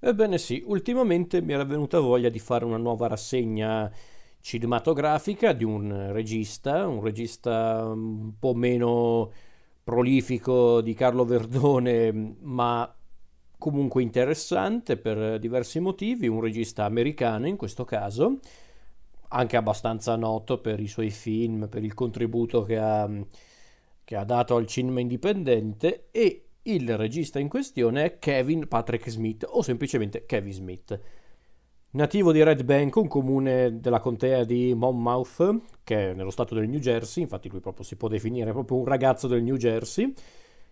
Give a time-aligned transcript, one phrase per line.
[0.00, 3.90] Ebbene sì, ultimamente mi era venuta voglia di fare una nuova rassegna
[4.40, 9.32] cinematografica di un regista, un regista un po' meno
[9.82, 12.94] prolifico di Carlo Verdone, ma
[13.58, 18.38] comunque interessante per diversi motivi, un regista americano in questo caso,
[19.30, 23.10] anche abbastanza noto per i suoi film, per il contributo che ha,
[24.04, 29.46] che ha dato al cinema indipendente e il regista in questione è Kevin Patrick Smith
[29.48, 31.00] o semplicemente Kevin Smith.
[31.90, 36.68] Nativo di Red Bank, un comune della contea di Monmouth, che è nello stato del
[36.68, 40.12] New Jersey, infatti lui proprio si può definire proprio un ragazzo del New Jersey,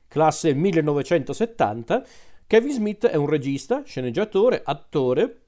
[0.07, 2.05] classe 1970,
[2.47, 5.41] Kevin Smith è un regista, sceneggiatore, attore,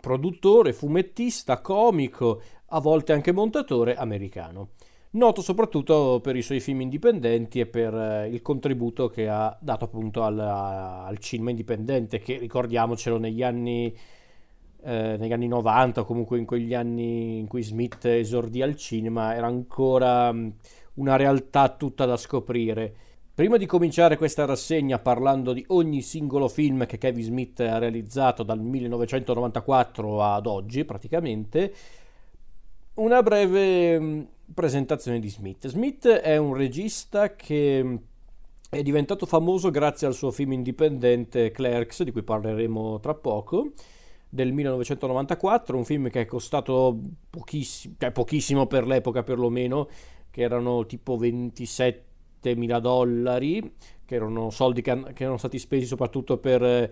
[0.00, 4.72] produttore, fumettista, comico, a volte anche montatore americano
[5.12, 9.84] noto soprattutto per i suoi film indipendenti e per eh, il contributo che ha dato
[9.84, 13.96] appunto al, al cinema indipendente, che ricordiamocelo negli anni,
[14.82, 19.34] eh, negli anni 90 o comunque in quegli anni in cui Smith esordì al cinema,
[19.34, 20.48] era ancora mm,
[20.94, 22.94] una realtà tutta da scoprire.
[23.38, 28.42] Prima di cominciare questa rassegna parlando di ogni singolo film che Kevin Smith ha realizzato
[28.42, 31.72] dal 1994 ad oggi praticamente,
[32.94, 34.22] una breve mm,
[34.54, 35.68] presentazione di Smith.
[35.68, 37.96] Smith è un regista che mm,
[38.70, 43.72] è diventato famoso grazie al suo film indipendente Clerks, di cui parleremo tra poco,
[44.28, 46.98] del 1994, un film che è costato
[47.30, 49.88] pochissimo, cioè pochissimo per l'epoca perlomeno,
[50.30, 56.38] che erano tipo 27 mila dollari, che erano soldi che, che erano stati spesi soprattutto
[56.38, 56.90] per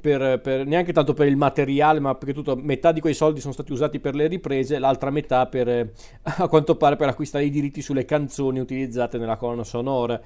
[0.00, 3.52] per, per, neanche tanto per il materiale, ma perché tutto, metà di quei soldi sono
[3.52, 5.68] stati usati per le riprese, l'altra metà per,
[6.22, 10.20] a quanto pare per acquistare i diritti sulle canzoni utilizzate nella colonna sonora.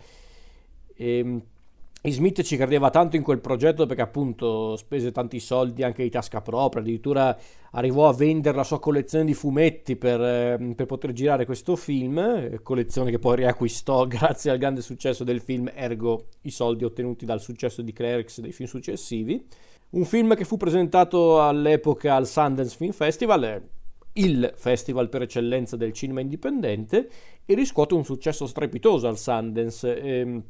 [0.97, 1.43] E, ehm,
[2.13, 6.43] Smith ci credeva tanto in quel progetto perché appunto spese tanti soldi anche di tasca
[6.43, 7.35] propria, addirittura
[7.71, 12.61] arrivò a vendere la sua collezione di fumetti per, ehm, per poter girare questo film,
[12.63, 17.41] collezione che poi riacquistò grazie al grande successo del film, ergo i soldi ottenuti dal
[17.41, 19.43] successo di Clerks dei film successivi.
[19.91, 23.63] Un film che fu presentato all'epoca al Sundance Film Festival,
[24.13, 27.09] il festival per eccellenza del cinema indipendente,
[27.47, 30.01] e riscuote un successo strepitoso al Sundance.
[30.01, 30.45] Ehm,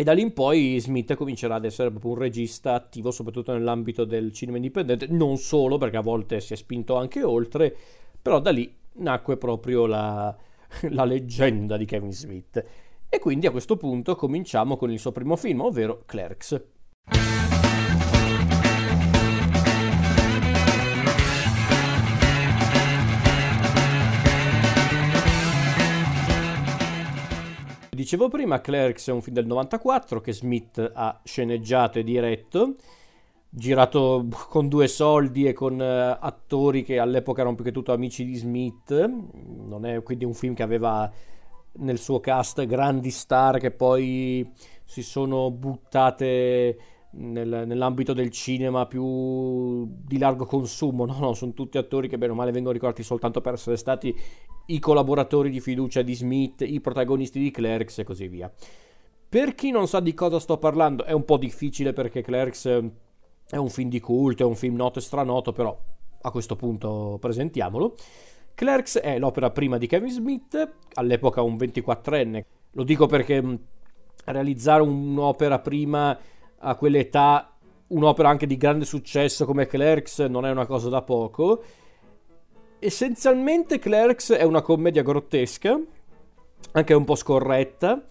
[0.00, 4.06] e da lì in poi Smith comincerà ad essere proprio un regista attivo, soprattutto nell'ambito
[4.06, 7.76] del cinema indipendente, non solo perché a volte si è spinto anche oltre,
[8.22, 10.34] però da lì nacque proprio la,
[10.88, 12.64] la leggenda di Kevin Smith.
[13.10, 16.58] E quindi a questo punto cominciamo con il suo primo film, ovvero Clerks.
[28.00, 32.76] Dicevo prima, Clerks è un film del 94 che Smith ha sceneggiato e diretto,
[33.48, 38.24] girato con due soldi e con uh, attori che all'epoca erano più che tutto amici
[38.24, 38.90] di Smith.
[38.92, 41.10] Non è quindi un film che aveva
[41.72, 44.50] nel suo cast grandi star che poi
[44.84, 46.78] si sono buttate
[47.12, 52.32] nel, nell'ambito del cinema più di largo consumo, no, no, sono tutti attori che bene
[52.32, 54.14] o male vengono ricordati soltanto per essere stati
[54.66, 58.52] i collaboratori di fiducia di Smith, i protagonisti di Clerks e così via.
[59.28, 62.66] Per chi non sa di cosa sto parlando, è un po' difficile perché Clerks
[63.48, 65.76] è un film di culto, è un film noto e stranoto, però
[66.22, 67.94] a questo punto presentiamolo.
[68.54, 72.44] Clerks è l'opera prima di Kevin Smith, all'epoca un 24enne.
[72.72, 73.58] Lo dico perché
[74.24, 76.18] realizzare un'opera prima
[76.58, 77.56] a quell'età
[77.88, 81.62] un'opera anche di grande successo come Clerks non è una cosa da poco.
[82.82, 85.78] Essenzialmente Clerks è una commedia grottesca,
[86.72, 88.06] anche un po' scorretta,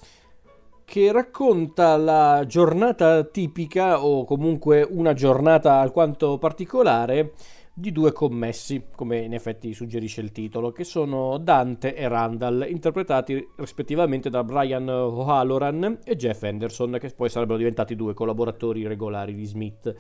[0.86, 7.34] che racconta la giornata tipica o comunque una giornata alquanto particolare
[7.74, 13.44] di due commessi, come in effetti suggerisce il titolo, che sono Dante e Randall, interpretati
[13.56, 19.46] rispettivamente da Brian O'Halloran e Jeff Anderson, che poi sarebbero diventati due collaboratori regolari di
[19.46, 19.96] Smith.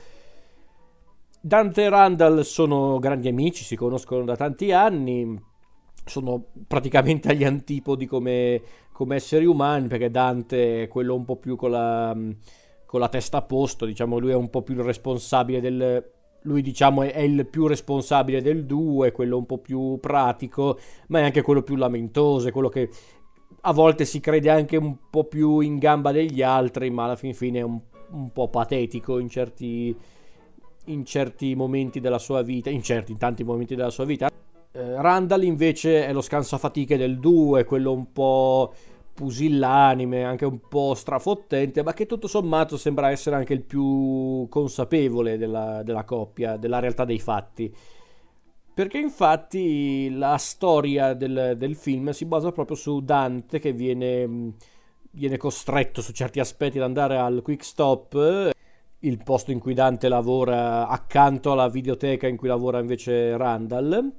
[1.41, 5.41] Dante e Randall sono grandi amici, si conoscono da tanti anni,
[6.05, 11.55] sono praticamente agli antipodi come, come esseri umani, perché Dante è quello un po' più
[11.55, 12.15] con la,
[12.85, 16.11] con la testa a posto, diciamo, lui è un po' più il responsabile del
[16.43, 21.19] lui diciamo è, il più responsabile del duo, è quello un po' più pratico, ma
[21.19, 22.89] è anche quello più lamentoso, è quello che
[23.61, 27.33] a volte si crede anche un po' più in gamba degli altri, ma alla fin
[27.33, 27.79] fine è un,
[28.11, 29.95] un po' patetico in certi,
[30.91, 34.29] in certi momenti della sua vita, in certi, in tanti momenti della sua vita.
[34.71, 38.73] Eh, Randall invece è lo scansafatiche del duo, è quello un po'
[39.13, 45.37] pusillanime, anche un po' strafottente, ma che tutto sommato sembra essere anche il più consapevole
[45.37, 47.73] della, della coppia, della realtà dei fatti.
[48.73, 54.53] Perché infatti la storia del, del, film si basa proprio su Dante che viene,
[55.11, 58.51] viene costretto su certi aspetti ad andare al quick stop
[58.99, 64.13] il posto in cui Dante lavora accanto alla videoteca in cui lavora invece Randall.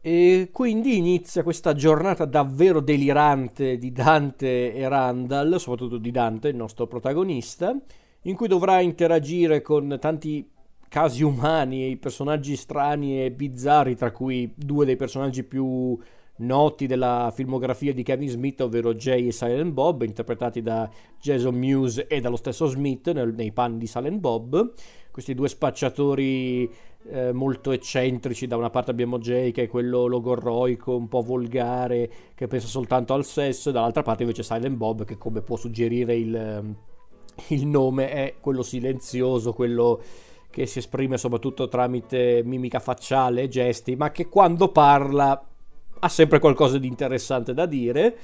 [0.00, 6.56] E quindi inizia questa giornata davvero delirante di Dante e Randall, soprattutto di Dante, il
[6.56, 7.74] nostro protagonista,
[8.22, 10.46] in cui dovrà interagire con tanti
[10.88, 15.98] casi umani e personaggi strani e bizzarri, tra cui due dei personaggi più
[16.36, 20.88] noti della filmografia di Kevin Smith, ovvero Jay e Silent Bob, interpretati da
[21.20, 24.72] Jason Mewes e dallo stesso Smith nel, nei panni di Silent Bob.
[25.10, 26.68] Questi due spacciatori
[27.10, 28.46] eh, molto eccentrici.
[28.46, 33.14] Da una parte abbiamo Jay che è quello logorroico, un po' volgare, che pensa soltanto
[33.14, 36.76] al sesso, e dall'altra parte invece Silent Bob che come può suggerire il, ehm,
[37.48, 40.00] il nome è quello silenzioso, quello
[40.50, 45.48] che si esprime soprattutto tramite mimica facciale e gesti, ma che quando parla
[46.04, 48.16] ha sempre qualcosa di interessante da dire.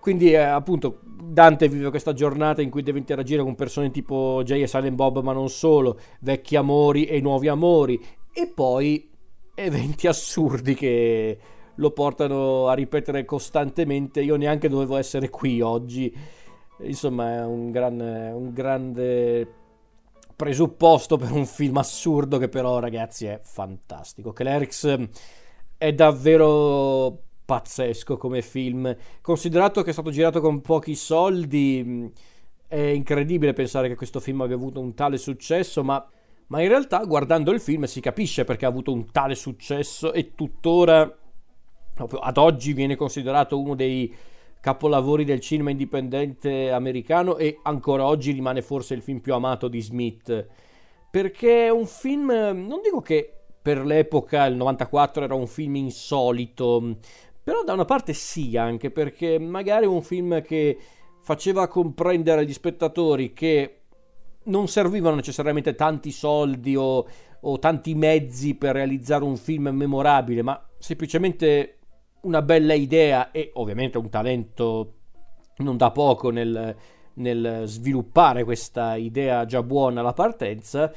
[0.00, 4.62] Quindi eh, appunto Dante vive questa giornata in cui deve interagire con persone tipo Jay
[4.62, 8.02] e Silent Bob, ma non solo, vecchi amori e nuovi amori,
[8.32, 9.10] e poi
[9.54, 11.38] eventi assurdi che
[11.74, 14.22] lo portano a ripetere costantemente.
[14.22, 16.14] Io neanche dovevo essere qui oggi.
[16.78, 19.46] Insomma, è un, gran, un grande
[20.34, 24.32] presupposto per un film assurdo che però, ragazzi, è fantastico.
[24.32, 25.08] Clerks
[25.76, 28.94] è davvero pazzesco come film.
[29.20, 32.10] Considerato che è stato girato con pochi soldi,
[32.66, 36.04] è incredibile pensare che questo film abbia avuto un tale successo, ma,
[36.48, 40.34] ma in realtà guardando il film si capisce perché ha avuto un tale successo e
[40.34, 41.18] tuttora,
[41.96, 44.12] ad oggi, viene considerato uno dei
[44.60, 49.80] capolavori del cinema indipendente americano e ancora oggi rimane forse il film più amato di
[49.80, 50.46] Smith.
[51.10, 56.98] Perché è un film, non dico che per l'epoca, il 94, era un film insolito,
[57.42, 60.76] però da una parte sì, anche perché magari un film che
[61.22, 63.84] faceva comprendere agli spettatori che
[64.44, 67.08] non servivano necessariamente tanti soldi o,
[67.40, 71.78] o tanti mezzi per realizzare un film memorabile, ma semplicemente
[72.24, 74.92] una bella idea e ovviamente un talento
[75.56, 76.76] non da poco nel,
[77.14, 80.92] nel sviluppare questa idea già buona alla partenza,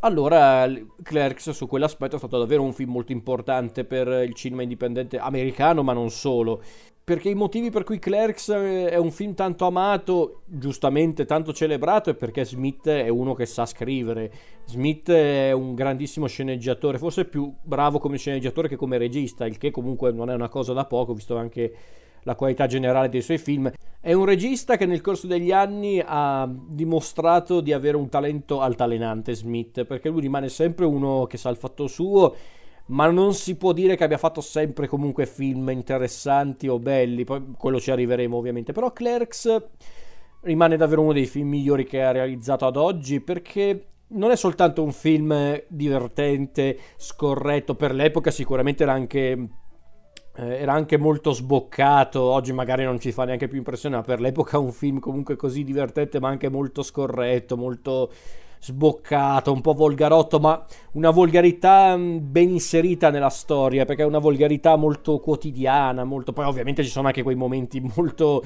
[0.00, 0.70] allora
[1.02, 5.82] Clerks su quell'aspetto è stato davvero un film molto importante per il cinema indipendente americano,
[5.82, 6.62] ma non solo.
[7.02, 12.14] Perché i motivi per cui Clerks è un film tanto amato, giustamente tanto celebrato, è
[12.14, 14.32] perché Smith è uno che sa scrivere.
[14.64, 19.70] Smith è un grandissimo sceneggiatore, forse più bravo come sceneggiatore che come regista, il che
[19.70, 21.72] comunque non è una cosa da poco, visto anche
[22.26, 23.70] la qualità generale dei suoi film.
[24.00, 29.34] È un regista che nel corso degli anni ha dimostrato di avere un talento altalenante,
[29.34, 32.34] Smith, perché lui rimane sempre uno che sa il fatto suo,
[32.86, 37.54] ma non si può dire che abbia fatto sempre comunque film interessanti o belli, poi
[37.56, 39.62] quello ci arriveremo ovviamente, però Clerks
[40.42, 44.82] rimane davvero uno dei film migliori che ha realizzato ad oggi perché non è soltanto
[44.82, 49.48] un film divertente, scorretto, per l'epoca sicuramente era anche
[50.36, 54.58] era anche molto sboccato, oggi magari non ci fa neanche più impressione, ma per l'epoca
[54.58, 58.10] un film comunque così divertente ma anche molto scorretto, molto
[58.60, 64.18] sboccato, un po' volgarotto, ma una volgarità mm, ben inserita nella storia, perché è una
[64.18, 66.32] volgarità molto quotidiana, molto...
[66.32, 68.42] poi ovviamente ci sono anche quei momenti molto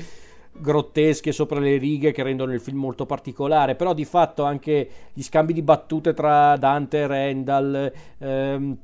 [0.52, 5.22] grotteschi sopra le righe che rendono il film molto particolare, però di fatto anche gli
[5.22, 8.78] scambi di battute tra Dante e Randall, ehm,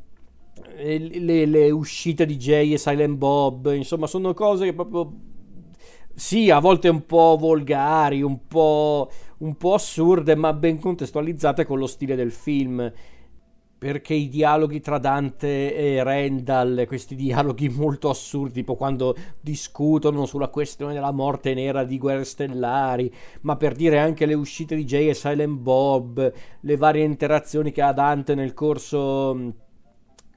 [0.77, 5.13] le, le, uscite di Jay e Silent Bob, insomma, sono cose che proprio
[6.19, 11.79] sì, a volte un po' volgari, un po', un po' assurde, ma ben contestualizzate con
[11.79, 12.91] lo stile del film.
[13.79, 20.49] Perché i dialoghi tra Dante e Randall, questi dialoghi molto assurdi, tipo quando discutono sulla
[20.49, 25.09] questione della morte nera di Guerre Stellari, ma per dire anche le uscite di Jay
[25.11, 29.66] e Silent Bob, le varie interazioni che ha Dante nel corso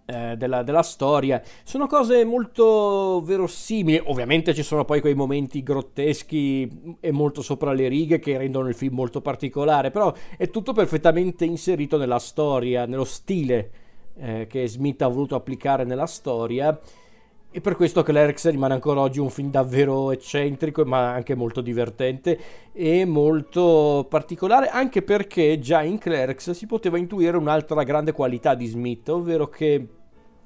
[0.10, 1.40] eh, della, della, storia.
[1.64, 4.02] Sono cose molto verosimili.
[4.06, 8.76] Ovviamente ci sono poi quei momenti grotteschi e molto sopra le righe che rendono il
[8.76, 13.72] film molto particolare, però è tutto perfettamente inserito nella storia, nello stile
[14.18, 16.80] eh, che Smith ha voluto applicare nella storia.
[17.52, 22.40] E per questo Clerks rimane ancora oggi un film davvero eccentrico, ma anche molto divertente
[22.72, 28.68] e molto particolare, anche perché già in Clerks si poteva intuire un'altra grande qualità di
[28.68, 29.99] Smith, ovvero che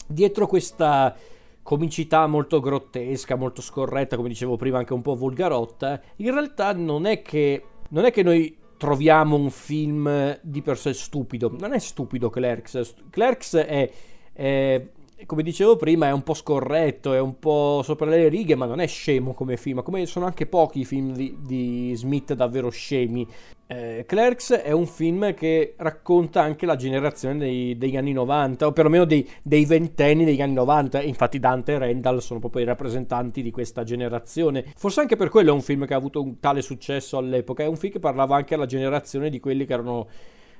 [0.08, 1.16] dietro questa
[1.62, 7.06] comicità molto grottesca, molto scorretta, come dicevo prima, anche un po' volgarotta, in realtà non
[7.06, 11.50] è che, non è che noi troviamo un film di per sé stupido.
[11.58, 12.96] Non è stupido Clerks.
[13.10, 13.90] Clerks è,
[14.34, 14.88] è
[15.26, 18.80] come dicevo prima, è un po' scorretto, è un po' sopra le righe, ma non
[18.80, 19.82] è scemo come film.
[19.82, 23.28] Come sono anche pochi i film di, di Smith davvero scemi.
[23.66, 28.72] Eh, Clerks è un film che racconta anche la generazione dei, degli anni 90, o
[28.72, 31.02] perlomeno dei, dei, ventenni degli anni 90.
[31.02, 34.66] Infatti, Dante e Randall sono proprio i rappresentanti di questa generazione.
[34.76, 37.64] Forse anche per quello è un film che ha avuto un tale successo all'epoca.
[37.64, 40.08] È un film che parlava anche alla generazione di quelli che erano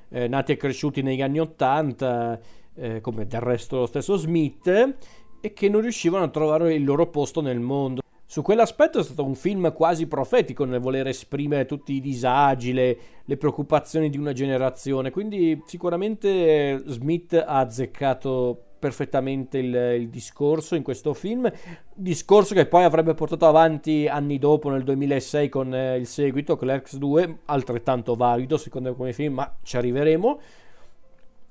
[0.08, 4.94] eh, nati e cresciuti negli anni 80 eh, come del resto lo stesso Smith,
[5.40, 8.02] e che non riuscivano a trovare il loro posto nel mondo.
[8.26, 12.98] Su quell'aspetto è stato un film quasi profetico nel voler esprimere tutti i disagi, le,
[13.24, 20.82] le preoccupazioni di una generazione, quindi sicuramente Smith ha azzeccato perfettamente il, il, discorso in
[20.82, 21.50] questo film,
[21.94, 26.96] discorso che poi avrebbe portato avanti anni dopo nel 2006 con eh, il seguito Clerks
[26.96, 30.40] 2, altrettanto valido secondo me come film, ma ci arriveremo.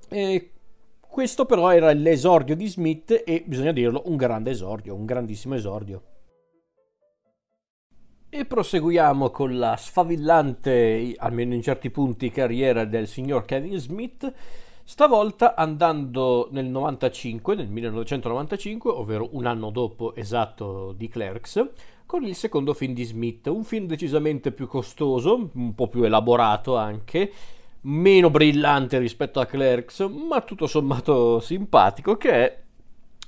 [0.09, 0.51] E
[1.13, 6.01] questo però era l'esordio di Smith e bisogna dirlo, un grande esordio, un grandissimo esordio.
[8.29, 14.33] E proseguiamo con la sfavillante, almeno in certi punti, carriera del signor Kevin Smith,
[14.83, 21.69] stavolta andando nel 95, nel 1995, ovvero un anno dopo esatto di Clerks,
[22.07, 26.75] con il secondo film di Smith, un film decisamente più costoso, un po' più elaborato
[26.75, 27.31] anche,
[27.83, 32.61] meno brillante rispetto a Clerks, ma tutto sommato simpatico, che è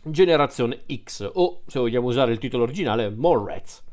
[0.03, 3.83] Generazione X, o se vogliamo usare il titolo originale, Mallrats.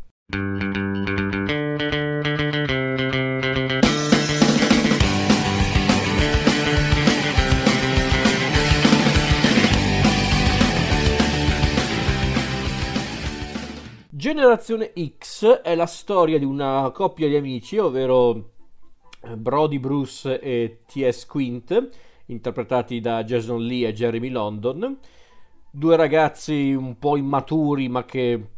[14.11, 18.51] Generazione X è la storia di una coppia di amici, ovvero
[19.37, 21.26] Brody Bruce e T.S.
[21.26, 21.88] Quint,
[22.26, 24.99] interpretati da Jason Lee e Jeremy London.
[25.71, 28.49] Due ragazzi un po' immaturi ma che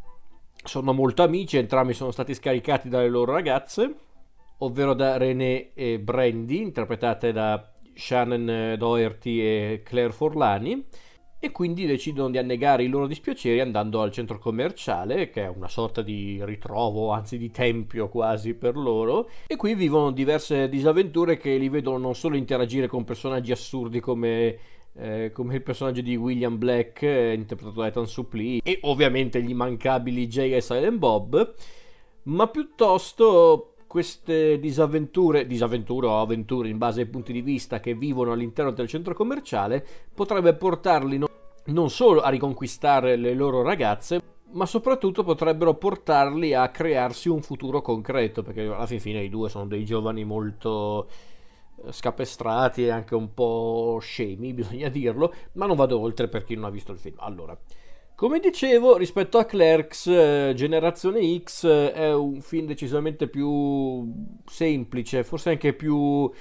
[0.63, 3.95] sono molto amici, entrambi sono stati scaricati dalle loro ragazze,
[4.59, 10.85] ovvero da René e Brandy, interpretate da Shannon Doherty e Claire Forlani
[11.45, 15.67] e quindi decidono di annegare i loro dispiaceri andando al centro commerciale, che è una
[15.67, 21.55] sorta di ritrovo, anzi di tempio quasi per loro, e qui vivono diverse disavventure che
[21.57, 24.57] li vedono non solo interagire con personaggi assurdi come
[24.97, 29.49] eh, come il personaggio di William Black eh, interpretato da Ethan Suplee e ovviamente gli
[29.49, 31.53] immancabili Jay e Silent Bob
[32.23, 38.31] ma piuttosto queste disavventure, disavventure o avventure in base ai punti di vista che vivono
[38.31, 41.27] all'interno del centro commerciale potrebbe portarli no-
[41.65, 47.81] non solo a riconquistare le loro ragazze, ma soprattutto potrebbero portarli a crearsi un futuro
[47.81, 51.07] concreto, perché alla fin fine i due sono dei giovani molto
[51.83, 56.55] eh, scapestrati e anche un po' scemi, bisogna dirlo, ma non vado oltre per chi
[56.55, 57.15] non ha visto il film.
[57.19, 57.57] Allora,
[58.15, 64.09] come dicevo, rispetto a Clerks, eh, Generazione X è un film decisamente più
[64.45, 66.31] semplice, forse anche più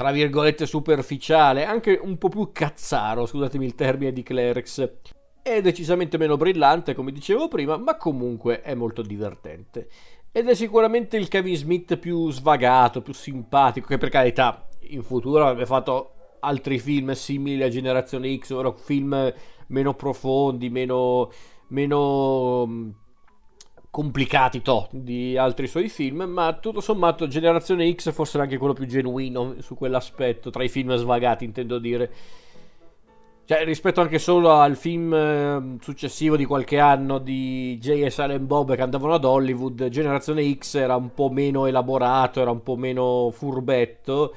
[0.00, 4.92] tra virgolette superficiale, anche un po' più cazzaro, scusatemi il termine di Clerks.
[5.42, 9.90] È decisamente meno brillante, come dicevo prima, ma comunque è molto divertente.
[10.32, 15.44] Ed è sicuramente il Kevin Smith più svagato, più simpatico, che per carità in futuro
[15.44, 19.34] avrebbe fatto altri film simili a Generazione X, ovvero film
[19.66, 21.30] meno profondi, meno,
[21.68, 22.94] meno
[23.90, 28.72] complicati to, di altri suoi film, ma tutto sommato Generazione X forse era anche quello
[28.72, 32.10] più genuino su quell'aspetto, tra i film svagati intendo dire.
[33.44, 38.06] Cioè, rispetto anche solo al film eh, successivo di qualche anno di J.
[38.06, 38.20] S.
[38.20, 42.62] Allen Bob che andavano ad Hollywood, Generazione X era un po' meno elaborato, era un
[42.62, 44.32] po' meno furbetto.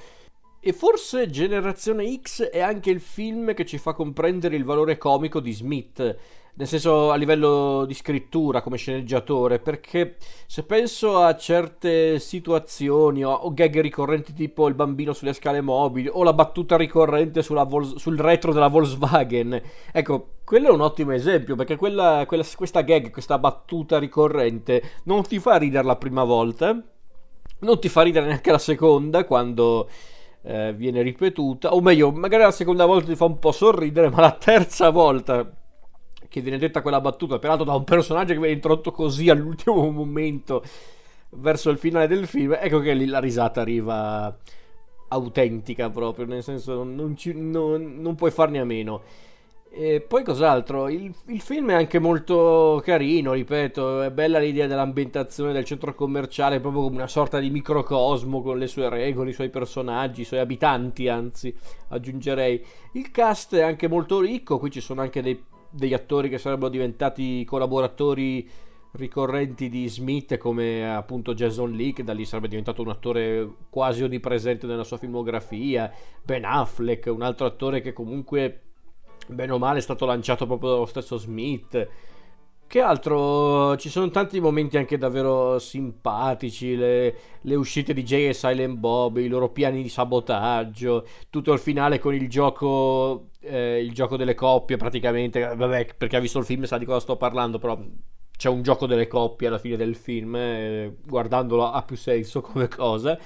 [0.66, 5.42] E forse Generazione X è anche il film che ci fa comprendere il valore comico
[5.42, 6.18] di Smith
[6.56, 13.32] nel senso a livello di scrittura come sceneggiatore, perché se penso a certe situazioni o,
[13.32, 18.20] o gag ricorrenti tipo il bambino sulle scale mobili o la battuta ricorrente Vol- sul
[18.20, 23.40] retro della Volkswagen, ecco, quello è un ottimo esempio perché quella, quella, questa gag, questa
[23.40, 26.80] battuta ricorrente non ti fa ridere la prima volta,
[27.60, 29.90] non ti fa ridere neanche la seconda quando...
[30.46, 34.22] Eh, viene ripetuta, o meglio, magari la seconda volta ti fa un po' sorridere, ma
[34.22, 35.50] la terza volta
[36.28, 40.64] che viene detta quella battuta, peraltro da un personaggio che viene introdotto così all'ultimo momento
[41.30, 44.36] verso il finale del film, ecco che lì la risata arriva
[45.10, 49.02] autentica proprio, nel senso non, ci, non, non puoi farne a meno.
[49.76, 50.88] E poi cos'altro?
[50.88, 56.60] Il, il, film è anche molto carino, ripeto, è bella l'idea dell'ambientazione del centro commerciale,
[56.60, 60.42] proprio come una sorta di microcosmo con le sue regole, i suoi personaggi, i suoi
[60.42, 61.52] abitanti, anzi,
[61.88, 62.64] aggiungerei.
[62.92, 66.70] Il cast è anche molto ricco, qui ci sono anche dei, degli attori che sarebbero
[66.70, 68.48] diventati collaboratori
[68.92, 74.04] ricorrenti di Smith come appunto Jason Lee che da lì sarebbe diventato un attore quasi
[74.04, 78.73] onnipresente nella sua filmografia Ben Affleck un altro attore che comunque
[79.28, 81.88] bene o male è stato lanciato proprio dallo stesso Smith.
[82.66, 83.78] Che altro?
[83.78, 89.18] Ci sono tanti momenti anche davvero simpatici, le, le, uscite di Jay e Silent Bob,
[89.18, 94.34] i loro piani di sabotaggio, tutto il finale con il gioco, eh, il gioco delle
[94.34, 97.80] coppie praticamente, vabbè perché ha visto il film sa di cosa sto parlando, però
[98.36, 102.68] c'è un gioco delle coppie alla fine del film, eh, guardandolo ha più senso come
[102.68, 103.20] cosa.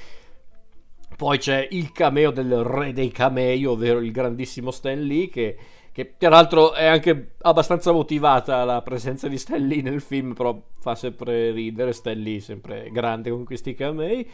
[1.15, 5.57] Poi c'è il cameo del re dei camei, ovvero il grandissimo Stan Lee che
[5.97, 10.93] che peraltro è anche abbastanza motivata la presenza di Stan Lee nel film, però fa
[10.93, 14.29] sempre ridere Stan Lee, sempre grande con questi camei.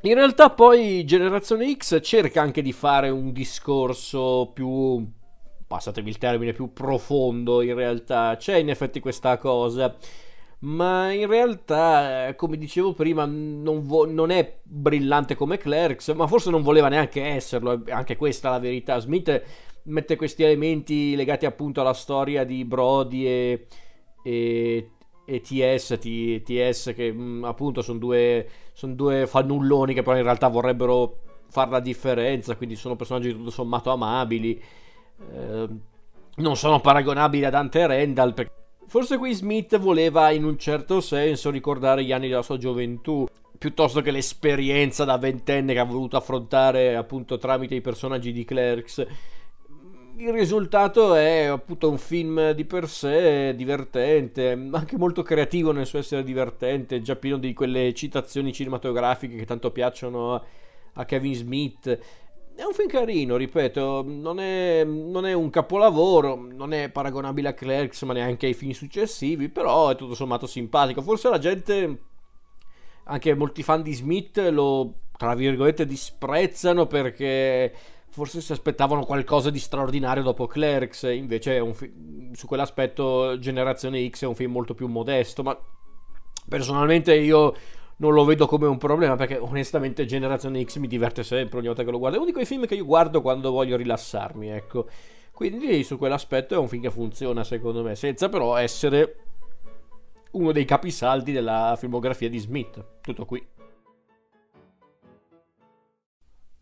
[0.00, 5.06] In realtà poi Generazione X cerca anche di fare un discorso più,
[5.66, 8.36] passatemi il termine, più profondo in realtà.
[8.38, 9.94] C'è in effetti questa cosa,
[10.60, 16.48] ma in realtà, come dicevo prima, non, vo- non è brillante come Clerks, ma forse
[16.48, 18.98] non voleva neanche esserlo, anche questa è la verità.
[18.98, 19.42] Smith
[19.86, 23.66] mette questi elementi legati appunto alla storia di Brody e,
[24.22, 24.90] e,
[25.24, 30.16] e TS, T, TS che mh, mm, appunto sono due, son due fannulloni che però
[30.16, 34.60] in realtà vorrebbero fare la differenza, quindi sono personaggi tutto sommato amabili.
[35.32, 35.68] Eh,
[36.36, 41.00] non sono paragonabili a Dante e Randall perché Forse qui Smith voleva in un certo
[41.00, 43.26] senso ricordare gli anni della sua gioventù,
[43.58, 49.04] piuttosto che l'esperienza da ventenne che ha voluto affrontare appunto tramite i personaggi di Clerks
[50.18, 55.98] il risultato è appunto un film di per sé divertente, anche molto creativo nel suo
[55.98, 60.42] essere divertente, già pieno di quelle citazioni cinematografiche che tanto piacciono
[60.94, 61.98] a Kevin Smith.
[62.54, 67.54] È un film carino, ripeto, non è, non è, un capolavoro, non è paragonabile a
[67.54, 71.02] Clerks, ma neanche ai film successivi, però è tutto sommato simpatico.
[71.02, 72.00] Forse la gente,
[73.04, 77.74] anche molti fan di Smith, lo, tra virgolette, disprezzano perché
[78.16, 84.26] forse si aspettavano qualcosa di straordinario dopo Clerks, invece fi- su quell'aspetto Generazione X è
[84.26, 85.54] un film molto più modesto, ma
[86.48, 87.54] personalmente io
[87.98, 91.84] non lo vedo come un problema perché onestamente Generazione X mi diverte sempre ogni volta
[91.84, 94.86] che lo guardo, è uno di quei film che io guardo quando voglio rilassarmi, ecco.
[95.30, 99.16] Quindi su quell'aspetto è un film che funziona secondo me, senza però essere
[100.30, 102.82] uno dei capisaldi della filmografia di Smith.
[103.02, 103.46] Tutto qui.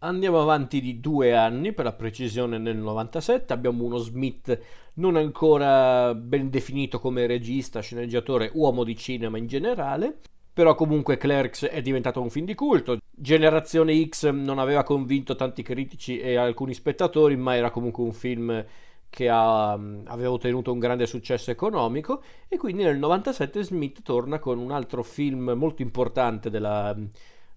[0.05, 4.61] Andiamo avanti di due anni, per la precisione nel 97, abbiamo uno Smith
[4.97, 10.19] non ancora ben definito come regista, sceneggiatore, uomo di cinema in generale,
[10.53, 12.99] però comunque Clerks è diventato un film di culto.
[13.11, 18.63] Generazione X non aveva convinto tanti critici e alcuni spettatori, ma era comunque un film
[19.09, 24.59] che ha, aveva ottenuto un grande successo economico e quindi nel 97 Smith torna con
[24.59, 26.95] un altro film molto importante della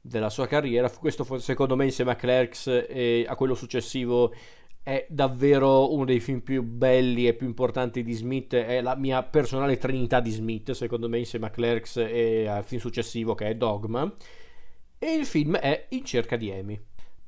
[0.08, 0.90] della sua carriera.
[0.90, 4.34] Questo secondo me insieme a Clerks e a quello successivo
[4.82, 9.22] è davvero uno dei film più belli e più importanti di Smith, è la mia
[9.22, 13.56] personale trinità di Smith, secondo me insieme a Clerks e al film successivo che è
[13.56, 14.10] Dogma.
[14.98, 16.80] E il film è In cerca di Amy.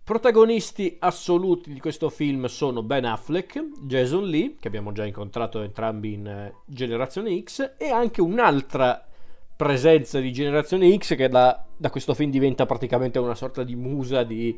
[0.02, 6.14] Protagonisti assoluti di questo film sono Ben Affleck, Jason Lee, che abbiamo già incontrato entrambi
[6.14, 9.09] in eh, Generazione X, e anche un'altra
[9.60, 14.24] presenza di Generazione X che da, da questo film diventa praticamente una sorta di musa
[14.24, 14.58] di,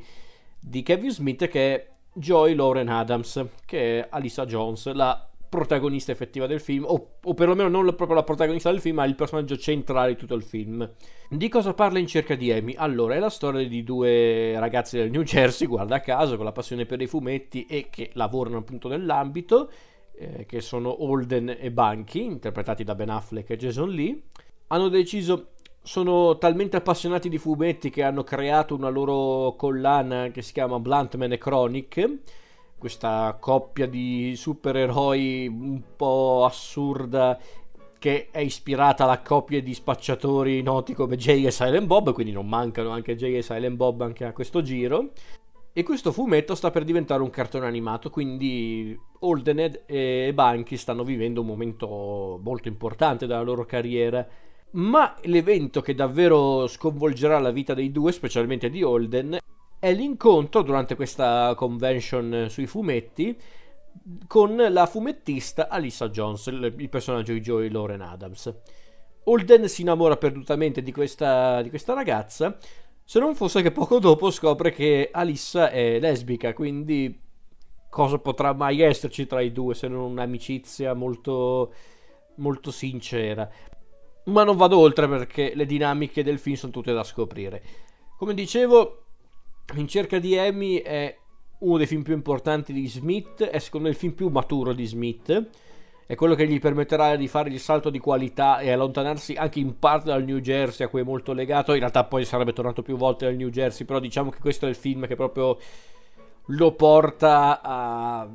[0.60, 6.46] di Kevin Smith che è Joy Lauren Adams, che è Alisa Jones, la protagonista effettiva
[6.46, 10.12] del film, o, o, perlomeno non proprio la protagonista del film, ma il personaggio centrale
[10.12, 10.88] di tutto il film.
[11.28, 12.76] Di cosa parla in cerca di Amy?
[12.78, 16.86] Allora, è la storia di due ragazzi del New Jersey, guarda caso, con la passione
[16.86, 19.72] per i fumetti e che lavorano appunto nell'ambito,
[20.14, 24.22] eh, che sono Holden e Bunky, interpretati da Ben Affleck e Jason Lee
[24.72, 25.48] hanno deciso
[25.84, 31.32] sono talmente appassionati di fumetti che hanno creato una loro collana che si chiama Bluntman
[31.32, 32.20] e Chronic
[32.78, 37.38] questa coppia di supereroi un po' assurda
[38.00, 42.48] che è ispirata alla coppia di spacciatori noti come Jay e Silent Bob, quindi non
[42.48, 45.12] mancano anche Jay e Silent Bob anche a questo giro.
[45.72, 51.42] E questo fumetto sta per diventare un cartone animato, quindi Holdened e Banky stanno vivendo
[51.42, 54.28] un momento molto importante della loro carriera
[54.72, 59.40] ma l'evento che davvero sconvolgerà la vita dei due, specialmente di Holden,
[59.80, 63.38] è l'incontro durante questa convention sui fumetti
[64.28, 68.54] con la fumettista Alyssa Jones, il personaggio di Joey Lauren Adams.
[69.24, 72.58] Holden si innamora perdutamente di questa, di questa ragazza,
[73.04, 77.20] se non fosse che poco dopo scopre che Alyssa è lesbica, quindi
[77.90, 81.74] cosa potrà mai esserci tra i due se non un'amicizia molto,
[82.36, 83.50] molto sincera.
[84.26, 87.64] Ma non vado oltre perché le dinamiche del film sono tutte da scoprire.
[88.18, 89.02] Come dicevo,
[89.76, 91.18] In cerca di Amy è
[91.60, 94.86] uno dei film più importanti di Smith, è secondo me il film più maturo di
[94.86, 95.50] Smith,
[96.06, 99.80] è quello che gli permetterà di fare il salto di qualità e allontanarsi anche in
[99.80, 102.98] parte dal New Jersey a cui è molto legato, in realtà poi sarebbe tornato più
[102.98, 105.58] volte dal New Jersey, però diciamo che questo è il film che proprio
[106.48, 108.28] lo porta a,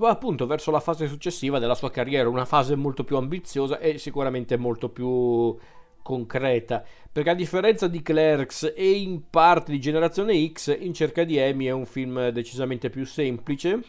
[0.00, 4.56] appunto verso la fase successiva della sua carriera, una fase molto più ambiziosa e sicuramente
[4.56, 5.56] molto più
[6.02, 11.40] concreta, perché a differenza di Clerks e in parte di Generazione X, In cerca di
[11.40, 13.80] Amy è un film decisamente più semplice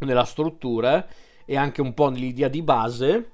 [0.00, 1.06] nella struttura
[1.46, 3.30] e anche un po' nell'idea di base,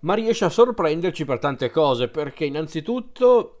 [0.00, 3.58] ma riesce a sorprenderci per tante cose, perché innanzitutto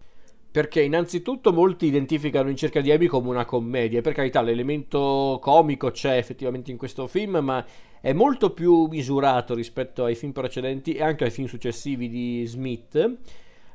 [0.56, 5.38] perché innanzitutto molti identificano In cerca di Amy come una commedia, e per carità l'elemento
[5.38, 7.62] comico c'è effettivamente in questo film, ma
[8.00, 13.18] è molto più misurato rispetto ai film precedenti e anche ai film successivi di Smith,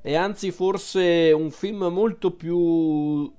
[0.02, 3.32] è anzi forse un film molto più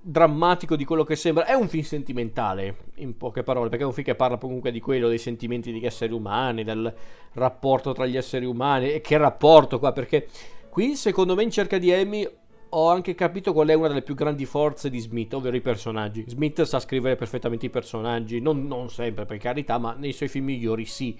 [0.00, 1.44] drammatico di quello che sembra.
[1.44, 4.80] È un film sentimentale, in poche parole, perché è un film che parla comunque di
[4.80, 6.92] quello, dei sentimenti degli esseri umani, del
[7.34, 8.90] rapporto tra gli esseri umani.
[8.90, 10.26] E che rapporto qua, perché
[10.74, 12.28] Qui, secondo me, in cerca di Amy
[12.70, 16.24] ho anche capito qual è una delle più grandi forze di Smith, ovvero i personaggi.
[16.26, 20.46] Smith sa scrivere perfettamente i personaggi, non, non sempre per carità, ma nei suoi film
[20.46, 21.16] migliori sì.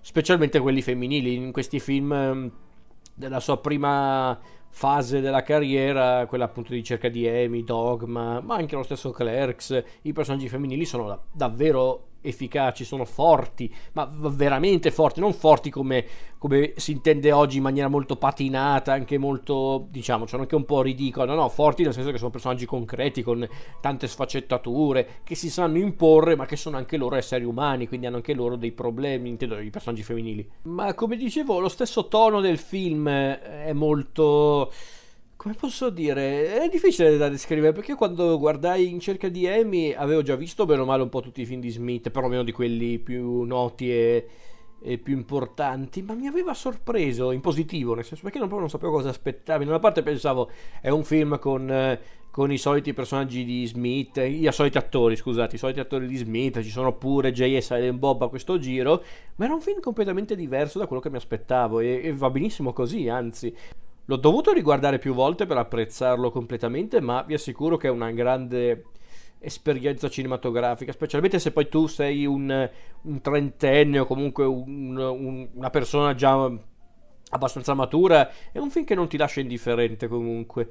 [0.00, 1.36] Specialmente quelli femminili.
[1.36, 2.52] In questi film ehm,
[3.14, 4.36] della sua prima
[4.70, 9.84] fase della carriera, quella appunto di cerca di Amy, Dogma, ma anche lo stesso Clerks,
[10.02, 16.04] i personaggi femminili sono davvero efficaci, sono forti, ma veramente forti, non forti come,
[16.38, 20.82] come, si intende oggi in maniera molto patinata, anche molto, diciamo, sono anche un po'
[20.82, 23.46] ridicola, no, no, forti nel senso che sono personaggi concreti con
[23.80, 28.16] tante sfaccettature, che si sanno imporre, ma che sono anche loro esseri umani, quindi hanno
[28.16, 30.48] anche loro dei problemi, intendo i personaggi femminili.
[30.62, 34.70] Ma come dicevo, lo stesso tono del film è molto
[35.40, 36.60] come posso dire?
[36.60, 40.82] È difficile da descrivere perché quando guardai in cerca di Amy avevo già visto bene
[40.82, 44.28] o male un po' tutti i film di Smith, perlomeno di quelli più noti e,
[44.82, 48.78] e più importanti, ma mi aveva sorpreso in positivo, nel senso perché non, proprio non
[48.78, 49.64] sapevo cosa aspettarmi.
[49.64, 51.98] Da una parte pensavo è un film con,
[52.30, 56.60] con i soliti personaggi di Smith, i soliti attori, scusate, i soliti attori di Smith,
[56.60, 59.02] ci sono pure Jay e Silent Bob a questo giro,
[59.36, 62.74] ma era un film completamente diverso da quello che mi aspettavo e, e va benissimo
[62.74, 63.56] così, anzi.
[64.10, 68.86] L'ho dovuto riguardare più volte per apprezzarlo completamente, ma vi assicuro che è una grande
[69.38, 72.68] esperienza cinematografica, specialmente se poi tu sei un,
[73.02, 76.50] un trentenne o comunque un, un, una persona già
[77.30, 80.68] abbastanza matura, è un film che non ti lascia indifferente comunque.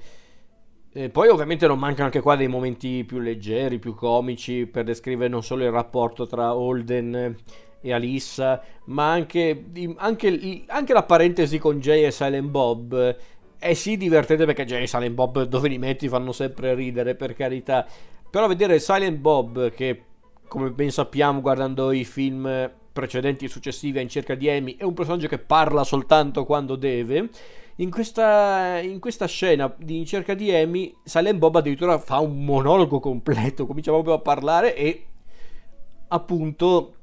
[0.92, 5.30] E poi ovviamente non mancano anche qua dei momenti più leggeri, più comici, per descrivere
[5.30, 7.38] non solo il rapporto tra Holden
[7.82, 9.66] e Alissa, ma anche,
[9.98, 13.16] anche, anche, la parentesi con Jay e Silent Bob
[13.58, 17.34] è sì divertente perché Jay e Silent Bob dove li metti fanno sempre ridere, per
[17.34, 17.86] carità.
[18.30, 20.04] Però vedere Silent Bob, che
[20.48, 24.94] come ben sappiamo guardando i film precedenti e successivi In cerca di Amy, è un
[24.94, 27.30] personaggio che parla soltanto quando deve.
[27.78, 32.44] In questa, in questa scena di In cerca di Amy, Silent Bob addirittura fa un
[32.44, 35.06] monologo completo, comincia proprio a parlare e
[36.10, 36.96] appunto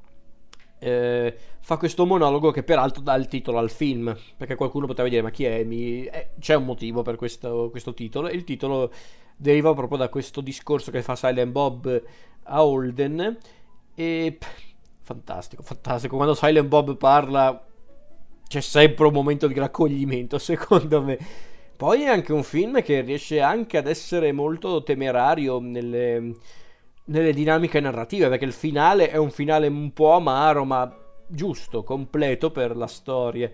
[0.79, 5.23] eh, fa questo monologo che peraltro dà il titolo al film, perché qualcuno potrebbe dire
[5.23, 5.65] ma chi è?
[5.65, 6.05] Mi...
[6.05, 8.93] Eh, c'è un motivo per questo, questo titolo e il titolo
[9.37, 12.03] deriva proprio da questo discorso che fa Silent Bob
[12.45, 13.37] a Holden
[13.95, 14.39] e
[15.01, 17.65] fantastico, fantastico, quando Silent Bob parla
[18.47, 21.19] c'è sempre un momento di raccoglimento secondo me.
[21.77, 26.33] Poi è anche un film che riesce anche ad essere molto temerario nelle
[27.07, 32.51] nelle dinamiche narrative, perché il finale è un finale un po' amaro, ma giusto, completo
[32.51, 33.51] per la storia.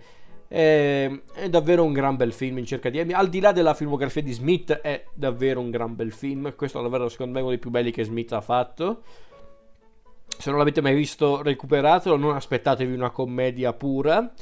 [0.46, 3.12] È, è, davvero un gran bel film in cerca di Amy.
[3.12, 6.54] Al di là della filmografia di Smith, è davvero un gran bel film.
[6.54, 9.02] Questo è davvero, secondo me, uno dei più belli che Smith ha fatto.
[10.26, 12.16] Se non l'avete mai visto, recuperatelo.
[12.16, 14.32] Non aspettatevi una commedia pura,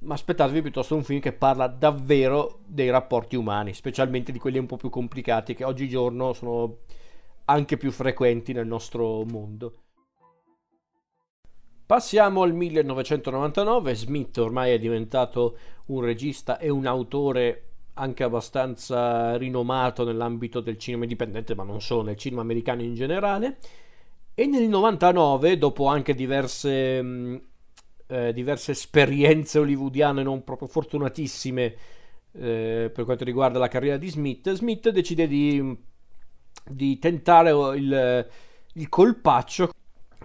[0.00, 4.66] ma aspettatevi piuttosto un film che parla davvero dei rapporti umani, specialmente di quelli un
[4.66, 6.78] po' più complicati che oggigiorno sono
[7.50, 9.74] anche più frequenti nel nostro mondo.
[11.84, 20.04] Passiamo al 1999, Smith ormai è diventato un regista e un autore anche abbastanza rinomato
[20.04, 23.58] nell'ambito del cinema indipendente, ma non solo, nel cinema americano in generale,
[24.34, 27.40] E nel 99, dopo anche diverse, mh,
[28.06, 31.76] eh, diverse esperienze hollywoodiane non proprio fortunatissime
[32.32, 35.76] eh, per quanto riguarda la carriera di Smith, Smith decide di,
[36.64, 38.28] di tentare il,
[38.74, 39.70] il colpaccio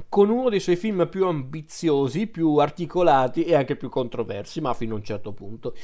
[0.09, 4.93] con uno dei suoi film più ambiziosi, più articolati e anche più controversi, ma fino
[4.93, 5.75] a un certo punto.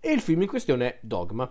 [0.00, 1.50] E il film in questione è Dogma.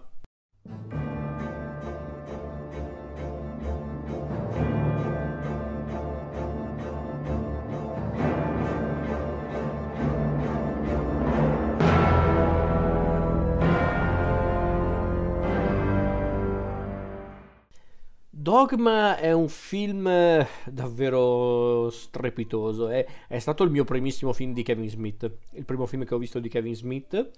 [18.43, 22.89] Dogma è un film eh, davvero strepitoso.
[22.89, 25.31] È, è, stato il mio primissimo film di Kevin Smith.
[25.51, 27.29] Il primo film che ho visto di Kevin Smith.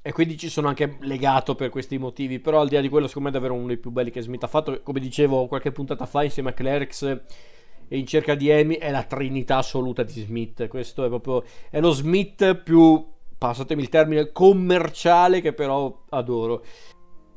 [0.00, 2.38] E quindi ci sono anche legato per questi motivi.
[2.38, 4.20] Però al di là di quello, secondo me è davvero uno dei più belli che
[4.20, 4.80] Smith ha fatto.
[4.84, 9.02] Come dicevo qualche puntata fa, insieme a Clerks e in cerca di Amy, è la
[9.02, 10.68] trinità assoluta di Smith.
[10.68, 11.42] Questo è proprio.
[11.68, 13.04] È lo Smith più.
[13.36, 16.62] Passatemi il termine commerciale che però adoro.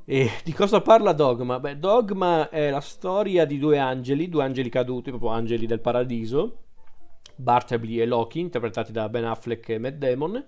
[0.09, 1.59] E di cosa parla Dogma?
[1.59, 6.59] Beh, Dogma è la storia di due angeli, due angeli caduti, proprio angeli del paradiso,
[7.35, 10.45] Bartleby e Loki, interpretati da Ben Affleck e Matt Damon,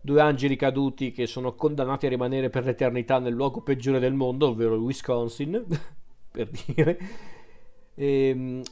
[0.00, 4.46] due angeli caduti che sono condannati a rimanere per l'eternità nel luogo peggiore del mondo,
[4.46, 5.66] ovvero il Wisconsin,
[6.30, 6.98] per dire.
[7.96, 8.62] E, ehm,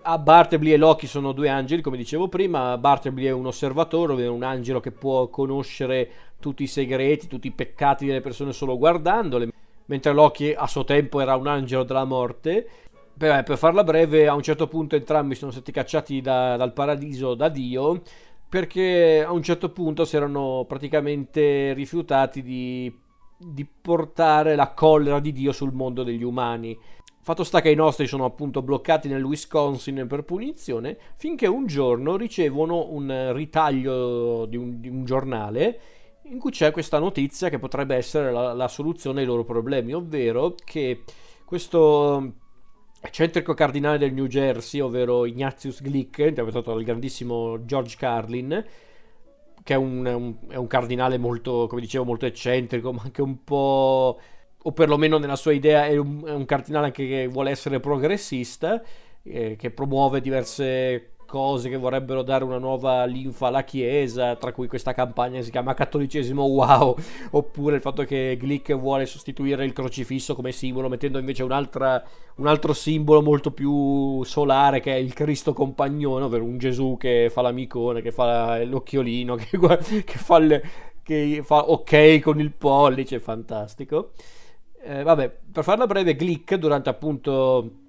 [0.00, 2.78] a Bartleby e Loki sono due angeli, come dicevo prima.
[2.78, 7.52] Bartleby è un osservatore, ovvero un angelo che può conoscere tutti i segreti, tutti i
[7.52, 9.50] peccati delle persone solo guardandole
[9.86, 12.66] mentre Loki a suo tempo era un angelo della morte.
[13.16, 17.34] Per, per farla breve, a un certo punto entrambi sono stati cacciati da, dal paradiso
[17.34, 18.02] da Dio
[18.52, 22.94] perché a un certo punto si erano praticamente rifiutati di,
[23.38, 26.78] di portare la collera di Dio sul mondo degli umani.
[27.22, 32.16] Fatto sta che i nostri sono appunto bloccati nel Wisconsin per punizione, finché un giorno
[32.16, 35.80] ricevono un ritaglio di un, di un giornale
[36.24, 40.54] in cui c'è questa notizia che potrebbe essere la, la soluzione ai loro problemi, ovvero
[40.64, 41.02] che
[41.44, 42.34] questo
[43.00, 48.64] eccentrico cardinale del New Jersey, ovvero Ignatius Glick, interpretato dal grandissimo George Carlin,
[49.62, 53.42] che è un, un, è un, cardinale molto, come dicevo, molto eccentrico, ma anche un
[53.42, 54.20] po',
[54.56, 58.82] o perlomeno nella sua idea, è un, è un cardinale anche che vuole essere progressista,
[59.24, 64.66] eh, che promuove diverse cose che vorrebbero dare una nuova linfa alla Chiesa, tra cui
[64.66, 66.94] questa campagna che si chiama Cattolicesimo Wow,
[67.32, 72.72] oppure il fatto che Glick vuole sostituire il crocifisso come simbolo, mettendo invece un altro
[72.74, 78.02] simbolo molto più solare che è il Cristo compagnone, ovvero un Gesù che fa l'amicone,
[78.02, 79.58] che fa l'occhiolino, che,
[80.04, 80.60] che, fa, il,
[81.02, 84.10] che fa ok con il pollice, fantastico.
[84.84, 87.81] Eh, vabbè, per farla breve, Glick durante appunto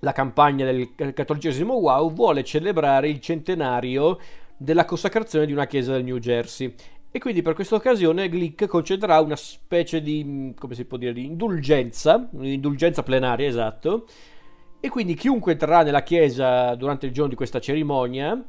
[0.00, 4.18] la campagna del cattolicesimo wow vuole celebrare il centenario
[4.56, 6.74] della consacrazione di una chiesa del New Jersey.
[7.10, 11.24] E quindi per questa occasione Glick concederà una specie di, come si può dire, di
[11.24, 14.06] indulgenza, un'indulgenza plenaria, esatto,
[14.80, 18.40] e quindi chiunque entrerà nella chiesa durante il giorno di questa cerimonia,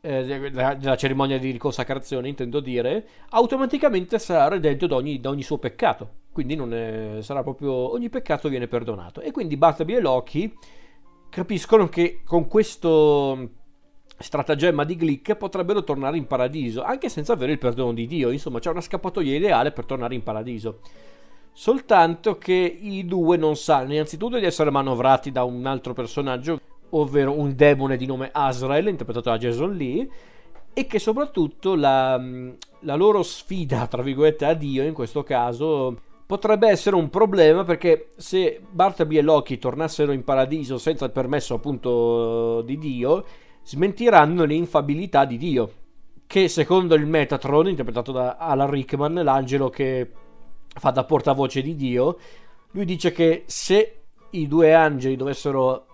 [0.00, 5.58] eh, della cerimonia di riconsacrazione intendo dire, automaticamente sarà redento da ogni, da ogni suo
[5.58, 6.18] peccato.
[6.32, 9.20] Quindi è, sarà proprio ogni peccato viene perdonato.
[9.20, 10.56] E quindi Bartleby e Loki
[11.28, 13.50] capiscono che con questo
[14.18, 18.30] stratagemma di Glick potrebbero tornare in paradiso anche senza avere il perdono di Dio.
[18.30, 20.80] Insomma c'è una scappatoia ideale per tornare in paradiso.
[21.52, 27.38] Soltanto che i due non sanno innanzitutto di essere manovrati da un altro personaggio ovvero
[27.38, 30.08] un demone di nome Azrael interpretato da Jason Lee
[30.72, 32.20] e che soprattutto la,
[32.80, 35.96] la loro sfida tra virgolette a Dio in questo caso
[36.30, 41.54] potrebbe essere un problema perché se Bartleby e Loki tornassero in paradiso senza il permesso
[41.54, 43.24] appunto di Dio,
[43.64, 45.72] smentiranno l'infabilità di Dio,
[46.28, 50.08] che secondo il Metatron, interpretato da Alan Rickman, l'angelo che
[50.68, 52.16] fa da portavoce di Dio,
[52.70, 55.86] lui dice che se i due angeli dovessero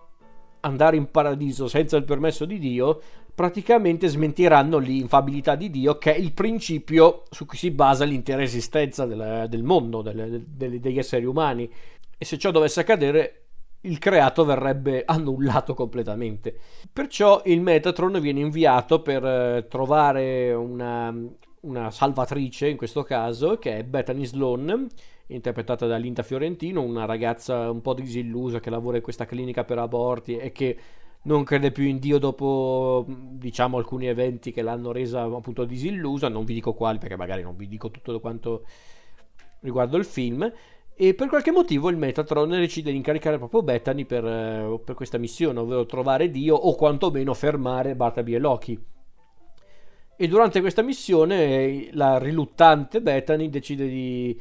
[0.66, 3.00] andare in paradiso senza il permesso di Dio,
[3.34, 9.06] praticamente smentiranno l'infabilità di Dio, che è il principio su cui si basa l'intera esistenza
[9.06, 11.70] del, del mondo, del, del, degli esseri umani.
[12.18, 13.42] E se ciò dovesse accadere,
[13.82, 16.56] il creato verrebbe annullato completamente.
[16.92, 21.14] Perciò il Metatron viene inviato per eh, trovare una,
[21.60, 24.88] una salvatrice, in questo caso, che è Bethany Sloan,
[25.28, 29.78] interpretata da Linda Fiorentino, una ragazza un po' disillusa che lavora in questa clinica per
[29.78, 30.78] aborti e che
[31.22, 36.44] non crede più in Dio dopo diciamo alcuni eventi che l'hanno resa appunto disillusa non
[36.44, 38.64] vi dico quali perché magari non vi dico tutto quanto
[39.60, 40.48] riguardo il film
[40.98, 45.18] E per qualche motivo il Metatron decide di incaricare proprio Bethany per, eh, per questa
[45.18, 48.82] missione, ovvero trovare Dio o quantomeno fermare Bartaby e Loki.
[50.16, 54.40] E durante questa missione la riluttante Bethany decide di,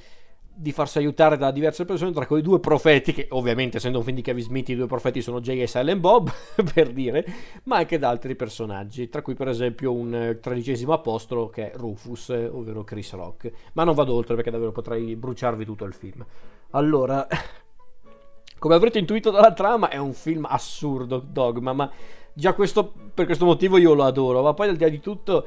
[0.57, 4.15] di farsi aiutare da diverse persone, tra cui due profeti, che ovviamente essendo un film
[4.15, 6.31] di Kevin Smith i due profeti sono Jay e Silent Bob,
[6.73, 7.25] per dire,
[7.63, 12.29] ma anche da altri personaggi, tra cui per esempio un tredicesimo apostolo che è Rufus,
[12.29, 13.51] ovvero Chris Rock.
[13.73, 16.25] Ma non vado oltre perché davvero potrei bruciarvi tutto il film.
[16.71, 17.27] Allora,
[18.57, 21.91] come avrete intuito dalla trama, è un film assurdo, Dogma, ma
[22.33, 25.45] già questo, per questo motivo io lo adoro, ma poi al di là di tutto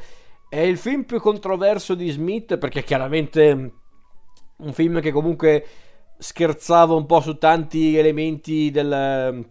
[0.49, 3.78] è il film più controverso di Smith perché chiaramente
[4.59, 5.67] un film che comunque
[6.19, 9.47] scherzava un po' su tanti elementi del,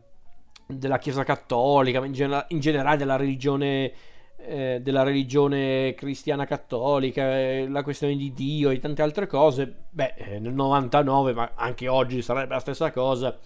[0.68, 3.92] della Chiesa Cattolica, in, gen- in generale della religione,
[4.38, 9.86] eh, della religione cristiana cattolica, eh, la questione di Dio e tante altre cose.
[9.90, 13.38] Beh, eh, nel 99, ma anche oggi sarebbe la stessa cosa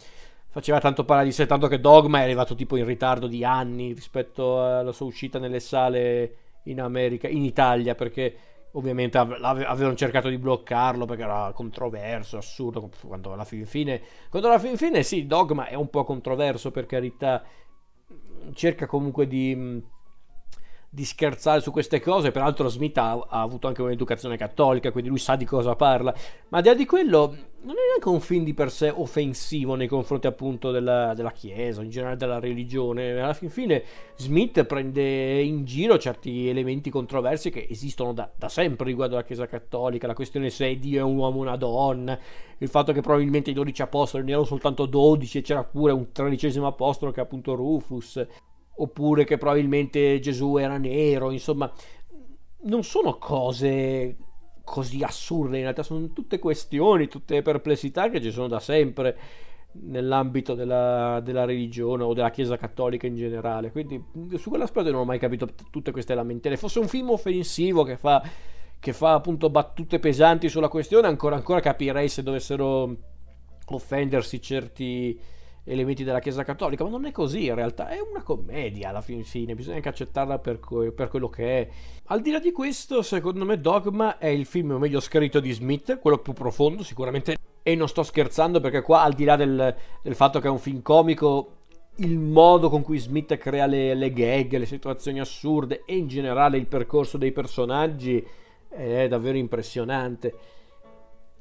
[0.52, 3.94] faceva tanto parlare di sé, tanto che Dogma è arrivato tipo in ritardo di anni
[3.94, 8.36] rispetto alla sua uscita nelle sale in America, in Italia, perché
[8.74, 14.60] ovviamente avevano cercato di bloccarlo perché era controverso, assurdo, quando alla fin fine, quando alla
[14.60, 17.44] fin fine sì, Dogma è un po' controverso per carità,
[18.54, 19.84] cerca comunque di
[20.94, 22.32] di scherzare su queste cose.
[22.32, 26.14] Peraltro, Smith ha, ha, avuto anche un'educazione cattolica, quindi lui sa di cosa parla.
[26.50, 29.76] Ma al di là di quello, non è neanche un film di per sé offensivo
[29.76, 33.22] nei confronti appunto della, della Chiesa, in generale della religione.
[33.22, 33.82] Alla fin fine,
[34.18, 39.48] Smith prende in giro certi elementi controversi che esistono da, da sempre riguardo alla Chiesa
[39.48, 40.08] cattolica.
[40.08, 42.20] La questione se Dio è un uomo o una donna,
[42.58, 46.12] il fatto che probabilmente i 12 apostoli ne erano soltanto 12 e c'era pure un
[46.12, 48.28] tredicesimo apostolo che è appunto Rufus
[48.82, 51.72] oppure che probabilmente Gesù era nero, insomma,
[52.64, 54.18] non sono cose
[54.64, 59.18] così assurde, in realtà sono tutte questioni, tutte perplessità che ci sono da sempre
[59.74, 63.72] nell'ambito della, della, religione o della Chiesa cattolica in generale.
[63.72, 64.04] Quindi
[64.36, 66.58] su quell'aspetto non ho mai capito tutte queste lamentele.
[66.58, 68.22] Fosse un film offensivo che fa,
[68.80, 72.96] che fa appunto battute pesanti sulla questione, ancora ancora capirei se dovessero
[73.66, 75.20] offendersi certi
[75.64, 79.24] elementi della Chiesa Cattolica, ma non è così in realtà, è una commedia alla fin
[79.24, 81.70] fine, bisogna anche accettarla per, que- per, quello che è.
[82.06, 86.00] Al di là di questo, secondo me Dogma è il film meglio scritto di Smith,
[86.00, 90.16] quello più profondo sicuramente, e non sto scherzando perché qua al di là del, del
[90.16, 91.58] fatto che è un film comico,
[91.98, 96.58] il modo con cui Smith crea le, le gag, le situazioni assurde e in generale
[96.58, 98.26] il percorso dei personaggi
[98.68, 100.34] è davvero impressionante.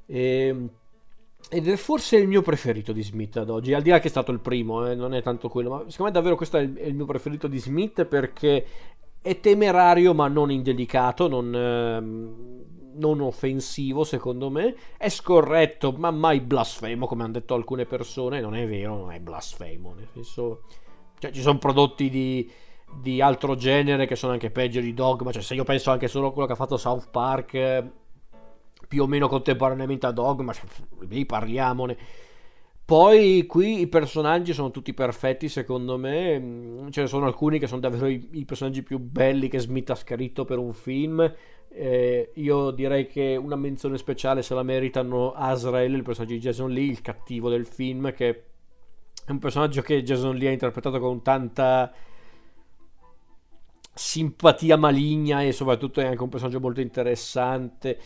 [0.06, 0.70] E ehm,
[1.52, 4.10] ed è forse il mio preferito di Smith ad oggi, al di là che è
[4.10, 6.74] stato il primo, eh, non è tanto quello, ma secondo me davvero questo è il,
[6.76, 8.64] è il, mio preferito di Smith perché
[9.20, 16.40] è temerario ma non indelicato, non, eh, non offensivo secondo me, è scorretto ma mai
[16.40, 20.62] blasfemo come hanno detto alcune persone, non è vero, non è blasfemo, nel senso,
[21.18, 22.48] cioè ci sono prodotti di,
[23.02, 26.28] di altro genere che sono anche peggio di Dogma, cioè se io penso anche solo
[26.28, 27.98] a quello che ha fatto South Park
[28.90, 30.52] più o meno contemporaneamente a Dogma,
[31.06, 31.96] lì parliamone.
[32.84, 37.68] Poi qui i personaggi sono tutti perfetti secondo me, mm, ce ne sono alcuni che
[37.68, 41.20] sono davvero i, i personaggi più belli che Smith ha scritto per un film.
[41.68, 46.72] Eh, io direi che una menzione speciale se la meritano Azrael, il personaggio di Jason
[46.72, 48.44] Lee, il cattivo del film, che
[49.24, 51.92] è un personaggio che Jason Lee ha interpretato con tanta
[53.94, 57.98] simpatia maligna e soprattutto è anche un personaggio molto interessante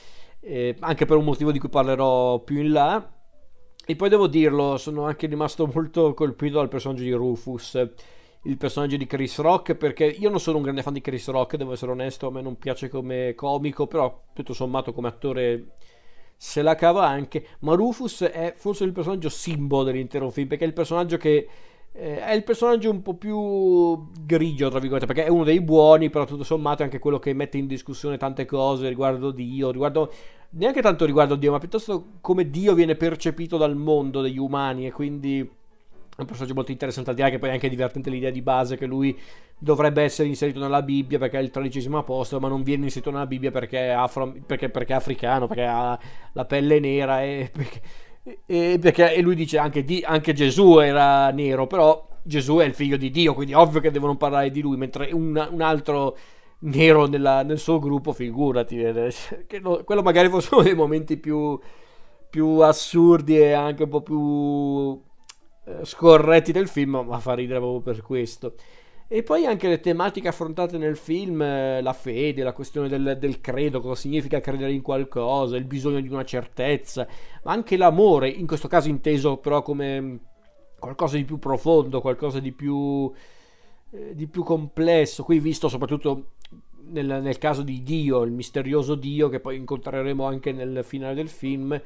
[0.44, 3.12] eh, anche per un motivo di cui parlerò più in là.
[3.86, 7.74] E poi devo dirlo, sono anche rimasto molto colpito dal personaggio di Rufus,
[8.44, 11.56] il personaggio di Chris Rock, perché io non sono un grande fan di Chris Rock,
[11.56, 15.76] devo essere onesto, a me non piace come comico, però tutto sommato come attore
[16.36, 20.66] se la cava anche, ma Rufus è forse il personaggio simbolo dell'intero film, perché è
[20.66, 21.48] il personaggio che
[21.96, 26.10] eh, è il personaggio un po' più grigio, tra virgolette, perché è uno dei buoni,
[26.10, 30.12] però tutto sommato è anche quello che mette in discussione tante cose riguardo Dio, riguardo
[30.50, 34.92] neanche tanto riguardo Dio, ma piuttosto come Dio viene percepito dal mondo degli umani e
[34.92, 35.38] quindi
[36.16, 38.42] è un personaggio molto interessante al di là che poi è anche divertente l'idea di
[38.42, 39.18] base che lui
[39.58, 43.26] dovrebbe essere inserito nella Bibbia perché è il tredicesimo apostolo ma non viene inserito nella
[43.26, 45.98] Bibbia perché è, afro, perché, perché è africano perché ha
[46.32, 47.80] la pelle nera e perché,
[48.46, 52.74] e perché e lui dice anche, di, anche Gesù era nero, però Gesù è il
[52.74, 56.16] figlio di Dio, quindi ovvio che devono parlare di lui, mentre un, un altro
[56.60, 59.12] nero nella, nel suo gruppo, figurati, eh,
[59.60, 61.58] no, quello magari fosse uno dei momenti più,
[62.30, 65.02] più assurdi e anche un po' più
[65.66, 68.54] eh, scorretti del film, ma fa ridere proprio per questo.
[69.14, 73.40] E poi anche le tematiche affrontate nel film, eh, la fede, la questione del, del,
[73.40, 77.06] credo, cosa significa credere in qualcosa, il bisogno di una certezza,
[77.44, 80.18] ma anche l'amore, in questo caso inteso però come
[80.80, 83.08] qualcosa di più profondo, qualcosa di più,
[83.92, 86.30] eh, di più complesso, qui visto soprattutto
[86.88, 91.28] nel, nel, caso di Dio, il misterioso Dio che poi incontreremo anche nel finale del
[91.28, 91.80] film,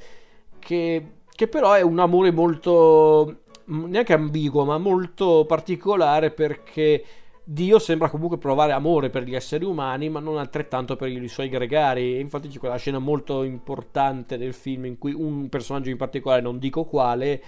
[0.59, 7.05] che, che però è un amore molto neanche ambiguo, ma molto particolare perché
[7.51, 11.49] Dio sembra comunque provare amore per gli esseri umani, ma non altrettanto per i suoi
[11.49, 12.21] gregari.
[12.21, 16.59] Infatti c'è quella scena molto importante del film in cui un personaggio in particolare, non
[16.59, 17.43] dico quale,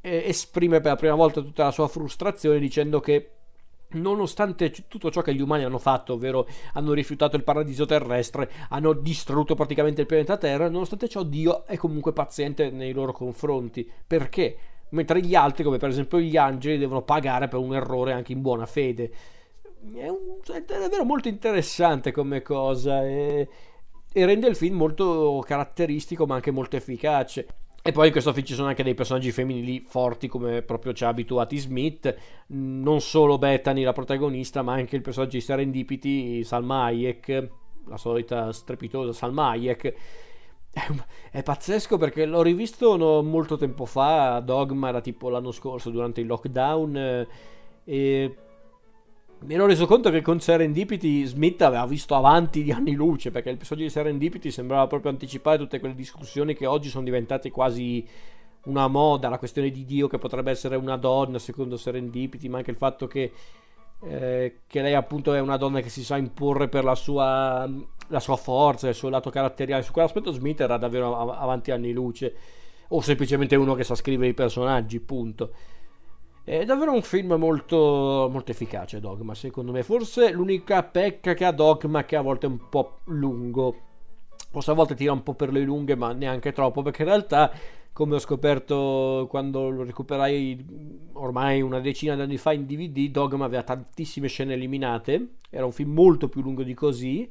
[0.00, 3.30] eh, esprime per la prima volta tutta la sua frustrazione dicendo che
[3.90, 8.92] nonostante tutto ciò che gli umani hanno fatto, ovvero hanno rifiutato il paradiso terrestre, hanno
[8.92, 13.88] distrutto praticamente il pianeta Terra, nonostante ciò Dio è comunque paziente nei loro confronti.
[14.04, 14.56] Perché?
[14.92, 18.40] Mentre gli altri, come per esempio gli angeli, devono pagare per un errore anche in
[18.40, 19.10] buona fede.
[19.94, 23.48] È, un, è davvero molto interessante come cosa e,
[24.12, 27.46] e rende il film molto caratteristico ma anche molto efficace.
[27.84, 31.02] E poi in questo film ci sono anche dei personaggi femminili forti come proprio ci
[31.02, 32.14] ha abituati Smith,
[32.48, 37.48] non solo Bethany la protagonista ma anche il personaggio di Serendipity, Salma Hayek,
[37.88, 39.94] la solita strepitosa Salma Hayek
[41.30, 46.20] è, pazzesco perché l'ho rivisto no, molto tempo fa, Dogma era tipo l'anno scorso durante
[46.20, 47.28] il lockdown eh,
[47.84, 48.36] e
[49.40, 53.54] mi ero reso conto che con Serendipity Smith aveva visto avanti di anni luce perché
[53.56, 58.06] personaggio di Serendipity sembrava proprio anticipare tutte quelle discussioni che oggi sono diventate quasi
[58.64, 62.70] una moda, la questione di Dio che potrebbe essere una donna secondo Serendipity, ma anche
[62.70, 63.32] il fatto che
[64.04, 67.68] eh, che lei appunto è una donna che si sa imporre per la sua,
[68.08, 69.82] la sua forza, il suo lato caratteriale.
[69.82, 72.34] Su quell'aspetto Smith era davvero av- avanti anni luce,
[72.88, 75.52] o semplicemente uno che sa scrivere i personaggi, punto.
[76.44, 79.84] È davvero un film molto, molto efficace, Dogma, secondo me.
[79.84, 83.76] Forse l'unica pecca che ha Dogma è che a volte è un po' lungo.
[84.50, 87.52] Forse a volte tira un po' per le lunghe, ma neanche troppo, perché in realtà
[87.92, 93.44] come ho scoperto quando lo recuperai ormai una decina di anni fa in DVD, Dogma
[93.44, 97.30] aveva tantissime scene eliminate, era un film molto più lungo di così.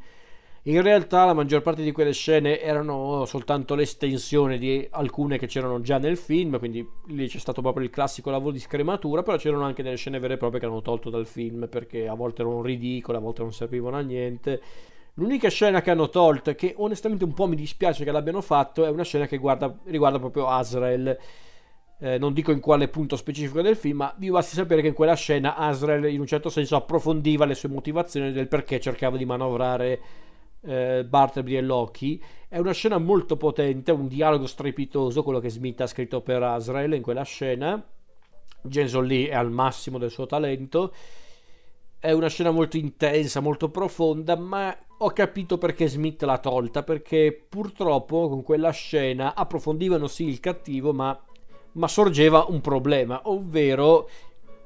[0.66, 5.82] In realtà la maggior parte di quelle scene erano soltanto l'estensione di alcune che c'erano
[5.82, 9.64] già nel film, quindi lì c'è stato proprio il classico lavoro di scrematura, però c'erano
[9.64, 12.62] anche delle scene vere e proprie che hanno tolto dal film perché a volte erano
[12.62, 14.62] ridicole, a volte non servivano a niente
[15.16, 18.90] L'unica scena che hanno tolto, che onestamente un po' mi dispiace che l'abbiano fatto, è
[18.90, 21.18] una scena che guarda, riguarda proprio Azrael.
[22.00, 24.94] Eh, non dico in quale punto specifico del film, ma vi basti sapere che in
[24.94, 29.26] quella scena Azrael in un certo senso approfondiva le sue motivazioni del perché cercava di
[29.26, 30.02] manovrare
[30.62, 32.24] eh, Bartleby e Loki.
[32.48, 36.94] È una scena molto potente, un dialogo strepitoso, quello che Smith ha scritto per Azrael
[36.94, 37.84] in quella scena.
[38.64, 40.94] Jenson Lee è al massimo del suo talento.
[42.04, 47.46] È una scena molto intensa, molto profonda, ma ho capito perché Smith l'ha tolta, perché
[47.48, 51.16] purtroppo con quella scena approfondivano sì il cattivo, ma,
[51.74, 54.10] ma sorgeva un problema, ovvero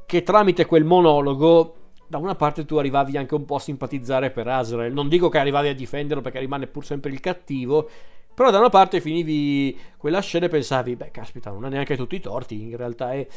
[0.06, 1.76] che tramite quel monologo
[2.08, 4.94] da una parte tu arrivavi anche un po' a simpatizzare per Azrael.
[4.94, 7.90] Non dico che arrivavi a difenderlo perché rimane pur sempre il cattivo,
[8.34, 12.16] però da una parte finivi quella scena e pensavi, beh, caspita, non ha neanche tutti
[12.16, 13.28] i torti, in realtà è...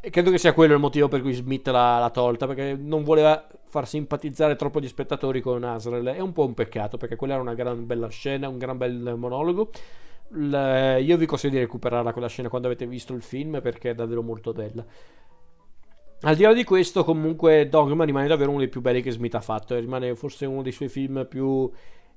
[0.00, 3.02] E credo che sia quello il motivo per cui Smith l'ha, l'ha tolta, perché non
[3.02, 6.06] voleva far simpatizzare troppo gli spettatori con Azrael.
[6.06, 9.14] È un po' un peccato, perché quella era una gran bella scena, un gran bel
[9.16, 9.70] monologo.
[10.28, 13.94] L- io vi consiglio di recuperarla quella scena quando avete visto il film, perché è
[13.94, 14.84] davvero molto bella.
[16.20, 19.34] Al di là di questo, comunque, Dogma rimane davvero uno dei più belli che Smith
[19.34, 19.76] ha fatto.
[19.76, 21.70] Rimane forse uno dei suoi film più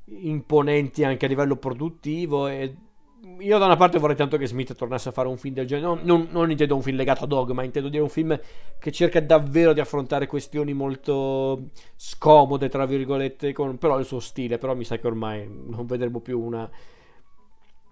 [0.06, 2.76] imponenti anche a livello produttivo e
[3.40, 5.88] io da una parte vorrei tanto che Smith tornasse a fare un film del genere,
[5.88, 8.40] non, non, non, intendo un film legato a Dogma, intendo dire un film
[8.78, 14.58] che cerca davvero di affrontare questioni molto scomode, tra virgolette, con però il suo stile,
[14.58, 16.70] però mi sa che ormai non vedremo più una,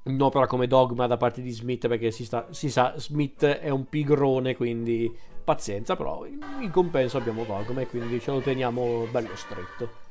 [0.03, 3.87] un'opera come Dogma da parte di Smith, perché si, sta, si sa, Smith è un
[3.87, 10.05] pigrone, quindi pazienza, però in compenso abbiamo Dogma e quindi ce lo teniamo bello stretto.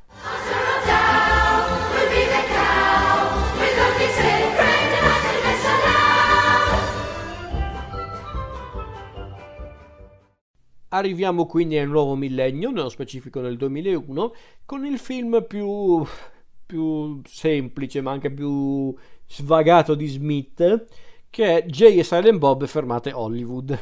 [10.89, 14.33] Arriviamo quindi al nuovo millennio, nello specifico nel 2001,
[14.65, 16.05] con il film più,
[16.65, 18.95] più semplice ma anche più
[19.27, 20.85] svagato di Smith,
[21.29, 23.77] che è Jay e Silent Bob fermate Hollywood.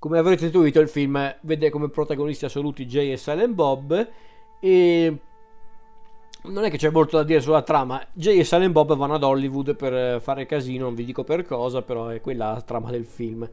[0.00, 4.08] Come avrete intuito il film vede come protagonisti assoluti Jay e Silent Bob
[4.60, 5.18] e
[6.42, 8.04] non è che c'è molto da dire sulla trama.
[8.12, 11.82] Jay e Silent Bob vanno ad Hollywood per fare casino, non vi dico per cosa,
[11.82, 13.48] però è quella la trama del film.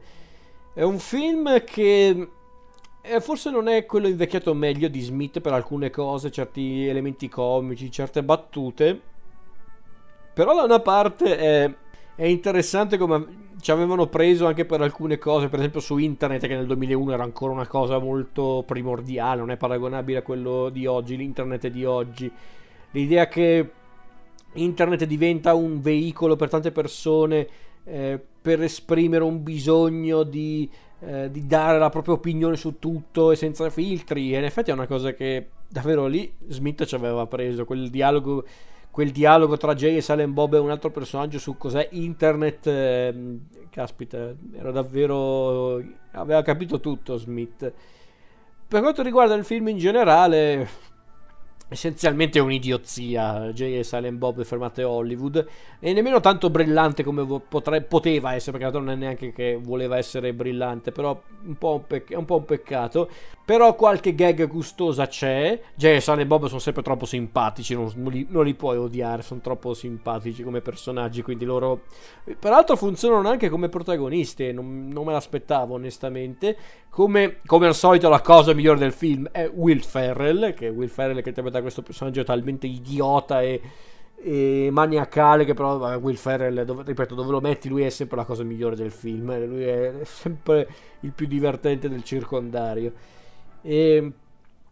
[0.72, 2.28] È un film che
[3.08, 7.90] eh, forse non è quello invecchiato meglio di Smith per alcune cose, certi elementi comici,
[7.90, 9.00] certe battute.
[10.34, 11.74] Però da una parte è,
[12.14, 16.54] è interessante come ci avevano preso anche per alcune cose, per esempio su internet che
[16.54, 21.16] nel 2001 era ancora una cosa molto primordiale, non è paragonabile a quello di oggi,
[21.16, 22.30] l'internet di oggi.
[22.90, 23.70] L'idea che
[24.52, 27.46] internet diventa un veicolo per tante persone
[27.84, 30.68] eh, per esprimere un bisogno di,
[31.06, 34.34] eh, di, dare la propria opinione su tutto e senza filtri.
[34.34, 38.44] E in effetti è una cosa che davvero lì Smith ci aveva preso, quel dialogo,
[38.90, 42.66] quel dialogo tra Jay e Silent Bob e un altro personaggio su cos'è internet.
[42.66, 43.38] Eh,
[43.70, 45.80] caspita, era davvero...
[46.12, 47.72] aveva capito tutto Smith.
[48.68, 50.68] Per quanto riguarda il film in generale,
[51.68, 53.50] essenzialmente un'idiozia.
[53.52, 53.80] J.
[53.80, 55.46] Silent Bob fermate Hollywood.
[55.78, 60.32] E nemmeno tanto brillante come potre, poteva essere perché non è neanche che voleva essere
[60.32, 63.10] brillante però un po' un, pec- un, po un peccato.
[63.44, 65.60] Però qualche gag gustosa c'è.
[65.74, 65.98] J.
[65.98, 69.74] Silent Bob sono sempre troppo simpatici non, non, li, non, li, puoi odiare sono troppo
[69.74, 71.82] simpatici come personaggi quindi loro
[72.38, 76.56] peraltro funzionano anche come protagonisti non, non me l'aspettavo onestamente
[76.96, 81.20] come, come, al solito la cosa migliore del film è Will Ferrell che Will Ferrell
[81.20, 83.60] che interpreta questo personaggio talmente idiota e,
[84.14, 88.16] e maniacale che però vabbè, Will Ferrell dove, ripeto dove lo metti lui è sempre
[88.16, 90.66] la cosa migliore del film eh, lui è sempre
[91.00, 92.90] il più divertente del circondario.
[93.60, 94.12] E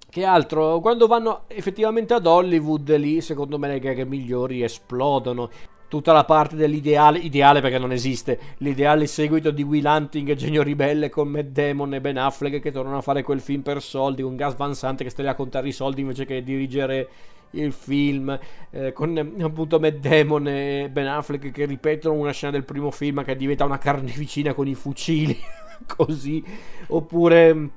[0.09, 0.81] che altro?
[0.81, 5.51] Quando vanno effettivamente ad Hollywood lì secondo me le gag migliori esplodono
[5.95, 10.65] tutta la parte dell'ideale, ideale perché non esiste, l'ideale seguito di Will Hunting e Genio
[10.65, 14.23] Ribelle con Matt Damon e Ben Affleck che tornano a fare quel film per soldi,
[14.23, 17.09] con Gas Van Sant che sta lì a contare i soldi invece che dirigere
[17.51, 18.37] il film,
[18.71, 23.23] eh, con appunto Matt Damon e Ben Affleck che ripetono una scena del primo film
[23.23, 25.39] che diventa una carneficina con i fucili,
[25.87, 26.43] così,
[26.89, 27.71] oppure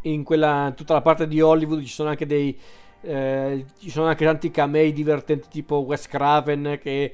[0.00, 2.58] in quella, tutta la parte di Hollywood ci sono anche dei...
[3.04, 7.12] Eh, ci sono anche tanti camei divertenti tipo Wes Craven che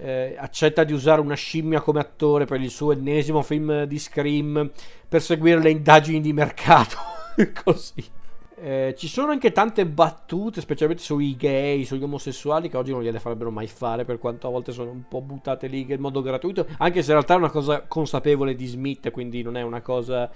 [0.00, 4.70] eh, accetta di usare una scimmia come attore per il suo ennesimo film di Scream
[5.08, 6.96] per seguire le indagini di mercato.
[7.64, 8.04] Così.
[8.56, 13.18] Eh, ci sono anche tante battute, specialmente sui gay, sugli omosessuali, che oggi non gliele
[13.18, 16.66] farebbero mai fare, per quanto a volte sono un po' buttate lì in modo gratuito,
[16.78, 20.30] anche se in realtà è una cosa consapevole di Smith, quindi non è una cosa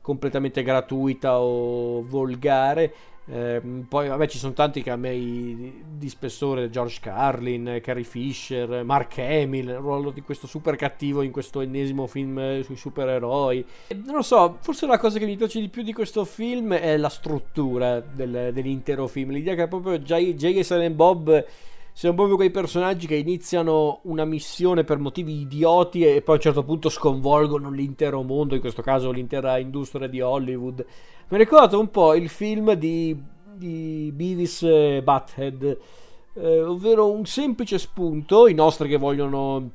[0.00, 2.94] completamente gratuita o volgare.
[3.28, 9.68] Eh, poi vabbè ci sono tanti camei di spessore George Carlin, Carrie Fisher, Mark Hamill
[9.68, 13.64] il ruolo di questo super cattivo in questo ennesimo film sui supereroi.
[14.04, 16.96] Non lo so forse la cosa che mi piace di più di questo film è
[16.96, 19.30] la struttura del, dell'intero film.
[19.30, 21.44] L'idea che proprio Jay, Jay e Silent Bob
[21.92, 26.42] siano proprio quei personaggi che iniziano una missione per motivi idioti e poi a un
[26.42, 30.84] certo punto sconvolgono l'intero mondo in questo caso l'intera industria di Hollywood
[31.28, 33.20] mi ricordo un po' il film di,
[33.52, 35.78] di Beavis e Butthead,
[36.34, 39.70] eh, ovvero un semplice spunto, i nostri che vogliono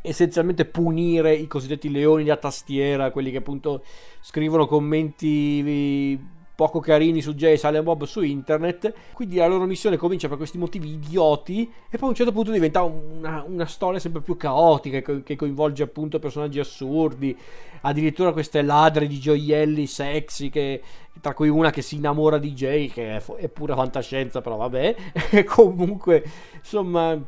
[0.00, 3.84] essenzialmente punire i cosiddetti leoni da tastiera, quelli che appunto
[4.20, 6.18] scrivono commenti
[6.62, 8.92] poco carini su Jay Silent Bob su internet.
[9.12, 12.52] Quindi la loro missione comincia per questi motivi idioti e poi a un certo punto
[12.52, 17.36] diventa una, una storia sempre più caotica che, coinvolge appunto personaggi assurdi.
[17.80, 20.80] Addirittura queste ladre di gioielli sexy che,
[21.20, 24.96] tra cui una che si innamora di Jay che è, è pura fantascienza però vabbè.
[25.32, 26.22] E comunque
[26.54, 27.20] insomma...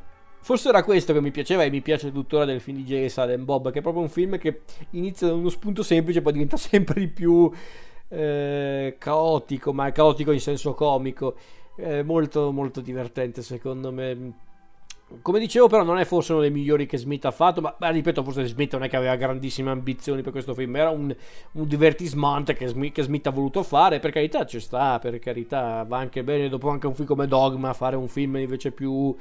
[0.44, 3.44] Forse era questo che mi piaceva e mi piace tuttora del film di Jay Silent
[3.44, 4.60] Bob, che è proprio un film che
[4.90, 7.50] inizia da uno spunto semplice e poi diventa sempre di più
[8.14, 11.34] eh, caotico, ma caotico in senso comico,
[11.76, 14.32] eh, molto molto divertente secondo me.
[15.20, 17.60] Come dicevo, però, non è forse uno dei migliori che Smith ha fatto.
[17.60, 20.74] Ma, ma ripeto, forse Smith non è che aveva grandissime ambizioni per questo film.
[20.74, 21.14] Era un,
[21.52, 24.00] un divertisement che Smith, che Smith, ha voluto fare.
[24.00, 24.98] Per carità, ci sta.
[24.98, 26.48] Per carità, va anche bene.
[26.48, 29.14] Dopo anche un film come Dogma, fare un film invece più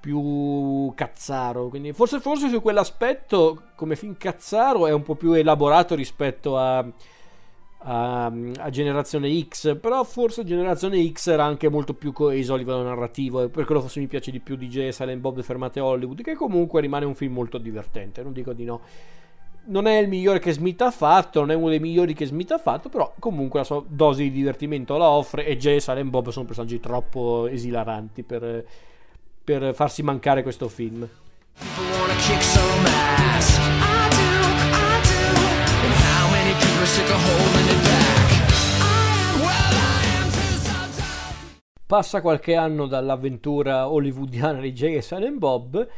[0.00, 1.68] più cazzaro.
[1.68, 6.84] Quindi forse, forse su quell'aspetto, come film cazzaro, è un po' più elaborato rispetto a
[7.82, 12.82] a, a, Generazione X, però forse Generazione X era anche molto più coeso a livello
[12.82, 14.88] narrativo e per quello forse mi piace di più di J.
[14.88, 18.80] Silent Bob Fermate Hollywood, che comunque rimane un film molto divertente, non dico di no.
[19.62, 22.50] Non è il migliore che Smith ha fatto, non è uno dei migliori che Smith
[22.50, 25.76] ha fatto, però comunque la sua dose di divertimento la offre e J.
[25.76, 28.64] Silent Bob sono personaggi troppo esilaranti per,
[29.42, 31.08] per farsi mancare questo film.
[31.54, 33.79] People wanna kick some ass.
[41.86, 45.88] Passa qualche anno dall'avventura hollywoodiana di Jay e Silent Bob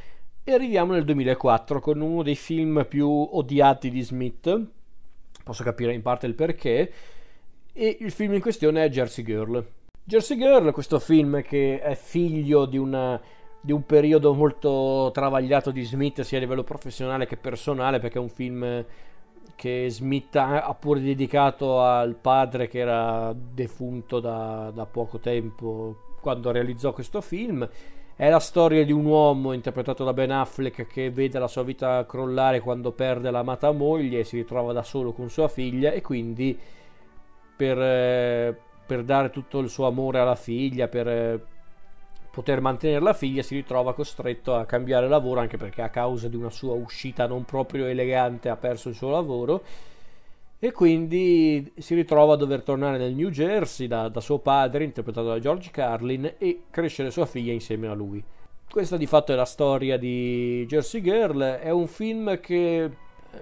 [0.43, 4.67] e arriviamo nel 2004 con uno dei film più odiati di Smith.
[5.45, 6.93] Posso capire in parte il perché.
[7.73, 9.63] E il film in questione è Jersey Girl.
[10.03, 13.21] Jersey Girl, questo film che è figlio di, una,
[13.61, 18.21] di un periodo molto travagliato di Smith sia a livello professionale che personale, perché è
[18.21, 18.85] un film
[19.55, 26.51] che Smith ha pure dedicato al padre che era defunto da, da poco tempo quando
[26.51, 27.69] realizzò questo film.
[28.15, 32.05] È la storia di un uomo interpretato da Ben Affleck che vede la sua vita
[32.07, 36.57] crollare quando perde l'amata moglie e si ritrova da solo con sua figlia e quindi
[37.57, 41.47] per, eh, per dare tutto il suo amore alla figlia, per eh,
[42.33, 46.37] poter mantenere la figlia, si ritrova costretto a cambiare lavoro anche perché a causa di
[46.37, 49.63] una sua uscita non proprio elegante ha perso il suo lavoro
[50.59, 55.27] e quindi si ritrova a dover tornare nel New Jersey da, da, suo padre, interpretato
[55.27, 58.23] da George Carlin, e crescere sua figlia insieme a lui.
[58.71, 62.89] Questa di fatto è la storia di Jersey Girl, è un film che,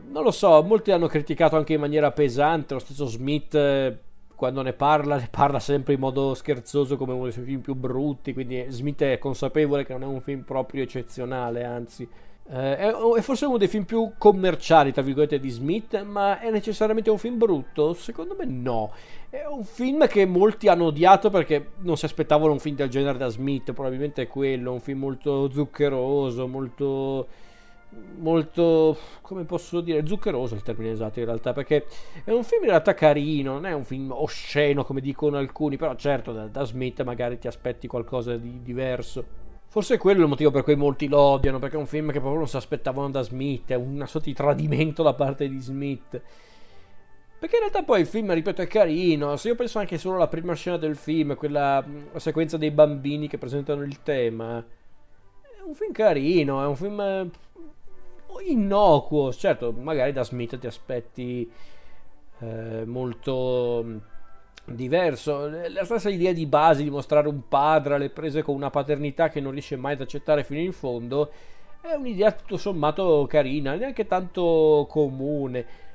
[0.08, 3.54] non lo so, molti hanno criticato anche in maniera pesante, lo stesso Smith
[4.40, 7.74] quando ne parla, ne parla sempre in modo scherzoso come uno dei suoi film più
[7.74, 12.08] brutti, quindi Smith è consapevole che non è un film proprio eccezionale, anzi
[12.48, 16.50] eh, è, è, forse uno dei film più commerciali, tra virgolette, di Smith, ma è
[16.50, 17.92] necessariamente un film brutto?
[17.92, 18.92] Secondo me no.
[19.28, 23.18] È un film che molti hanno odiato perché non si aspettavano un film del genere
[23.18, 27.26] da Smith, probabilmente è quello, un film molto zuccheroso, molto
[28.18, 31.86] molto come posso dire zuccheroso il termine esatto in realtà perché
[32.22, 35.94] è un film in realtà carino non è un film osceno come dicono alcuni però
[35.96, 40.50] certo da, da Smith magari ti aspetti qualcosa di diverso Forse è quello il motivo
[40.50, 43.22] per cui molti lo odiano, perché è un film che proprio non si aspettavano da
[43.22, 46.20] Smith, è una sorta di tradimento da parte di Smith.
[47.38, 49.36] Perché in realtà poi il film, ripeto, è carino.
[49.36, 53.28] Se io penso anche solo alla prima scena del film, quella la sequenza dei bambini
[53.28, 57.30] che presentano il tema, è un film carino, è un film
[58.44, 59.32] innocuo.
[59.32, 61.50] Certo, magari da Smith ti aspetti
[62.40, 63.84] eh, molto
[64.64, 65.48] diverso.
[65.48, 69.40] La stessa idea di base di mostrare un padre alle prese con una paternità che
[69.40, 71.30] non riesce mai ad accettare fino in fondo
[71.80, 75.88] è un'idea tutto sommato carina, neanche tanto comune.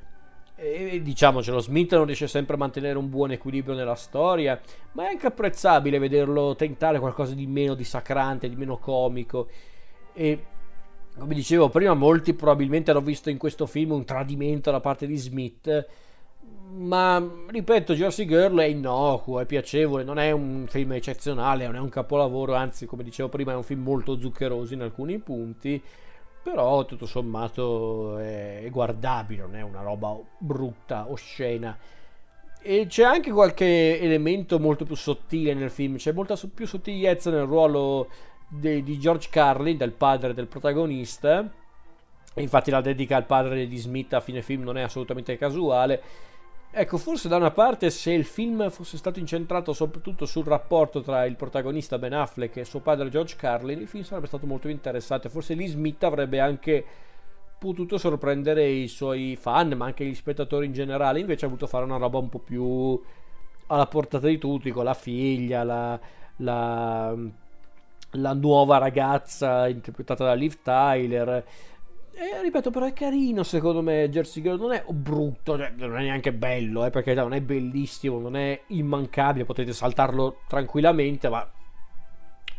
[0.57, 4.59] E diciamocelo, Smith non riesce sempre a mantenere un buon equilibrio nella storia,
[4.93, 9.47] ma è anche apprezzabile vederlo tentare qualcosa di meno dissacrante, di meno comico.
[10.13, 10.43] E
[11.17, 15.17] come dicevo prima, molti probabilmente hanno visto in questo film un tradimento da parte di
[15.17, 15.87] Smith
[16.75, 21.79] ma ripeto, Jersey Girl è innocuo, è piacevole, non è un film eccezionale, non è
[21.79, 25.81] un capolavoro, anzi, come dicevo prima, è un film molto zuccheroso in alcuni punti,
[26.43, 31.77] però tutto sommato è guardabile, non è una roba brutta, oscena.
[32.61, 37.45] E c'è anche qualche elemento molto più sottile nel film, c'è molta più sottigliezza nel
[37.45, 38.09] ruolo
[38.47, 41.49] de- di George Carlin, del padre del protagonista.
[42.35, 46.01] Infatti la dedica al padre di Smith a fine film non è assolutamente casuale
[46.77, 51.23] Ecco, forse da una parte se il film fosse stato incentrato soprattutto sul rapporto tra
[51.23, 55.29] il protagonista Ben Affleck e suo padre George Carlin, il film sarebbe stato molto interessante.
[55.29, 56.83] Forse Lee Smith avrebbe anche
[57.57, 61.21] potuto sorprendere i suoi fan, ma anche gli spettatori in generale.
[61.21, 63.01] Invece ha voluto fare una roba un po' più
[63.67, 65.97] alla portata di tutti, con la figlia, la,
[66.39, 67.15] la,
[68.11, 71.45] la nuova ragazza interpretata da Liv Tyler.
[72.17, 76.03] E ripeto, però è carino secondo me Jersey Girl, non è brutto, cioè, non è
[76.03, 81.45] neanche bello, eh, perché non è bellissimo, non è immancabile, potete saltarlo tranquillamente, ma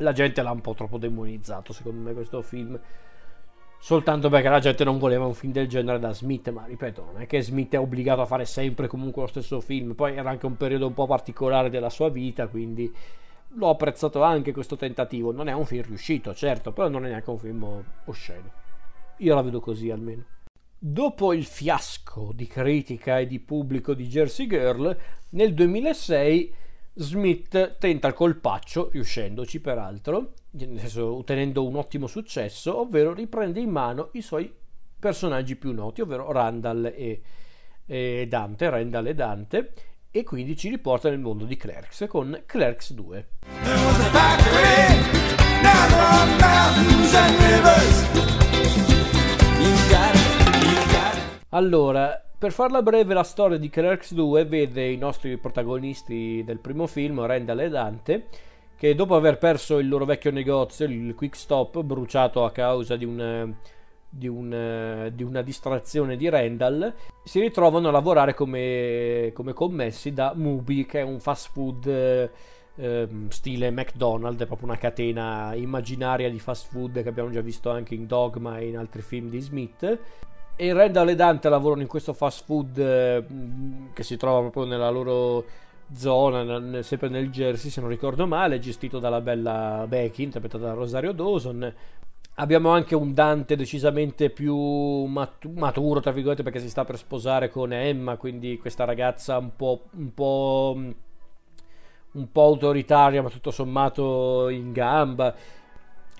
[0.00, 2.78] la gente l'ha un po' troppo demonizzato secondo me questo film.
[3.78, 7.22] Soltanto perché la gente non voleva un film del genere da Smith, ma ripeto, non
[7.22, 10.44] è che Smith è obbligato a fare sempre comunque lo stesso film, poi era anche
[10.44, 12.92] un periodo un po' particolare della sua vita, quindi
[13.48, 15.32] l'ho apprezzato anche questo tentativo.
[15.32, 18.50] Non è un film riuscito, certo, però non è neanche un film osceno.
[19.18, 20.24] Io la vedo così almeno.
[20.78, 24.96] Dopo il fiasco di critica e di pubblico di Jersey Girl,
[25.30, 26.54] nel 2006
[26.98, 34.10] Smith tenta il colpaccio, riuscendoci peraltro, senso ottenendo un ottimo successo, ovvero riprende in mano
[34.12, 34.52] i suoi
[34.98, 37.22] personaggi più noti, ovvero Randall e,
[37.84, 39.72] e Dante, Randall e Dante,
[40.18, 43.28] e quindi ci riporta nel mondo di Clerks con Clerks 2.
[51.50, 56.86] Allora, per farla breve, la storia di Clerks 2 vede i nostri protagonisti del primo
[56.86, 58.26] film, Randall e Dante,
[58.74, 63.04] che dopo aver perso il loro vecchio negozio, il Quick Stop, bruciato a causa di,
[63.04, 63.54] un,
[64.16, 66.94] di, un, di una distrazione di Randall,
[67.24, 71.86] si ritrovano a lavorare come, come commessi da Mubi, che è un fast food
[72.76, 77.70] eh, stile McDonald's, è proprio una catena immaginaria di fast food che abbiamo già visto
[77.70, 79.98] anche in Dogma e in altri film di Smith
[80.58, 83.24] e Randall e Dante lavorano in questo fast food eh,
[83.92, 85.44] che si trova proprio nella loro
[85.92, 91.12] zona, sempre nel Jersey se non ricordo male, gestito dalla bella Becky, interpretata da Rosario
[91.12, 91.72] Dawson.
[92.38, 94.54] Abbiamo anche un Dante decisamente più
[95.04, 99.56] mat- maturo, tra virgolette, perché si sta per sposare con Emma, quindi questa ragazza un
[99.56, 100.76] po', un po',
[102.12, 105.34] un po' autoritaria, ma tutto sommato in gamba.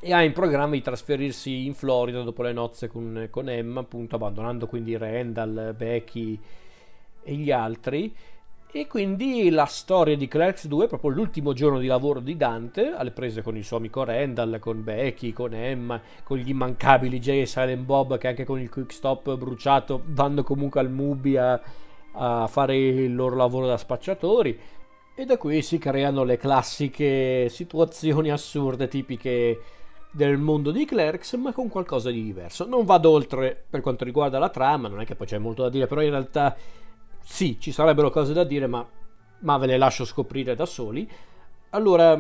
[0.01, 4.17] E ha in programma di trasferirsi in Florida dopo le nozze con, con Emma, appunto
[4.17, 6.41] abbandonando quindi Randall, Becky
[7.23, 8.15] e gli altri.
[8.77, 12.93] E quindi la storia di Clerks 2 è proprio l'ultimo giorno di lavoro di Dante,
[12.95, 17.41] alle prese con il suo amico Randall, con Becky, con Emma, con gli immancabili Jay
[17.41, 21.59] e Silent Bob che anche con il quick stop bruciato vanno comunque al Mubi a,
[22.13, 24.61] a fare il loro lavoro da spacciatori.
[25.15, 29.59] E da qui si creano le classiche situazioni assurde tipiche
[30.11, 32.67] del mondo di Clerks, ma con qualcosa di diverso.
[32.67, 35.71] Non vado oltre per quanto riguarda la trama, non è che poi c'è molto da
[35.71, 36.55] dire, però in realtà
[37.29, 38.89] sì, ci sarebbero cose da dire, ma,
[39.41, 41.11] ma ve le lascio scoprire da soli.
[41.71, 42.17] Allora,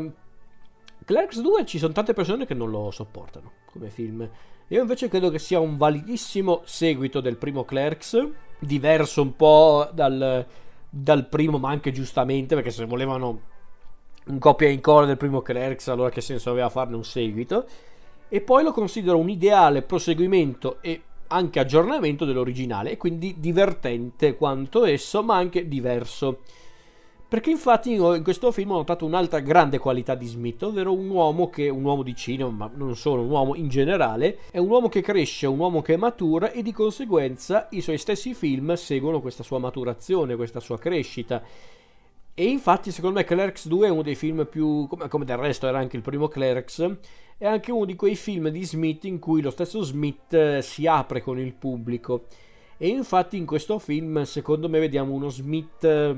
[1.04, 4.28] Clerks 2 ci sono tante persone che non lo sopportano come film.
[4.66, 8.28] Io invece credo che sia un validissimo seguito del primo Clerks,
[8.58, 10.44] diverso un po' dal,
[10.90, 13.40] dal primo, ma anche giustamente, perché se volevano
[14.26, 17.64] un copia e incolla del primo Clerks, allora che senso aveva farne un seguito?
[18.28, 24.84] E poi lo considero un ideale proseguimento e anche aggiornamento dell'originale e quindi divertente quanto
[24.84, 26.40] esso, ma anche diverso.
[27.28, 31.50] Perché infatti in questo film ho notato un'altra grande qualità di Smith, ovvero un uomo
[31.50, 34.88] che, un uomo di cinema, ma non solo, un uomo in generale, è un uomo
[34.88, 39.42] che cresce, un uomo che matura e di conseguenza i suoi stessi film seguono questa
[39.42, 41.42] sua maturazione, questa sua crescita.
[42.38, 45.78] E infatti secondo me Clerks 2 è uno dei film più, come, del resto era
[45.78, 46.86] anche il primo Clerks,
[47.38, 50.86] è anche uno di quei film di Smith in cui lo stesso Smith eh, si
[50.86, 52.26] apre con il pubblico.
[52.76, 56.14] E infatti in questo film, secondo me, vediamo uno Smith eh,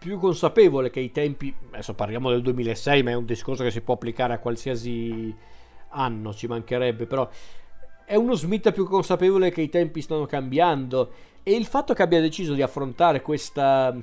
[0.00, 1.54] più consapevole che i tempi.
[1.68, 5.32] Adesso parliamo del 2006, ma è un discorso che si può applicare a qualsiasi
[5.90, 7.28] anno, ci mancherebbe, però
[8.04, 11.12] è uno Smith più consapevole che i tempi stanno cambiando.
[11.44, 13.96] E il fatto che abbia deciso di affrontare questa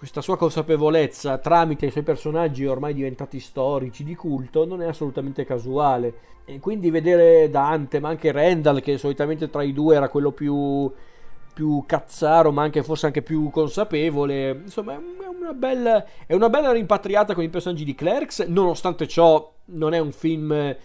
[0.00, 5.44] questa sua consapevolezza tramite i suoi personaggi ormai diventati storici di culto non è assolutamente
[5.44, 6.14] casuale.
[6.46, 10.90] E quindi vedere Dante, ma anche Randall, che solitamente tra i due era quello più,
[11.52, 16.72] più cazzaro, ma anche forse anche più consapevole, insomma, è una, bella, è una bella
[16.72, 18.46] rimpatriata con i personaggi di Clerks.
[18.46, 20.76] Nonostante ciò, non è un film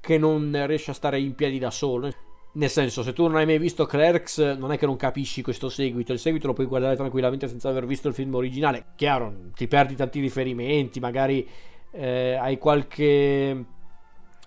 [0.00, 2.10] che non riesce a stare in piedi da solo.
[2.54, 5.70] Nel senso, se tu non hai mai visto Clerks, non è che non capisci questo
[5.70, 6.12] seguito.
[6.12, 8.88] Il seguito lo puoi guardare tranquillamente senza aver visto il film originale.
[8.94, 11.48] Chiaro, ti perdi tanti riferimenti, magari
[11.92, 13.64] eh, hai qualche.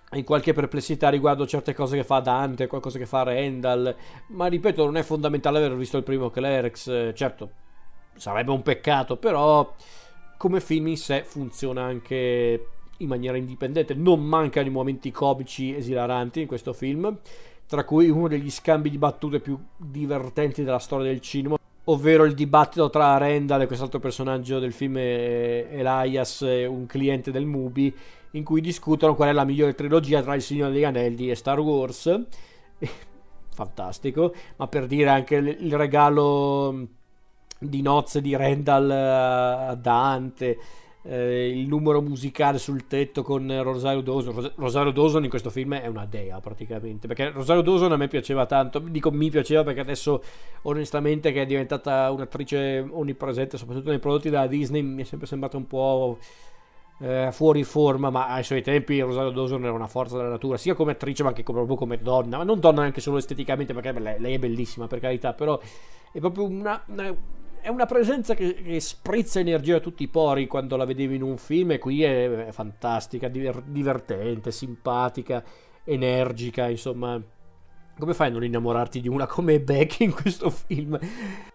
[0.08, 3.94] Hai qualche perplessità riguardo certe cose che fa Dante, qualcosa che fa Randall.
[4.28, 7.10] Ma ripeto, non è fondamentale aver visto il primo Clerks.
[7.12, 7.50] Certo,
[8.14, 9.74] sarebbe un peccato, però
[10.38, 13.94] come film in sé funziona anche in maniera indipendente.
[13.94, 17.18] Non mancano i momenti comici esilaranti in questo film
[17.66, 22.34] tra cui uno degli scambi di battute più divertenti della storia del cinema, ovvero il
[22.34, 27.94] dibattito tra Randall e quest'altro personaggio del film Elias, un cliente del Mubi,
[28.32, 31.58] in cui discutono qual è la migliore trilogia tra Il Signore degli Anelli e Star
[31.58, 32.22] Wars.
[33.54, 36.88] Fantastico, ma per dire anche il regalo
[37.58, 40.58] di nozze di Randall a Dante
[41.08, 44.52] eh, il numero musicale sul tetto con Rosario Dawson.
[44.56, 48.46] Rosario Dawson in questo film è una dea praticamente, perché Rosario Dawson a me piaceva
[48.46, 50.22] tanto, dico mi piaceva perché adesso
[50.62, 55.56] onestamente che è diventata un'attrice onnipresente, soprattutto nei prodotti della Disney, mi è sempre sembrata
[55.56, 56.18] un po'...
[56.98, 60.72] Eh, fuori forma, ma ai suoi tempi Rosario Dawson era una forza della natura, sia
[60.72, 63.92] come attrice ma anche come, proprio come donna, ma non donna anche solo esteticamente, perché
[64.00, 65.60] lei, lei è bellissima per carità, però
[66.10, 67.14] è proprio una, una
[67.66, 71.22] è una presenza che, che, sprizza energia a tutti i pori quando la vedevi in
[71.22, 75.42] un film e qui è, è fantastica, diver, divertente, simpatica,
[75.82, 77.20] energica, insomma.
[77.98, 80.96] Come fai a non innamorarti di una come Becky in questo film?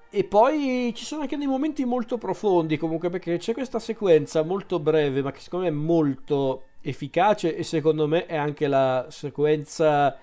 [0.09, 4.79] E poi ci sono anche dei momenti molto profondi comunque perché c'è questa sequenza molto
[4.79, 10.17] breve ma che secondo me è molto efficace e secondo me è anche la sequenza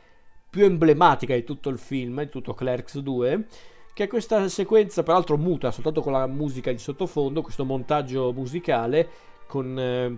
[0.51, 3.47] più emblematica di tutto il film, di tutto Clerks 2
[3.99, 9.09] che è questa sequenza peraltro muta soltanto con la musica di sottofondo, questo montaggio musicale
[9.49, 10.17] con eh,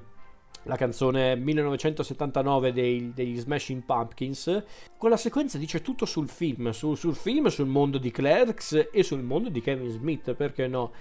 [0.65, 4.65] la canzone 1979 dei, degli Smashing Pumpkins.
[4.99, 9.23] Quella sequenza dice tutto sul film, su, sul film, sul mondo di Clerks e sul
[9.23, 10.93] mondo di Kevin Smith, perché no?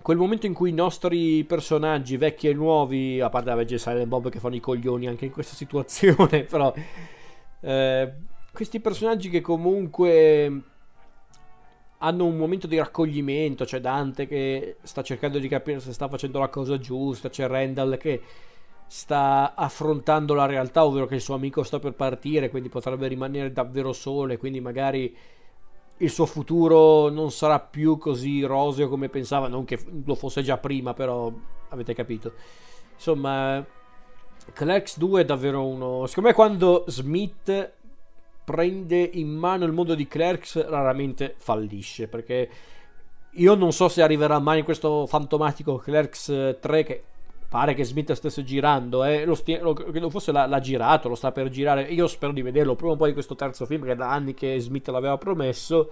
[0.00, 4.06] Quel momento in cui i nostri personaggi, vecchi e nuovi, a parte la vecchia Silent
[4.06, 6.72] Bob che fanno i coglioni anche in questa situazione, però
[7.60, 8.12] eh,
[8.52, 10.73] questi personaggi che comunque
[11.98, 16.38] hanno un momento di raccoglimento, c'è Dante che sta cercando di capire se sta facendo
[16.38, 18.20] la cosa giusta, c'è Randall che
[18.86, 23.52] sta affrontando la realtà, ovvero che il suo amico sta per partire, quindi potrebbe rimanere
[23.52, 25.16] davvero solo e quindi magari
[25.98, 30.58] il suo futuro non sarà più così roseo come pensava, non che lo fosse già
[30.58, 31.32] prima, però
[31.68, 32.32] avete capito.
[32.94, 33.64] Insomma,
[34.52, 36.06] Clerks 2 è davvero uno...
[36.06, 37.72] Secondo me quando Smith
[38.44, 42.48] prende in mano il mondo di Clerks raramente fallisce, perché
[43.30, 47.02] io non so se arriverà mai in questo fantomatico Clerks 3 che
[47.54, 49.74] pare che Smith stesse girando, eh, lo stia, lo,
[50.10, 51.82] forse l'ha, l'ha, girato, lo sta per girare.
[51.82, 54.88] Io spero di vederlo prima o poi questo terzo film, perché da anni che Smith
[54.88, 55.90] l'aveva promesso.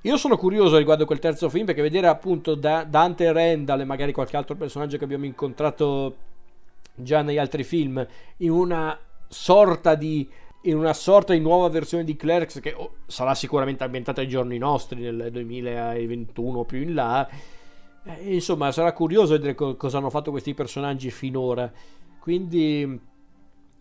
[0.00, 4.12] Io sono curioso riguardo quel terzo film, perché vedere appunto da, Dante Randall e magari
[4.12, 6.16] qualche altro personaggio che abbiamo incontrato
[6.94, 8.04] già negli altri film,
[8.38, 8.98] in una
[9.28, 10.28] sorta di
[10.64, 14.58] in una sorta di nuova versione di Clerks che oh, sarà sicuramente ambientata ai giorni
[14.58, 17.28] nostri nel 2021 o più in là
[18.06, 21.70] eh, insomma, sarà curioso vedere co- cosa hanno fatto questi personaggi finora.
[22.18, 23.00] Quindi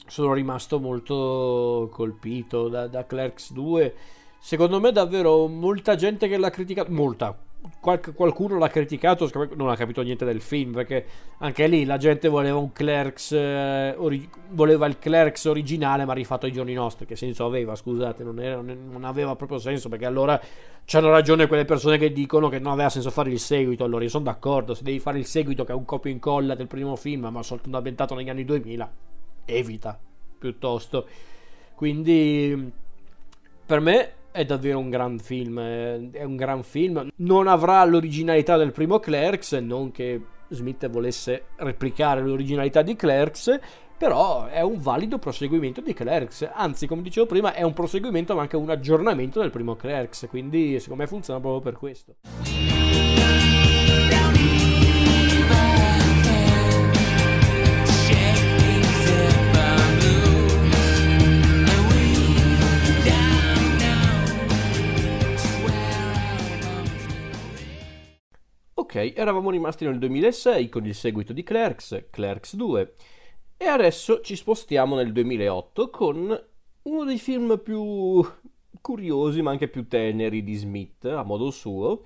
[0.08, 3.96] sono rimasto molto colpito da, da Clerks 2.
[4.40, 7.38] Secondo me davvero molta gente che l'ha criticato, molta,
[7.80, 11.06] qual- qualcuno l'ha criticato, non ha capito niente del film, perché
[11.38, 16.46] anche lì la gente voleva un Clerks, eh, ori- voleva il Clerks originale ma rifatto
[16.46, 20.40] ai giorni nostri, che senso aveva, scusate, non, era, non aveva proprio senso, perché allora
[20.86, 24.10] c'hanno ragione quelle persone che dicono che non aveva senso fare il seguito, allora io
[24.10, 26.96] sono d'accordo, se devi fare il seguito che è un copia e incolla del primo
[26.96, 28.92] film, ma soltanto ambientato negli anni 2000,
[29.46, 29.98] evita,
[30.38, 31.08] piuttosto.
[31.76, 32.72] Quindi,
[33.66, 37.08] per me è davvero un gran film, è un gran film.
[37.18, 40.20] Non avrà l'originalità del primo Clerks, non che
[40.50, 43.60] Smith volesse replicare l'originalità di Clerks,
[43.96, 46.50] però è un valido proseguimento di Clerks.
[46.52, 50.80] Anzi, come dicevo prima, è un proseguimento ma anche un aggiornamento del primo Clerks, quindi
[50.80, 52.16] secondo me funziona proprio per questo.
[68.84, 72.96] Ok, eravamo rimasti nel 2006 con il seguito di Clerks, Clerks 2,
[73.56, 76.44] e adesso ci spostiamo nel 2008 con
[76.82, 78.22] uno dei film più
[78.82, 82.04] curiosi ma anche più teneri di Smith, a modo suo,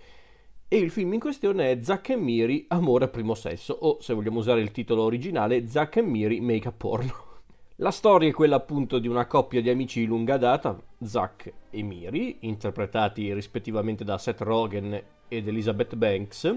[0.67, 4.13] e il film in questione è Zack e Miri, Amore a primo sesso, o se
[4.13, 7.26] vogliamo usare il titolo originale, Zack e Miri, Make a Porno.
[7.80, 11.84] La storia è quella appunto di una coppia di amici di lunga data, Zack e
[11.84, 16.55] Miri, interpretati rispettivamente da Seth Rogen ed Elizabeth Banks,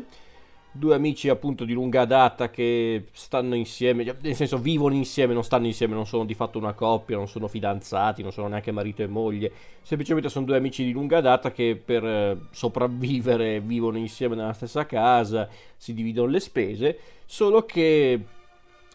[0.73, 5.67] due amici appunto di lunga data che stanno insieme, nel senso vivono insieme, non stanno
[5.67, 9.07] insieme, non sono di fatto una coppia, non sono fidanzati, non sono neanche marito e
[9.07, 9.53] moglie,
[9.83, 14.87] semplicemente sono due amici di lunga data che per eh, sopravvivere vivono insieme nella stessa
[14.87, 15.47] casa,
[15.77, 18.25] si dividono le spese, solo che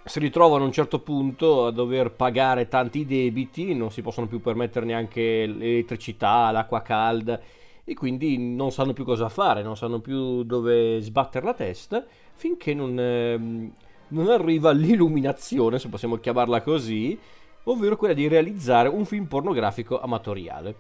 [0.05, 4.39] si ritrovano a un certo punto a dover pagare tanti debiti, non si possono più
[4.39, 7.39] permettere neanche l'elettricità, l'acqua calda
[7.83, 12.75] e quindi non sanno più cosa fare, non sanno più dove sbattere la testa finché
[12.75, 13.71] non, eh,
[14.09, 17.17] non arriva l'illuminazione, se possiamo chiamarla così,
[17.63, 20.75] ovvero quella di realizzare un film pornografico amatoriale.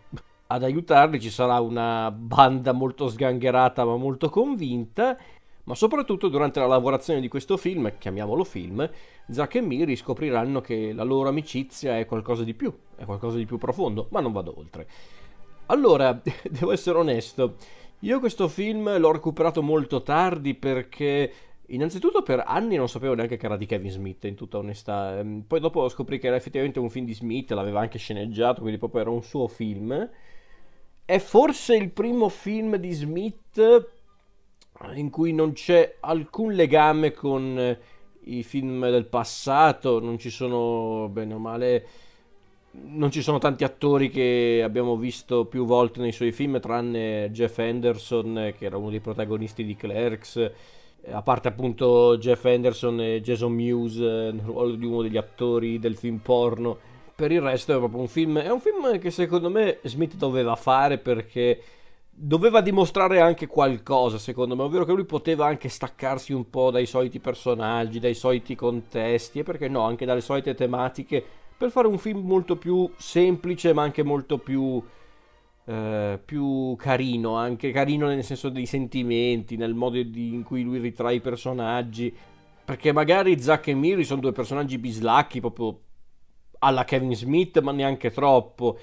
[0.47, 5.17] Ad aiutarli ci sarà una banda molto sgangherata ma molto convinta,
[5.65, 8.89] ma soprattutto durante la lavorazione di questo film, chiamiamolo film,
[9.29, 13.45] Zack e Miri scopriranno che la loro amicizia è qualcosa di più, è qualcosa di
[13.45, 14.87] più profondo, ma non vado oltre.
[15.67, 16.13] Allora,
[16.49, 17.55] devo essere onesto,
[17.99, 21.31] io questo film l'ho recuperato molto tardi perché
[21.67, 25.17] innanzitutto per anni non sapevo neanche che era di Kevin Smith, in tutta onestà.
[25.17, 28.77] Ehm, poi dopo scoprì che era effettivamente un film di Smith, l'aveva anche sceneggiato, quindi
[28.77, 30.09] proprio era un suo film.
[31.03, 33.93] È forse il primo film di Smith
[34.93, 37.77] in cui non c'è alcun legame con
[38.27, 41.87] i film del passato, non ci sono bene o male
[42.83, 47.57] non ci sono tanti attori che abbiamo visto più volte nei suoi film, tranne Jeff
[47.59, 50.51] Anderson, che era uno dei protagonisti di Clerks,
[51.11, 55.95] a parte appunto Jeff Anderson e Jason Mewes nel ruolo di uno degli attori del
[55.95, 56.77] film porno.
[57.15, 60.55] Per il resto è proprio un film, è un film che secondo me Smith doveva
[60.55, 61.61] fare perché
[62.17, 66.85] doveva dimostrare anche qualcosa, secondo me, ovvero che lui poteva anche staccarsi un po' dai
[66.85, 71.23] soliti personaggi, dai soliti contesti e perché no, anche dalle solite tematiche
[71.57, 74.81] per fare un film molto più semplice ma anche molto più,
[75.65, 80.79] eh, più carino, anche carino nel senso dei sentimenti, nel modo di, in cui lui
[80.79, 82.15] ritrae i personaggi,
[82.63, 85.79] perché magari Zack e Miri sono due personaggi bislacchi proprio
[86.59, 88.79] alla Kevin Smith ma neanche troppo.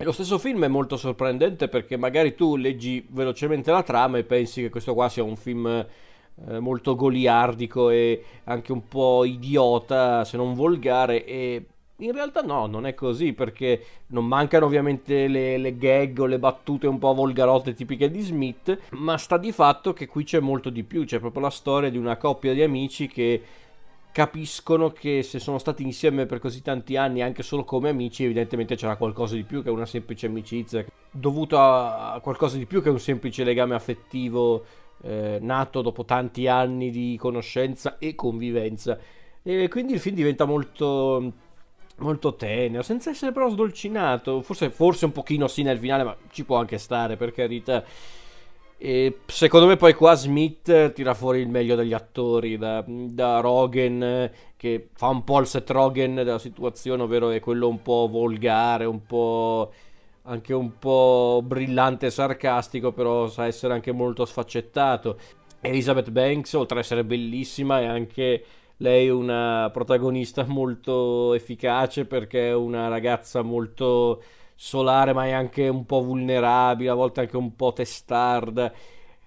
[0.00, 4.24] E lo stesso film è molto sorprendente perché magari tu leggi velocemente la trama e
[4.24, 10.24] pensi che questo qua sia un film eh, molto goliardico e anche un po' idiota,
[10.24, 15.58] se non volgare, e in realtà no, non è così perché non mancano ovviamente le,
[15.58, 19.92] le, gag o le battute un po' volgarotte tipiche di Smith, ma sta di fatto
[19.92, 23.06] che qui c'è molto di più, c'è proprio la storia di una coppia di amici
[23.06, 23.42] che
[24.12, 28.74] capiscono che se sono stati insieme per così tanti anni anche solo come amici evidentemente
[28.74, 32.98] c'era qualcosa di più che una semplice amicizia dovuto a qualcosa di più che un
[32.98, 34.64] semplice legame affettivo
[35.02, 38.98] eh, nato dopo tanti anni di conoscenza e convivenza.
[39.42, 41.32] E quindi il film diventa molto
[42.00, 44.42] molto tenero senza essere però sdolcinato.
[44.42, 47.84] Forse, forse un pochino sì nel finale ma ci può anche stare per carità
[48.82, 54.30] e secondo me poi qua Smith tira fuori il meglio degli attori, da, da Rogen
[54.56, 58.86] che fa un po' il set Rogen della situazione, ovvero è quello un po' volgare,
[58.86, 59.70] un po'
[60.22, 65.18] anche un po' brillante e sarcastico, però sa essere anche molto sfaccettato.
[65.60, 68.44] Elizabeth Banks, oltre ad essere bellissima, è anche
[68.78, 74.22] lei una protagonista molto efficace perché è una ragazza molto
[74.62, 78.70] solare ma è anche un po' vulnerabile, a volte anche un po' testarda.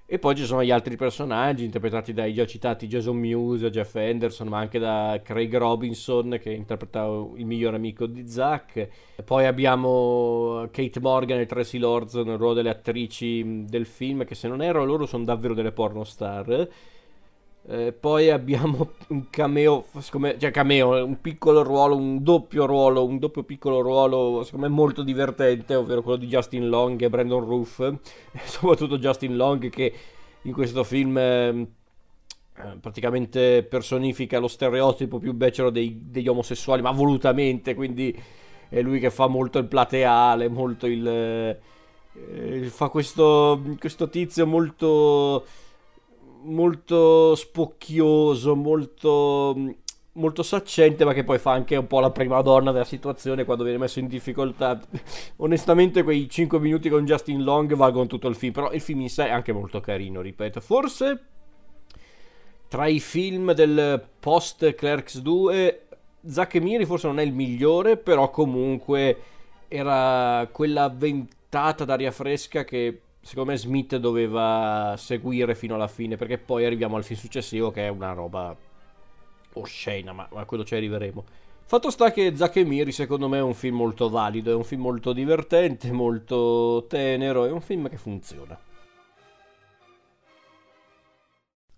[0.06, 4.48] E poi ci sono gli altri personaggi interpretati dai già citati Jason Mewes, Jeff Anderson,
[4.48, 7.06] ma anche da Craig Robinson che interpreta
[7.36, 8.88] il miglior amico di Zack.
[9.26, 14.48] Poi abbiamo Kate Morgan e Tracy Lords nel ruolo delle attrici del film, che se
[14.48, 16.70] non erro loro sono davvero delle pornostar.
[17.66, 23.20] Eh, poi abbiamo un cameo, me, cioè cameo, un piccolo ruolo, un doppio ruolo, un
[23.20, 27.93] doppio piccolo ruolo, secondo me molto divertente, ovvero quello di Justin Long e Brandon Roof,
[28.43, 29.93] soprattutto Justin Long che
[30.41, 31.68] in questo film eh,
[32.82, 38.14] praticamente personifica lo stereotipo più becero dei, degli omosessuali, ma volutamente, quindi
[38.68, 41.07] è lui che fa molto il plateale, molto il...
[41.07, 41.59] Eh,
[42.66, 45.43] fa questo, questo tizio molto
[46.44, 49.76] molto spocchioso, molto,
[50.14, 53.64] molto saccente, ma che poi fa anche un po' la prima donna della situazione quando
[53.64, 54.80] viene messo in difficoltà.
[55.38, 59.10] Onestamente, quei 5 minuti con Justin Long valgono tutto il film, però il film in
[59.10, 60.60] sé è anche molto carino, ripeto.
[60.60, 61.22] Forse
[62.68, 65.82] tra i film del post Clerks 2,
[66.26, 69.18] Zack Miri forse non è il migliore, però comunque
[69.68, 76.38] era quella ventata d'aria fresca che secondo me Smith doveva seguire fino alla fine perché
[76.38, 78.56] poi arriviamo al film successivo che è una roba
[79.54, 81.24] oscena ma a quello ci arriveremo.
[81.66, 84.66] Fatto sta che Zack e Miri secondo me è un film molto valido è un
[84.66, 88.60] film molto divertente molto tenero è un film che funziona.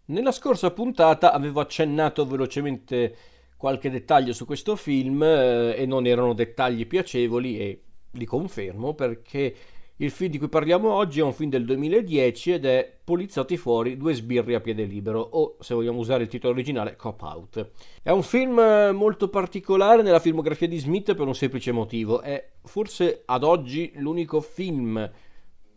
[0.07, 3.15] Nella scorsa puntata avevo accennato velocemente
[3.55, 7.81] qualche dettaglio su questo film eh, e non erano dettagli piacevoli e
[8.11, 9.55] li confermo perché
[9.97, 13.95] il film di cui parliamo oggi è un film del 2010 ed è Poliziotti fuori,
[13.95, 17.69] due sbirri a piede libero, o se vogliamo usare il titolo originale, Cop Out.
[18.01, 22.21] È un film eh, molto particolare nella filmografia di Smith per un semplice motivo.
[22.21, 25.09] È forse ad oggi l'unico film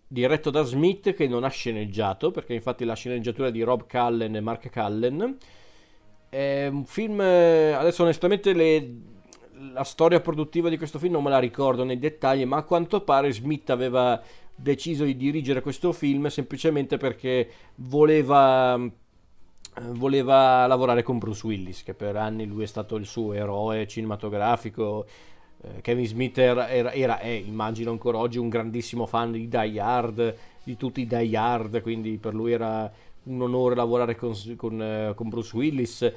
[0.08, 4.34] diretto da Smith che non ha sceneggiato, perché infatti la sceneggiatura è di Rob Cullen
[4.34, 5.36] e Mark Cullen.
[6.28, 9.16] È un film, eh, adesso onestamente le
[9.72, 13.02] la storia produttiva di questo film non me la ricordo nei dettagli, ma a quanto
[13.02, 14.20] pare Smith aveva
[14.54, 18.90] deciso di dirigere questo film semplicemente perché voleva, eh,
[19.92, 25.06] voleva lavorare con Bruce Willis, che per anni lui è stato il suo eroe cinematografico.
[25.62, 29.80] Eh, Kevin Smith era, era, era è, immagino ancora oggi, un grandissimo fan di Die
[29.80, 32.90] Hard, di tutti i Die Hard, quindi per lui era
[33.24, 36.12] un onore lavorare con, con, eh, con Bruce Willis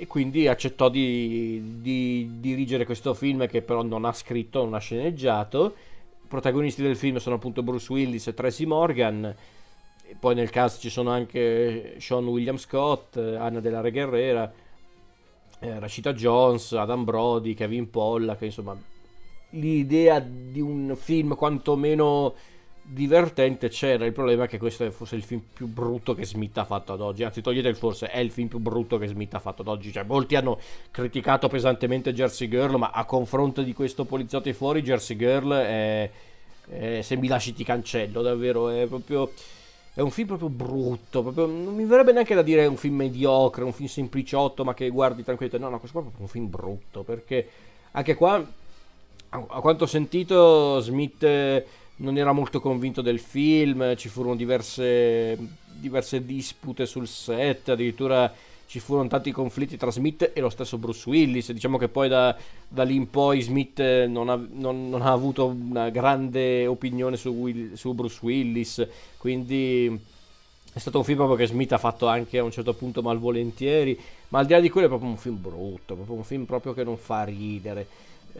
[0.00, 4.78] e quindi accettò di, di, dirigere questo film che però non ha scritto, non ha
[4.78, 5.74] sceneggiato.
[6.22, 9.24] I protagonisti del film sono appunto Bruce Willis e Tracy Morgan.
[9.24, 14.52] E poi nel cast ci sono anche Sean William Scott, Anna della Re Guerrera,
[15.58, 18.80] eh, Rashida Jones, Adam Brody, Kevin Pollack, insomma
[19.50, 22.34] l'idea di un film quantomeno
[22.90, 24.06] divertente c'era.
[24.06, 27.00] Il problema che questo è forse il film più brutto che Smith ha fatto ad
[27.00, 27.22] oggi.
[27.22, 29.92] Anzi, togliete il forse, è il film più brutto che Smith ha fatto ad oggi.
[29.92, 30.58] Cioè, molti hanno
[30.90, 36.10] criticato pesantemente Jersey Girl, ma a confronto di questo poliziotto fuori, Jersey Girl è,
[36.68, 38.70] è, se mi lasci ti cancello, davvero.
[38.70, 39.32] È proprio.
[39.92, 41.22] È un film proprio brutto.
[41.22, 44.88] Proprio, non mi verrebbe neanche da dire un film mediocre, un film sempliciotto, ma che
[44.88, 45.64] guardi tranquillamente.
[45.64, 47.02] No, no, questo qua è proprio un film brutto.
[47.02, 47.48] Perché
[47.90, 48.42] anche qua,
[49.30, 51.24] a quanto ho sentito, Smith
[51.98, 55.36] non era molto convinto del film, ci furono diverse,
[55.74, 58.32] diverse dispute sul set, addirittura
[58.66, 61.52] ci furono tanti conflitti tra Smith e lo stesso Bruce Willis.
[61.52, 62.36] Diciamo che poi da,
[62.68, 67.30] da lì in poi Smith non ha, non, non ha, avuto una grande opinione su,
[67.30, 68.86] Will, su Bruce Willis,
[69.16, 69.98] quindi
[70.70, 73.98] è stato un film proprio che Smith ha fatto anche a un certo punto malvolentieri,
[74.28, 76.74] ma al di là di quello è proprio un film brutto, proprio un film proprio
[76.74, 77.86] che non fa ridere.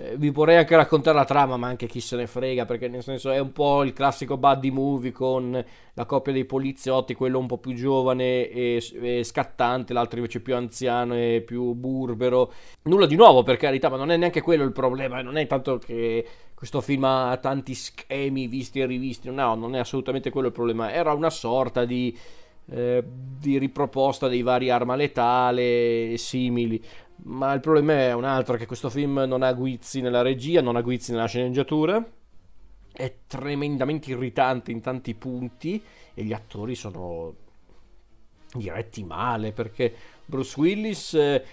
[0.01, 3.03] Eh, vi vorrei anche raccontare la trama, ma anche chi se ne frega, perché nel
[3.03, 7.49] senso è un po' il classico buddy movie con la coppia dei poliziotti, quello un
[7.49, 12.53] po' più giovane e, e scattante, l'altro invece più anziano e più burbero.
[12.83, 15.79] Nulla di nuovo, per carità, ma non è neanche quello il problema, non è tanto
[15.79, 16.25] che
[16.55, 20.93] questo film ha tanti schemi visti e rivisti, no, non è assolutamente quello il problema,
[20.93, 22.17] era una sorta di...
[22.71, 26.79] Eh, di riproposta dei vari arma letale simili
[27.25, 30.77] ma il problema è un altro, che questo film non ha guizzi nella regia, non
[30.77, 32.05] ha guizzi nella sceneggiatura,
[32.93, 35.83] è tremendamente irritante in tanti punti
[36.15, 37.35] e gli attori sono
[38.55, 39.95] diretti male perché
[40.25, 41.45] Bruce Willis eh,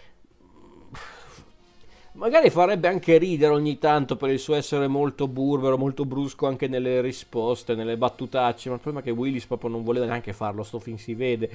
[2.15, 6.67] magari farebbe anche ridere ogni tanto per il suo essere molto burbero, molto brusco anche
[6.67, 10.63] nelle risposte, nelle battutacce, ma il problema è che Willis proprio non voleva neanche farlo,
[10.63, 11.49] sto film si vede.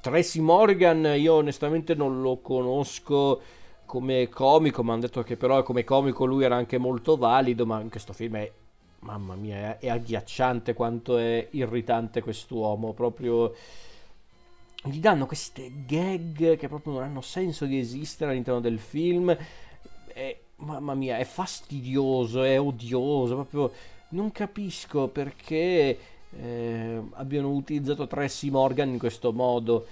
[0.00, 3.40] Tracy Morgan io onestamente non lo conosco
[3.86, 7.80] come comico, mi hanno detto che però come comico lui era anche molto valido, ma
[7.80, 8.50] in questo film è,
[9.00, 13.52] mamma mia, è agghiacciante quanto è irritante quest'uomo, proprio
[14.86, 19.34] gli danno queste gag che proprio non hanno senso di esistere all'interno del film.
[20.14, 23.72] È, mamma mia, è fastidioso, è odioso, proprio
[24.10, 25.98] non capisco perché
[26.40, 29.84] eh, abbiano utilizzato Tracy Morgan in questo modo.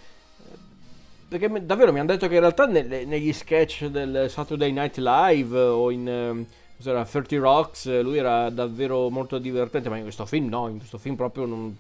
[1.29, 5.59] Perché davvero mi hanno detto che in realtà nelle, negli sketch del Saturday Night Live
[5.59, 6.47] o in eh,
[6.77, 10.99] cos'era, 30 Rocks lui era davvero molto divertente, ma in questo film no, in questo
[10.99, 11.75] film proprio non,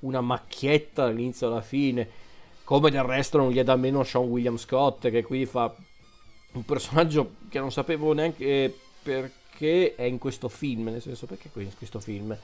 [0.00, 2.20] una macchietta dall'inizio alla fine.
[2.64, 5.74] Come del resto non gli è da meno Sean William Scott che qui fa
[6.52, 11.64] un personaggio che non sapevo neanche perché è in questo film, nel senso perché qui
[11.64, 12.36] in questo film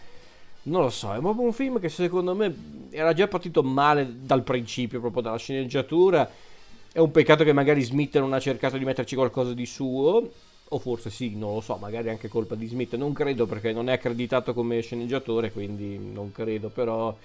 [0.61, 4.43] non lo so, è proprio un film che secondo me era già partito male dal
[4.43, 6.29] principio, proprio dalla sceneggiatura.
[6.93, 10.31] È un peccato che magari Smith non ha cercato di metterci qualcosa di suo,
[10.71, 12.95] o forse sì, non lo so, magari anche colpa di Smith.
[12.97, 17.17] Non credo perché non è accreditato come sceneggiatore, quindi non credo, però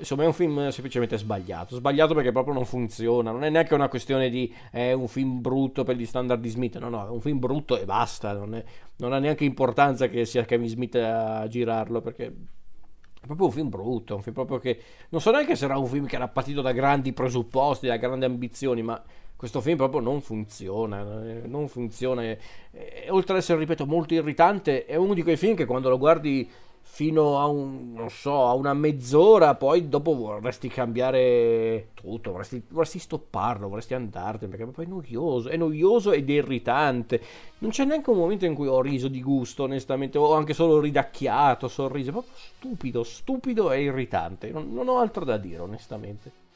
[0.00, 1.76] insomma è un film semplicemente sbagliato.
[1.76, 3.30] Sbagliato perché proprio non funziona.
[3.30, 6.78] Non è neanche una questione di è un film brutto per gli standard di Smith.
[6.78, 8.32] No, no, è un film brutto e basta.
[8.32, 8.64] Non, è,
[8.96, 13.68] non ha neanche importanza che sia Kevin Smith a girarlo perché è proprio un film
[13.68, 14.16] brutto.
[14.16, 14.80] Un film proprio che
[15.10, 18.24] non so neanche se era un film che era partito da grandi presupposti, da grandi
[18.24, 19.00] ambizioni, ma
[19.36, 21.02] questo film proprio non funziona.
[21.44, 22.22] Non funziona.
[22.22, 22.38] E,
[22.72, 25.98] e, oltre ad essere, ripeto, molto irritante, è uno di quei film che quando lo
[25.98, 26.50] guardi
[26.92, 33.68] fino a un, so, a una mezz'ora, poi dopo vorresti cambiare tutto, vorresti, vorresti stopparlo,
[33.68, 37.22] vorresti andartene, perché poi è noioso, è noioso ed irritante.
[37.58, 40.80] Non c'è neanche un momento in cui ho riso di gusto, onestamente, o anche solo
[40.80, 44.50] ridacchiato, sorriso, proprio stupido, stupido e irritante.
[44.50, 46.49] Non, non ho altro da dire, onestamente.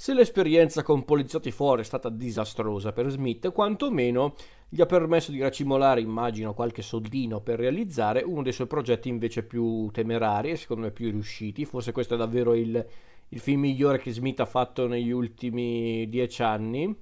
[0.00, 4.34] Se l'esperienza con poliziotti fuori è stata disastrosa per Smith, quantomeno
[4.66, 9.42] gli ha permesso di racimolare, immagino, qualche soldino per realizzare uno dei suoi progetti invece
[9.42, 11.66] più temerari e secondo me più riusciti.
[11.66, 12.82] Forse questo è davvero il,
[13.28, 16.96] il film migliore che Smith ha fatto negli ultimi dieci anni.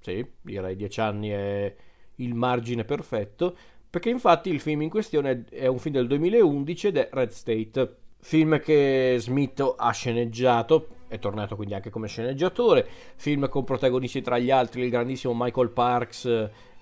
[0.00, 1.76] Sì, direi dieci anni è
[2.14, 3.54] il margine perfetto,
[3.90, 7.96] perché infatti il film in questione è un film del 2011 ed è Red State,
[8.20, 12.86] film che Smith ha sceneggiato è tornato quindi anche come sceneggiatore,
[13.16, 16.24] film con protagonisti tra gli altri il grandissimo Michael Parks,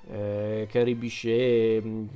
[0.09, 2.07] eh, Carrie Bichet, mm,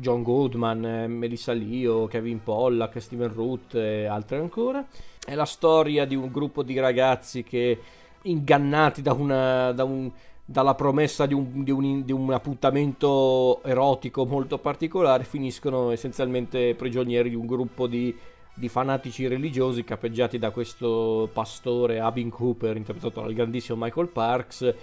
[0.00, 4.84] John Goodman, eh, Melissa Leo, Kevin Pollack, Steven Root e altri ancora.
[5.24, 7.78] È la storia di un gruppo di ragazzi che
[8.22, 10.10] ingannati da una, da un,
[10.44, 17.30] dalla promessa di un, di, un, di un, appuntamento erotico molto particolare finiscono essenzialmente prigionieri
[17.30, 18.14] di un gruppo di
[18.54, 24.74] di fanatici religiosi capeggiati da questo pastore Abin Cooper interpretato dal grandissimo Michael Parks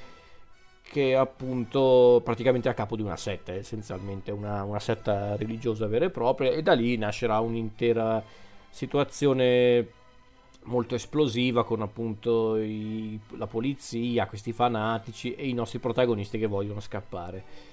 [0.84, 6.06] che è appunto praticamente a capo di una setta essenzialmente una, una setta religiosa vera
[6.06, 8.22] e propria e da lì nascerà un'intera
[8.70, 10.00] situazione
[10.64, 16.80] molto esplosiva con appunto i, la polizia, questi fanatici e i nostri protagonisti che vogliono
[16.80, 17.70] scappare.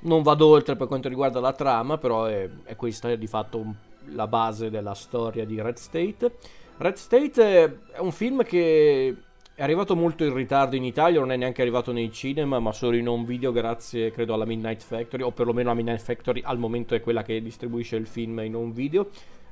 [0.00, 3.74] Non vado oltre per quanto riguarda la trama, però è, è questa di fatto un
[4.08, 6.32] la base della storia di Red State.
[6.78, 9.16] Red State è un film che
[9.54, 12.96] è arrivato molto in ritardo in Italia, non è neanche arrivato nei cinema, ma solo
[12.96, 16.94] in home video grazie credo alla Midnight Factory, o perlomeno la Midnight Factory al momento
[16.94, 19.08] è quella che distribuisce il film in home video.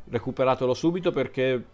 [0.06, 1.64] Recuperatelo subito perché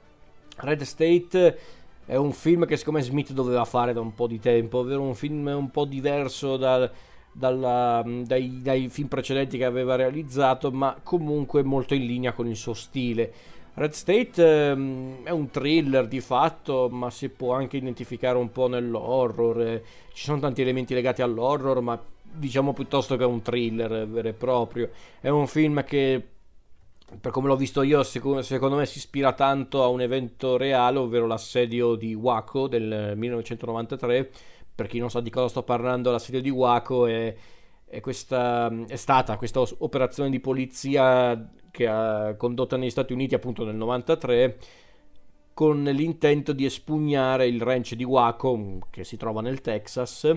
[0.58, 1.58] Red State
[2.06, 5.02] è un film che secondo me Smith doveva fare da un po' di tempo, ovvero
[5.02, 6.90] un film un po' diverso dal,
[7.32, 12.56] dalla, dai, dai, film precedenti che aveva realizzato, ma comunque molto in linea con il
[12.56, 13.32] suo stile.
[13.74, 18.66] Red State um, è un thriller di fatto, ma si può anche identificare un po'
[18.66, 19.60] nell'horror.
[19.62, 19.82] Eh,
[20.12, 24.90] ci sono tanti elementi legati all'horror, ma diciamo piuttosto che un thriller vero e proprio.
[25.20, 26.22] È un film che
[27.18, 31.26] per come l'ho visto io, secondo me si ispira tanto a un evento reale, ovvero
[31.26, 34.30] l'assedio di Waco del 1993.
[34.80, 37.34] Per chi non sa di cosa sto parlando, l'assedio di Waco è,
[37.84, 43.62] è, questa, è stata questa operazione di polizia che ha condotto negli Stati Uniti appunto
[43.62, 44.56] nel 93
[45.52, 50.34] con l'intento di espugnare il ranch di Waco che si trova nel Texas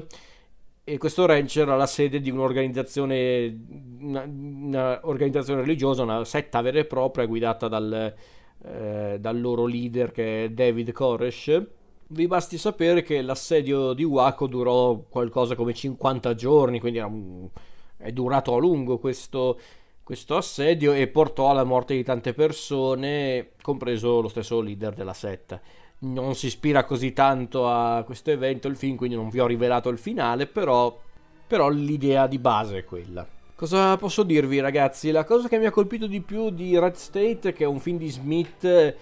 [0.84, 3.66] e questo ranch era la sede di un'organizzazione,
[4.02, 8.14] una, un'organizzazione religiosa, una setta vera e propria guidata dal,
[8.62, 11.66] eh, dal loro leader che è David Koresh.
[12.08, 17.48] Vi basti sapere che l'assedio di Waco durò qualcosa come 50 giorni, quindi un,
[17.98, 19.60] è durato a lungo questo,
[20.04, 25.60] questo assedio e portò alla morte di tante persone, compreso lo stesso leader della setta
[26.04, 29.90] non si ispira così tanto a questo evento il film, quindi non vi ho rivelato
[29.90, 30.98] il finale, però,
[31.48, 33.26] però l'idea di base è quella.
[33.56, 35.12] Cosa posso dirvi ragazzi?
[35.12, 37.98] La cosa che mi ha colpito di più di Red State, che è un film
[37.98, 38.96] di Smith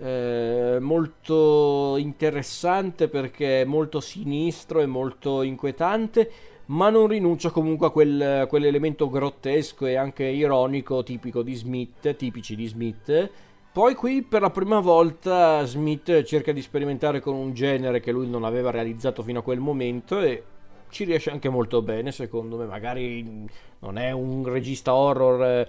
[0.00, 6.30] eh, molto interessante perché è molto sinistro e molto inquietante,
[6.66, 12.56] ma non rinuncia comunque a quel, quell'elemento grottesco e anche ironico tipico di Smith, tipici
[12.56, 13.30] di Smith
[13.76, 18.26] poi qui per la prima volta Smith cerca di sperimentare con un genere che lui
[18.26, 20.42] non aveva realizzato fino a quel momento e
[20.88, 22.64] ci riesce anche molto bene secondo me.
[22.64, 23.44] Magari
[23.80, 25.68] non è un regista horror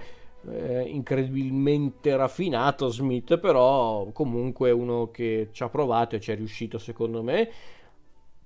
[0.49, 6.77] eh, incredibilmente raffinato Smith, però comunque uno che ci ha provato e ci è riuscito
[6.77, 7.49] secondo me.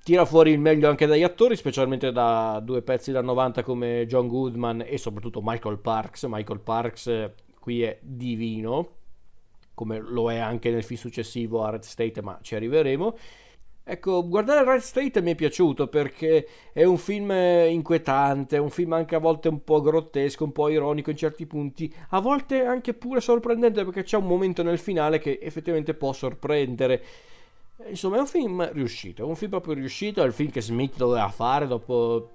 [0.03, 4.27] Tira fuori il meglio anche dagli attori, specialmente da due pezzi da 90 come John
[4.27, 6.23] Goodman e soprattutto Michael Parks.
[6.23, 8.99] Michael Parks eh, qui è divino
[9.73, 13.17] come lo è anche nel film successivo a Red State, ma ci arriveremo.
[13.83, 19.15] Ecco, guardare Red State mi è piaciuto perché è un film inquietante, un film anche
[19.15, 23.21] a volte un po' grottesco, un po' ironico in certi punti, a volte anche pure
[23.21, 27.03] sorprendente perché c'è un momento nel finale che effettivamente può sorprendere.
[27.87, 30.95] Insomma, è un film riuscito, è un film proprio riuscito, è il film che Smith
[30.97, 32.29] doveva fare dopo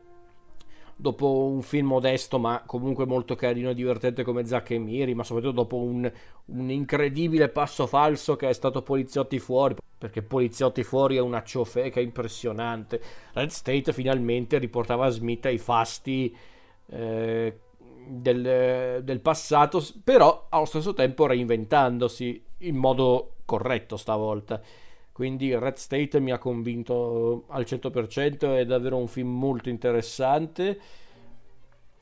[0.98, 5.22] dopo un film modesto ma comunque molto carino e divertente come Zack e Miri, ma
[5.22, 6.10] soprattutto dopo un,
[6.46, 12.00] un, incredibile passo falso che è stato Poliziotti fuori, perché Poliziotti fuori è una ciofeca
[12.00, 13.00] impressionante.
[13.32, 16.34] Red State finalmente riportava Smith ai fasti
[16.88, 17.58] eh,
[18.06, 24.60] del, del passato, però allo stesso tempo reinventandosi in modo corretto stavolta.
[25.12, 30.78] Quindi Red State mi ha convinto al 100%, è davvero un film molto interessante.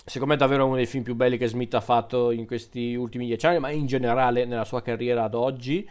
[0.05, 2.95] Secondo me è davvero uno dei film più belli che Smith ha fatto in questi
[2.97, 5.89] ultimi dieci anni, ma in generale nella sua carriera ad oggi,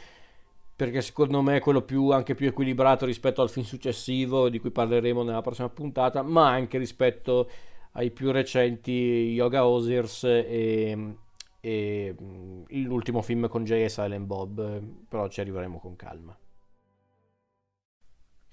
[0.75, 4.71] perché secondo me è quello più, anche più equilibrato rispetto al film successivo, di cui
[4.71, 7.49] parleremo nella prossima puntata, ma anche rispetto
[7.93, 11.15] ai più recenti Yoga Osiers e,
[11.59, 16.35] e mm, l'ultimo film con Jay e Silent Bob, però ci arriveremo con calma.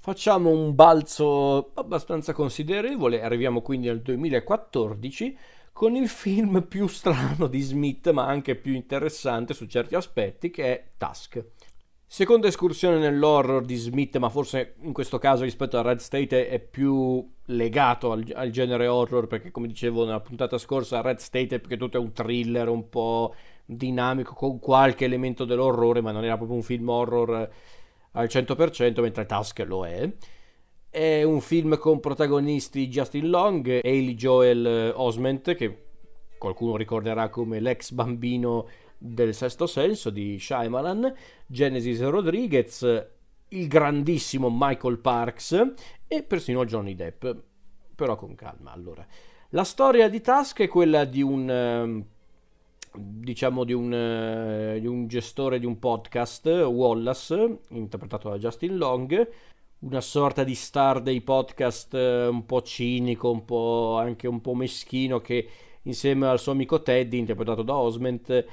[0.03, 5.37] Facciamo un balzo abbastanza considerevole, arriviamo quindi al 2014
[5.73, 10.65] con il film più strano di Smith ma anche più interessante su certi aspetti che
[10.65, 11.45] è Tusk.
[12.13, 16.59] Seconda escursione nell'horror di Smith, ma forse in questo caso rispetto a Red State è
[16.59, 21.59] più legato al, al, genere horror, perché come dicevo nella puntata scorsa, Red State è
[21.61, 26.37] perché tutto è un thriller un po' dinamico, con qualche elemento dell'orrore, ma non era
[26.37, 27.49] proprio un film horror
[28.11, 30.13] al 100%, mentre Tusk lo è.
[30.91, 35.85] È un film con protagonisti Justin Long, Haley Joel Osment, che
[36.39, 38.67] qualcuno ricorderà come l'ex bambino
[39.03, 41.13] del sesto senso di Shyamalan,
[41.47, 43.07] Genesis Rodriguez,
[43.49, 45.73] il grandissimo Michael Parks
[46.07, 47.27] e persino Johnny Depp.
[47.95, 49.07] Però con calma, allora.
[49.51, 52.05] La storia di Tusk è quella di un ehm,
[52.93, 59.29] diciamo di un, eh, di un, gestore di un podcast, Wallace, interpretato da Justin Long,
[59.81, 64.55] una sorta di star dei podcast eh, un po' cinico, un po' anche un po'
[64.55, 65.49] meschino che
[65.83, 68.45] insieme al suo amico Teddy, interpretato da Osment,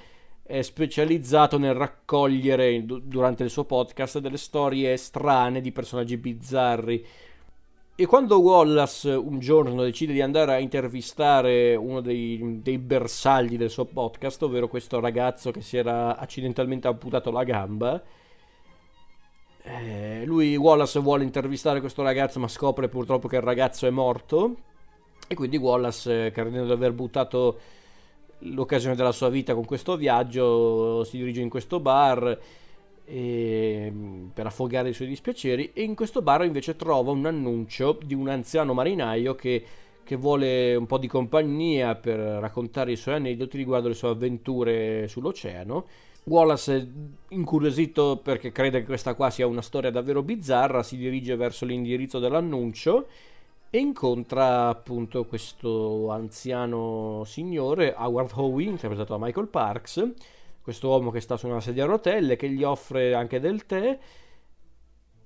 [0.48, 7.06] è specializzato nel raccogliere durante il suo podcast delle storie strane di personaggi bizzarri
[8.00, 13.72] e quando Wallace un giorno decide di andare a intervistare uno dei, dei, bersagli del
[13.72, 18.00] suo podcast, ovvero questo ragazzo che si era accidentalmente amputato la gamba,
[19.64, 24.56] Eh, lui, Wallace, vuole intervistare questo ragazzo, ma scopre purtroppo che il ragazzo è morto.
[25.28, 27.60] E quindi Wallace, credendo di aver buttato
[28.40, 32.40] l'occasione della sua vita con questo viaggio, si dirige in questo bar
[33.06, 33.94] e,
[34.34, 35.72] per affogare i suoi dispiaceri.
[35.74, 39.64] E in questo bar invece trova un annuncio di un anziano marinaio che,
[40.04, 45.08] che vuole un po' di compagnia per raccontare i suoi aneddoti riguardo le sue avventure
[45.08, 45.86] sull'oceano
[46.28, 46.92] Wallace,
[47.30, 52.20] incuriosito perché crede che questa qua sia una storia davvero bizzarra, si dirige verso l'indirizzo
[52.20, 53.08] dell'annuncio
[53.70, 60.14] e incontra appunto questo anziano signore, Howard Howe, interpretato da Michael Parks,
[60.62, 63.98] questo uomo che sta su una sedia a rotelle, che gli offre anche del tè.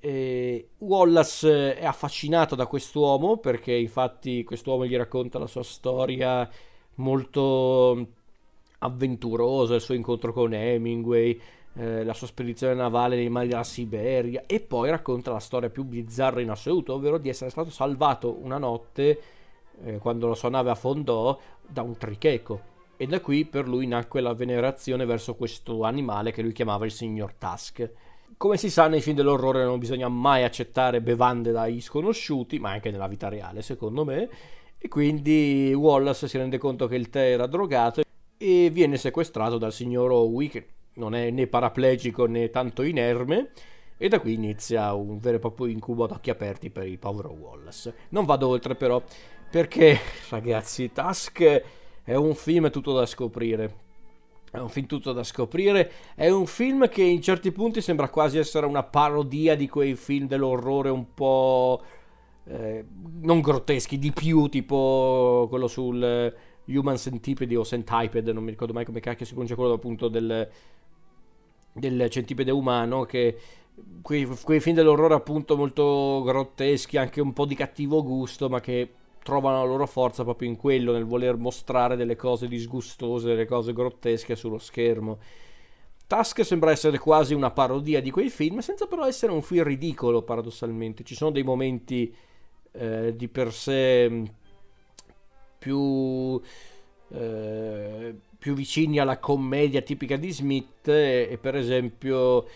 [0.03, 6.49] E Wallace è affascinato da quest'uomo perché infatti quest'uomo gli racconta la sua storia
[6.95, 8.07] molto
[8.79, 11.39] avventuroso, il suo incontro con Hemingway,
[11.73, 15.83] eh, la sua spedizione navale nei mari della Siberia e poi racconta la storia più
[15.83, 19.21] bizzarra in assoluto, ovvero di essere stato salvato una notte
[19.83, 24.21] eh, quando la sua nave affondò da un tricheco e da qui per lui nacque
[24.21, 27.91] la venerazione verso questo animale che lui chiamava il signor Tusk.
[28.37, 32.91] Come si sa nei film dell'orrore non bisogna mai accettare bevande dai sconosciuti, ma anche
[32.91, 34.29] nella vita reale secondo me,
[34.77, 38.01] e quindi Wallace si rende conto che il tè era drogato
[38.37, 40.49] e viene sequestrato dal signor Owie
[40.93, 43.51] non è né paraplegico né tanto inerme
[43.97, 47.29] e da qui inizia un vero e proprio incubo ad occhi aperti per il povero
[47.29, 47.93] Wallace.
[48.09, 48.99] Non vado oltre però
[49.49, 49.99] perché
[50.29, 51.63] ragazzi Task
[52.03, 53.89] è un film tutto da scoprire.
[54.49, 58.37] È un film tutto da scoprire, è un film che in certi punti sembra quasi
[58.37, 61.81] essere una parodia di quei film dell'orrore un po'
[62.45, 62.83] eh,
[63.21, 66.35] non grotteschi, di più, tipo quello sul
[66.65, 70.49] Human Centipede o Centipede, non mi ricordo mai come cacchio si pronuncia quello appunto del,
[71.73, 73.37] del centipede umano che
[74.01, 78.93] quei, quei film dell'orrore appunto molto grotteschi, anche un po' di cattivo gusto, ma che
[79.23, 83.73] trovano la loro forza proprio in quello, nel voler mostrare delle cose disgustose, delle cose
[83.73, 85.19] grottesche sullo schermo.
[86.07, 90.23] Task sembra essere quasi una parodia di quei film, senza però essere un film ridicolo,
[90.23, 91.03] paradossalmente.
[91.03, 92.13] Ci sono dei momenti
[92.73, 94.23] eh, di per sé
[95.57, 96.41] più,
[97.09, 102.47] eh, più vicini alla commedia tipica di Smith e, e per esempio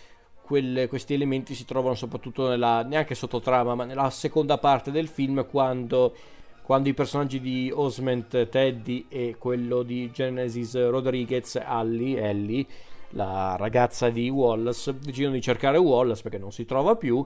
[0.41, 5.45] quelle, questi elementi si trovano soprattutto nella, neanche sottotrama, ma nella seconda parte del film
[5.47, 6.15] quando,
[6.63, 12.65] quando i personaggi di Osment Teddy e quello di Genesis Rodriguez, Allie, Ellie,
[13.09, 17.23] la ragazza di Wallace, decidono di cercare Wallace perché non si trova più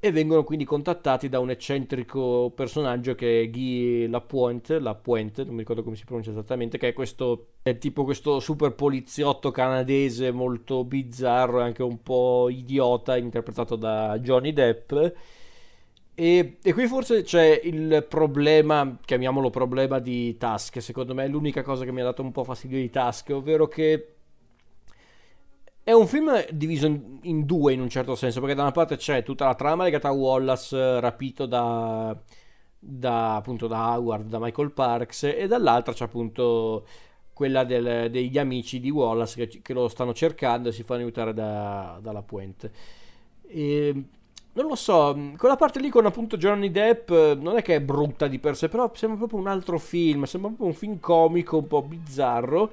[0.00, 5.60] e vengono quindi contattati da un eccentrico personaggio che è Guy Lapointe, Lapointe, non mi
[5.60, 10.84] ricordo come si pronuncia esattamente, che è questo è tipo questo super poliziotto canadese molto
[10.84, 14.92] bizzarro e anche un po' idiota, interpretato da Johnny Depp.
[16.14, 21.62] E, e, qui forse c'è il problema, chiamiamolo problema di Task, secondo me è l'unica
[21.62, 24.17] cosa che mi ha dato un po' fastidio di Task, ovvero che
[25.88, 28.98] è un film diviso in, in, due in un certo senso, perché da una parte
[28.98, 32.14] c'è tutta la trama legata a Wallace eh, rapito da,
[32.78, 36.86] da, appunto, da Howard, da Michael Parks, e dall'altra c'è appunto
[37.32, 41.32] quella del, degli amici di Wallace che, che, lo stanno cercando e si fanno aiutare
[41.32, 42.70] da, dalla Puente.
[43.46, 44.04] E,
[44.52, 48.26] non lo so, quella parte lì con appunto Johnny Depp non è che è brutta
[48.26, 51.66] di per sé, però sembra proprio un altro film, sembra proprio un film comico un
[51.66, 52.72] po' bizzarro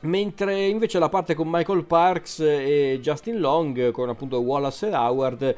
[0.00, 5.56] Mentre invece la parte con Michael Parks e Justin Long, con appunto Wallace e Howard,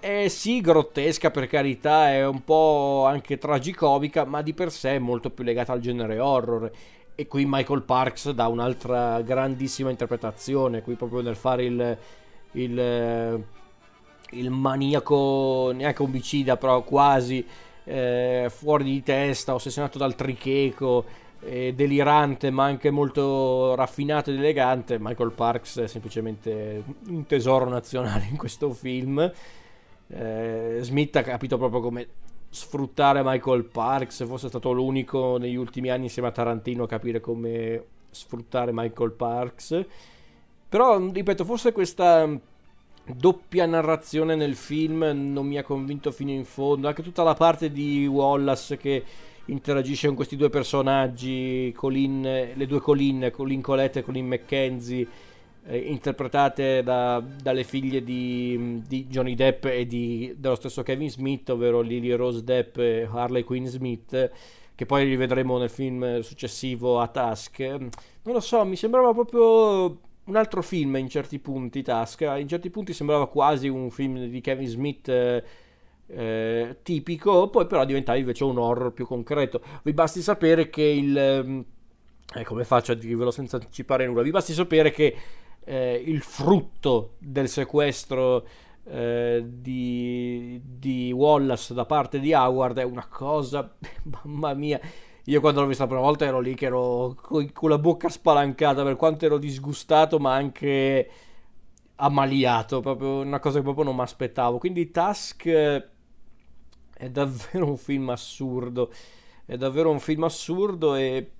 [0.00, 4.98] è sì grottesca per carità, è un po' anche tragicomica, ma di per sé è
[4.98, 6.68] molto più legata al genere horror.
[7.14, 11.98] E qui Michael Parks dà un'altra grandissima interpretazione, qui proprio nel fare il,
[12.52, 13.44] il,
[14.30, 17.46] il maniaco, neanche omicida, però quasi
[17.84, 21.22] eh, fuori di testa, ossessionato dal tricheco
[21.74, 24.98] delirante ma anche molto raffinato ed elegante.
[24.98, 29.32] Michael Parks è semplicemente un tesoro nazionale in questo film.
[30.08, 32.08] Eh, Smith ha capito proprio come
[32.48, 37.84] sfruttare Michael Parks, fosse stato l'unico negli ultimi anni insieme a Tarantino a capire come
[38.10, 39.84] sfruttare Michael Parks.
[40.68, 42.28] Però, ripeto, forse questa
[43.06, 46.88] doppia narrazione nel film non mi ha convinto fino in fondo.
[46.88, 49.04] Anche tutta la parte di Wallace che
[49.46, 52.22] interagisce con questi due personaggi, Colin,
[52.54, 55.06] le due Colin, Colin Colette e Colin McKenzie,
[55.66, 61.50] eh, interpretate da, dalle figlie di, di, Johnny Depp e di, dello stesso Kevin Smith,
[61.50, 64.30] ovvero Lily Rose Depp e Harley Quinn Smith,
[64.74, 67.60] che poi rivedremo nel film successivo a Task.
[67.60, 72.70] Non lo so, mi sembrava proprio un altro film in certi punti, Task, in certi
[72.70, 75.44] punti sembrava quasi un film di Kevin Smith eh,
[76.06, 79.60] eh, tipico, poi però diventava invece un horror più concreto.
[79.82, 81.64] Vi basti sapere che il...
[82.34, 84.22] Eh, come faccio a dirvelo senza anticipare nulla?
[84.22, 85.16] Vi basti sapere che
[85.64, 88.46] eh, il frutto del sequestro
[88.84, 93.74] eh, di, di Wallace da parte di Howard è una cosa,
[94.24, 94.80] mamma mia,
[95.24, 98.82] io quando l'ho vista la prima volta ero lì che ero con la bocca spalancata
[98.82, 101.08] per quanto ero disgustato ma anche
[101.96, 104.58] ammaliato, proprio una cosa che proprio non mi aspettavo.
[104.58, 105.92] Quindi Task
[107.04, 108.90] è davvero un film assurdo,
[109.44, 111.30] è davvero un film assurdo e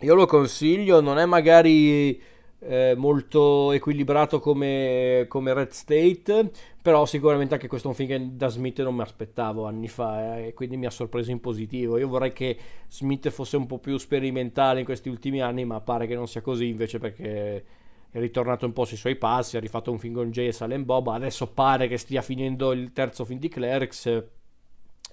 [0.00, 2.20] io lo consiglio, non è magari
[2.58, 6.50] eh, molto equilibrato come, come, Red State,
[6.82, 10.36] però sicuramente anche questo è un film che da Smith non mi aspettavo anni fa
[10.36, 11.96] eh, e quindi mi ha sorpreso in positivo.
[11.96, 12.58] Io vorrei che
[12.88, 16.42] Smith fosse un po' più sperimentale in questi ultimi anni, ma pare che non sia
[16.42, 17.64] così invece perché
[18.10, 20.84] è ritornato un po' sui suoi passi, ha rifatto un film con Jay e Salem
[20.84, 24.40] Bob, adesso pare che stia finendo il terzo film di Clerks,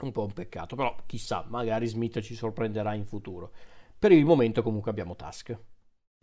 [0.05, 3.51] un po' un peccato, però chissà, magari Smith ci sorprenderà in futuro.
[3.97, 5.57] Per il momento comunque abbiamo Task.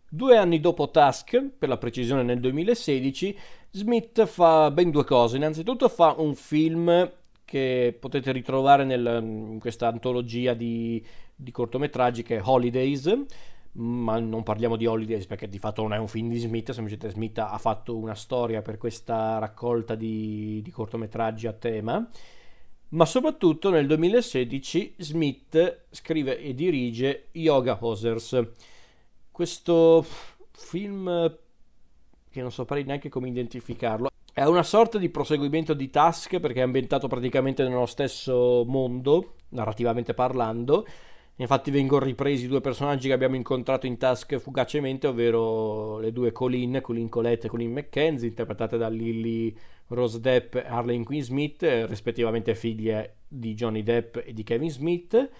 [0.08, 3.36] Due anni dopo Task, per la precisione nel 2016,
[3.70, 5.36] Smith fa ben due cose.
[5.36, 7.10] Innanzitutto fa un film
[7.44, 11.04] che potete ritrovare nel, in questa antologia di,
[11.34, 13.24] di, cortometraggi che è Holidays,
[13.72, 17.10] ma non parliamo di Holidays perché di fatto non è un film di Smith, semplicemente
[17.10, 22.08] Smith ha fatto una storia per questa raccolta di, di cortometraggi a tema.
[22.88, 28.40] Ma soprattutto nel 2016 Smith scrive e dirige Yoga Hosers
[29.32, 30.04] questo
[30.52, 31.38] film
[32.30, 34.08] che non saprei neanche come identificarlo.
[34.32, 40.14] È una sorta di proseguimento di Task perché è ambientato praticamente nello stesso mondo, narrativamente
[40.14, 40.86] parlando.
[41.38, 46.80] Infatti vengono ripresi due personaggi che abbiamo incontrato in Task fugacemente, ovvero le due Colin,
[46.80, 49.54] Colin Colette e Colin McKenzie, interpretate da Lily
[49.88, 55.30] Rose Depp e Harley Quinn Smith, rispettivamente figlie di Johnny Depp e di Kevin Smith.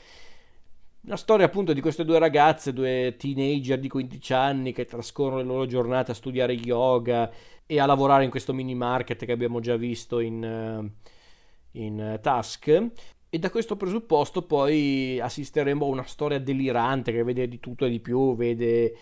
[1.09, 5.45] La storia appunto di queste due ragazze, due teenager di 15 anni che trascorrono le
[5.45, 7.31] loro giornate a studiare yoga
[7.65, 12.21] e a lavorare in questo mini market che abbiamo già visto in, eh, in eh,
[12.21, 12.91] Task.
[13.37, 17.91] E da questo presupposto poi assisteremo a una storia delirante che vede di tutto e
[17.91, 18.97] di più, vede,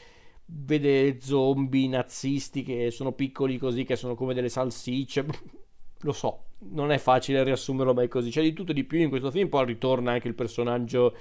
[0.47, 5.25] vede zombie nazisti che sono piccoli così, che sono come delle salsicce.
[6.03, 8.31] Lo so, non è facile riassumerlo mai così.
[8.31, 11.15] C'è di tutto e di più in questo film, poi ritorna anche il personaggio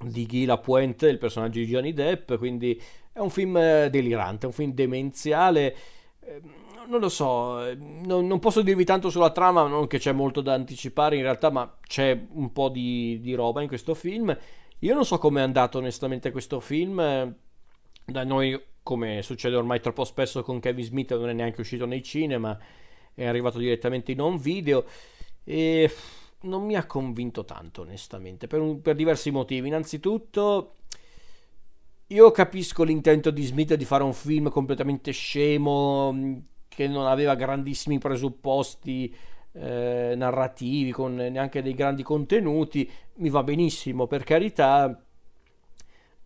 [0.00, 2.82] di Guy Lapointe, il personaggio di Johnny Depp, quindi
[3.12, 5.76] è un film eh, delirante, un film demenziale.
[6.88, 10.54] Non lo so, non, non, posso dirvi tanto sulla trama, non che c'è molto da
[10.54, 14.36] anticipare in realtà, ma c'è un po' di, di roba in questo film.
[14.80, 17.34] Io non so come è andato onestamente questo film.
[18.04, 22.04] Da noi, come succede ormai troppo spesso con Kevin Smith, non è neanche uscito nei
[22.04, 22.56] cinema,
[23.14, 24.84] è arrivato direttamente in home video.
[25.42, 25.90] E
[26.42, 29.66] non mi ha convinto tanto, onestamente, per, un, per diversi motivi.
[29.68, 30.74] Innanzitutto,
[32.08, 36.14] io capisco l'intento di Smith di fare un film completamente scemo,
[36.76, 39.12] che non aveva grandissimi presupposti
[39.52, 42.88] eh, narrativi, con neanche dei grandi contenuti.
[43.14, 45.02] Mi va benissimo, per carità.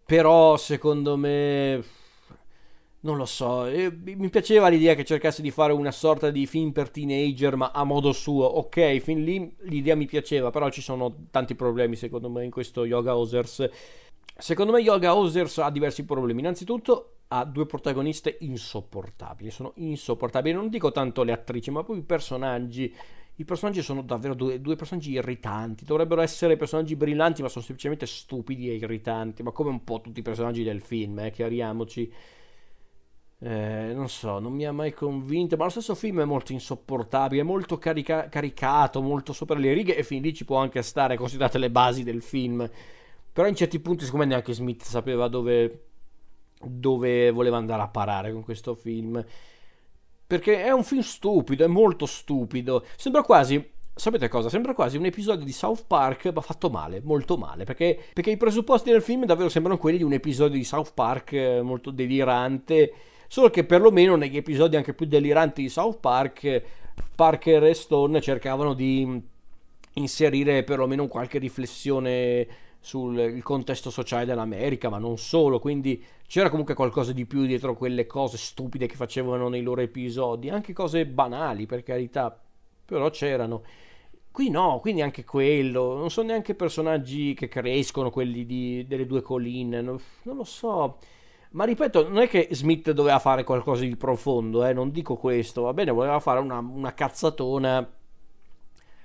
[0.05, 1.85] Però, secondo me
[3.03, 6.73] non lo so, eh, mi piaceva l'idea che cercasse di fare una sorta di film
[6.73, 8.45] per teenager, ma a modo suo.
[8.45, 12.85] Ok, fin lì l'idea mi piaceva, però ci sono tanti problemi secondo me in questo
[12.85, 13.71] Yoga Osers.
[14.37, 16.41] Secondo me Yoga Osers ha diversi problemi.
[16.41, 20.55] Innanzitutto ha due protagoniste insopportabili, sono insopportabili.
[20.55, 22.94] Non dico tanto le attrici, ma proprio i personaggi.
[23.36, 25.85] I personaggi sono davvero due, due, personaggi irritanti.
[25.85, 29.43] Dovrebbero essere personaggi brillanti, ma sono semplicemente stupidi e irritanti.
[29.43, 32.12] Ma come un po' tutti i personaggi del film, eh, chiariamoci
[33.43, 37.40] eh, non so, non mi ha mai convinto, ma lo stesso film è molto insopportabile,
[37.40, 41.16] è molto carica- caricato, molto sopra le righe e fin lì ci può anche stare,
[41.16, 42.69] considerate le basi del film.
[43.32, 45.90] Però in certi punti, secondo me, neanche Smith sapeva dove,
[46.62, 49.24] dove voleva andare a parare con questo film.
[50.27, 52.85] Perché è un film stupido, è molto stupido.
[52.97, 54.49] Sembra quasi sapete cosa?
[54.49, 58.37] Sembra quasi un episodio di South Park, ma fatto male, molto male, perché, perché, i
[58.39, 62.93] presupposti del film davvero sembrano quelli di un episodio di South Park eh, molto delirante
[63.32, 66.62] Solo che perlomeno negli episodi anche più deliranti di South Park,
[67.15, 69.23] Parker e Stone cercavano di
[69.93, 72.45] inserire perlomeno qualche riflessione
[72.81, 78.07] sul contesto sociale dell'America, ma non solo, quindi c'era comunque qualcosa di più dietro quelle
[78.07, 82.40] cose stupide che facevano nei loro episodi, anche cose banali per carità,
[82.85, 83.65] però c'erano.
[84.31, 89.23] Qui no, quindi anche quello, non sono neanche personaggi che crescono, quelli di, delle due
[89.23, 90.98] colline, non, non lo so
[91.51, 95.62] Ma ripeto, non è che Smith doveva fare qualcosa di profondo, eh, non dico questo,
[95.62, 98.00] va bene, voleva fare una, una cazzatona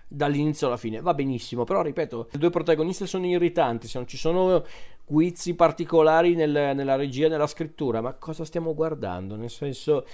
[0.08, 4.18] dall'inizio alla fine, va benissimo, però ripeto, le due protagoniste sono irritanti, se non ci
[4.18, 4.64] sono
[5.06, 9.36] guizzi particolari nel, nella regia, nella scrittura, ma cosa stiamo guardando?
[9.36, 10.06] Nel senso,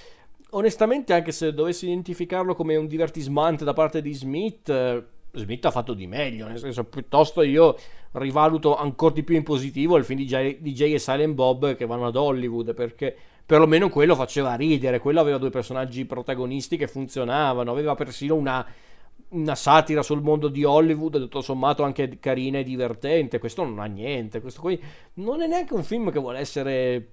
[0.51, 5.03] onestamente anche se dovessi identificarlo come un divertismante da parte di Smith,
[5.33, 7.77] Smith ha fatto di meglio, nel senso, piuttosto io
[8.13, 10.25] rivaluto ancora di più in positivo il film di
[10.73, 13.15] Jay e Silent Bob che vanno ad Hollywood, perché
[13.45, 18.65] perlomeno quello faceva ridere, quello aveva due personaggi protagonisti che funzionavano, aveva persino una
[19.31, 23.39] una satira sul mondo di Hollywood, tutto sommato anche carina e divertente.
[23.39, 24.41] Questo non ha niente.
[24.41, 24.81] Questo qui
[25.15, 27.07] non è neanche un film che vuole essere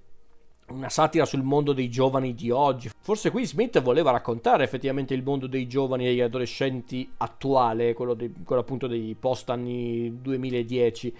[0.69, 2.89] una satira sul mondo dei giovani di oggi.
[2.99, 8.13] Forse qui Smith voleva raccontare effettivamente il mondo dei giovani e degli adolescenti attuale, quello,
[8.13, 11.15] de, quello appunto dei post anni 2010.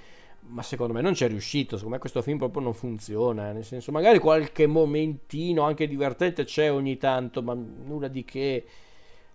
[0.51, 1.75] Ma secondo me non ci è riuscito.
[1.75, 3.51] Secondo me questo film proprio non funziona.
[3.51, 8.65] Nel senso, magari qualche momentino anche divertente c'è ogni tanto, ma nulla di che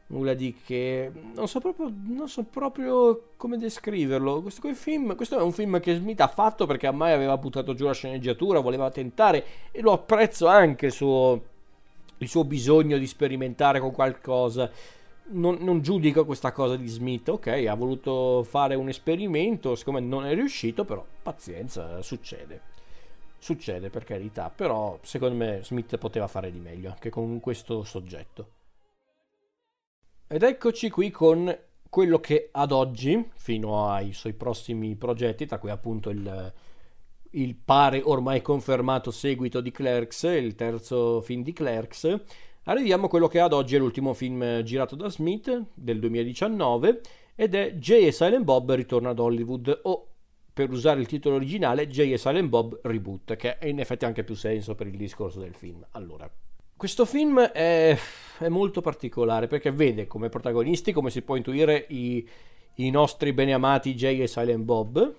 [0.08, 1.10] nulla di che.
[1.34, 4.42] Non so proprio, non so proprio come descriverlo.
[4.42, 7.74] Questo, film, questo, è un film che Smith ha fatto perché a mai aveva buttato
[7.74, 11.42] giù la sceneggiatura voleva tentare e lo apprezzo anche il suo,
[12.18, 14.70] il suo bisogno di sperimentare con qualcosa.
[15.26, 17.28] Non, non, giudico questa cosa di Smith.
[17.28, 22.72] Ok ha voluto fare un esperimento siccome non è riuscito però pazienza succede.
[23.38, 24.50] Succede per carità.
[24.54, 28.53] Però secondo me Smith poteva fare di meglio anche con questo soggetto
[30.26, 31.56] ed eccoci qui con
[31.88, 36.52] quello che ad oggi, fino ai suoi prossimi progetti, tra cui appunto il,
[37.30, 42.20] il pare ormai confermato seguito di Clerks, il terzo film di Clerks,
[42.64, 47.00] arriviamo a quello che ad oggi è l'ultimo film girato da Smith del 2019
[47.36, 50.08] ed è Jay e Silent Bob ritorna ad Hollywood o
[50.52, 54.24] per usare il titolo originale Jay e Silent Bob Reboot, che in effetti ha anche
[54.24, 55.84] più senso per il discorso del film.
[55.90, 56.30] Allora,
[56.76, 57.96] questo film è,
[58.38, 62.26] è, molto particolare perché vede come protagonisti, come si può intuire, i,
[62.76, 65.14] i nostri beneamati Jay e Silent Bob.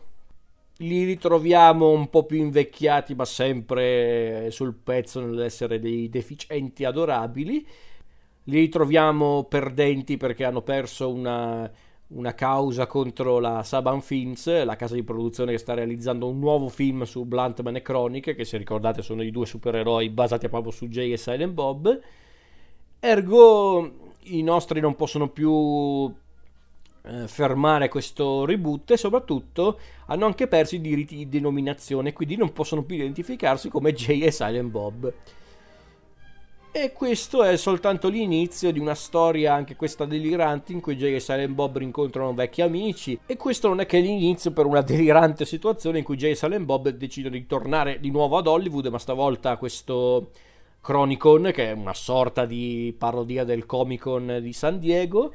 [0.80, 7.66] Li ritroviamo un po' più invecchiati, ma sempre sul pezzo nell'essere dei deficienti adorabili.
[8.44, 11.72] Li ritroviamo perdenti perché hanno perso una,
[12.16, 16.70] una causa contro la Saban Films, la casa di produzione che sta realizzando un nuovo
[16.70, 20.88] film su Bluntman e Chronic, che se ricordate sono i due supereroi basati proprio su
[20.88, 22.00] Jay e Silent Bob.
[23.00, 23.92] Ergo
[24.24, 26.12] i nostri non possono più
[27.04, 32.54] eh, fermare questo reboot e soprattutto hanno anche perso i diritti di denominazione, quindi non
[32.54, 35.14] possono più identificarsi come Jay e Silent Bob.
[36.78, 41.22] E questo è soltanto l'inizio di una storia, anche questa delirante, in cui Jay e
[41.22, 43.18] Silent Bob rincontrano vecchi amici.
[43.26, 46.66] E questo non è che l'inizio per una delirante situazione in cui Jay e Silent
[46.66, 50.32] Bob decidono di tornare di nuovo ad Hollywood, ma stavolta a questo
[50.82, 55.32] Chronicon, che è una sorta di parodia del Comic Con di San Diego.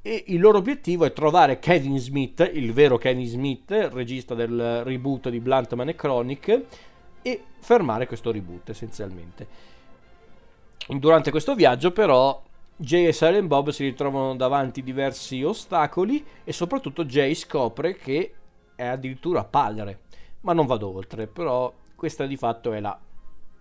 [0.00, 5.28] E il loro obiettivo è trovare Kevin Smith, il vero Kevin Smith, regista del reboot
[5.28, 6.62] di Bluntman e Chronic,
[7.20, 9.78] e fermare questo reboot essenzialmente.
[10.88, 12.42] Durante questo viaggio però
[12.76, 18.32] Jay e Silent Bob si ritrovano davanti diversi ostacoli e soprattutto Jay scopre che
[18.74, 20.00] è addirittura padre.
[20.40, 22.98] Ma non vado oltre, però questa di fatto è la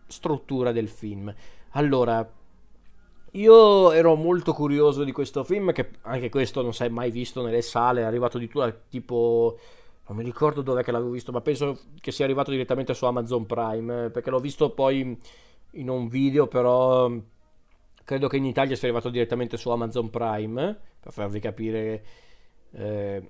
[0.07, 1.33] struttura del film.
[1.71, 2.27] Allora,
[3.33, 7.43] io ero molto curioso di questo film, che anche questo non si è mai visto
[7.43, 9.59] nelle sale, è arrivato addirittura tipo...
[10.07, 13.45] Non mi ricordo dove che l'avevo visto, ma penso che sia arrivato direttamente su Amazon
[13.45, 15.15] Prime, perché l'ho visto poi
[15.71, 17.11] in un video, però
[18.03, 22.03] credo che in Italia sia arrivato direttamente su Amazon Prime, per farvi capire
[22.71, 23.29] eh,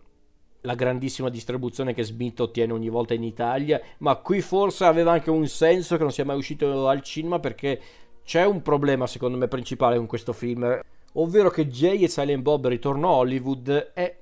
[0.62, 5.30] la grandissima distribuzione che Smith ottiene ogni volta in Italia, ma qui forse aveva anche
[5.30, 7.82] un senso che non sia mai uscito al cinema perché
[8.24, 10.80] c'è un problema secondo me principale con questo film,
[11.14, 14.18] ovvero che Jay e Silent Bob Ritorno a Hollywood è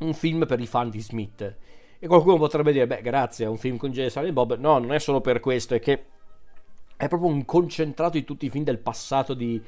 [0.00, 1.56] un film per i fan di Smith.
[1.98, 4.56] E qualcuno potrebbe dire, beh grazie, è un film con Jay e Silent Bob.
[4.58, 6.04] No, non è solo per questo, è che
[6.96, 9.60] è proprio un concentrato di tutti i film del passato di,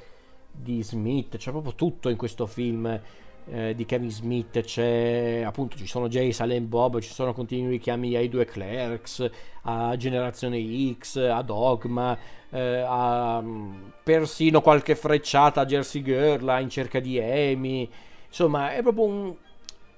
[0.50, 3.00] di Smith, c'è proprio tutto in questo film
[3.46, 8.16] eh, di Kevin Smith, c'è appunto ci sono Jay, Silent Bob, ci sono continui richiami
[8.16, 9.28] ai due Clerks,
[9.62, 12.16] a Generazione X, a Dogma,
[12.50, 17.88] eh, a mm, persino qualche frecciata a Jersey Girl, a In cerca di Amy,
[18.28, 19.34] insomma è proprio un,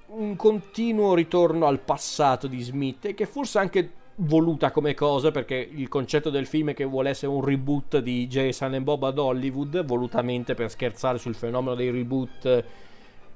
[0.07, 5.89] un continuo ritorno al passato di Smith che forse anche voluta come cosa perché il
[5.89, 9.85] concetto del film è che vuole essere un reboot di Jason e Bob ad Hollywood
[9.85, 12.65] volutamente per scherzare sul fenomeno dei reboot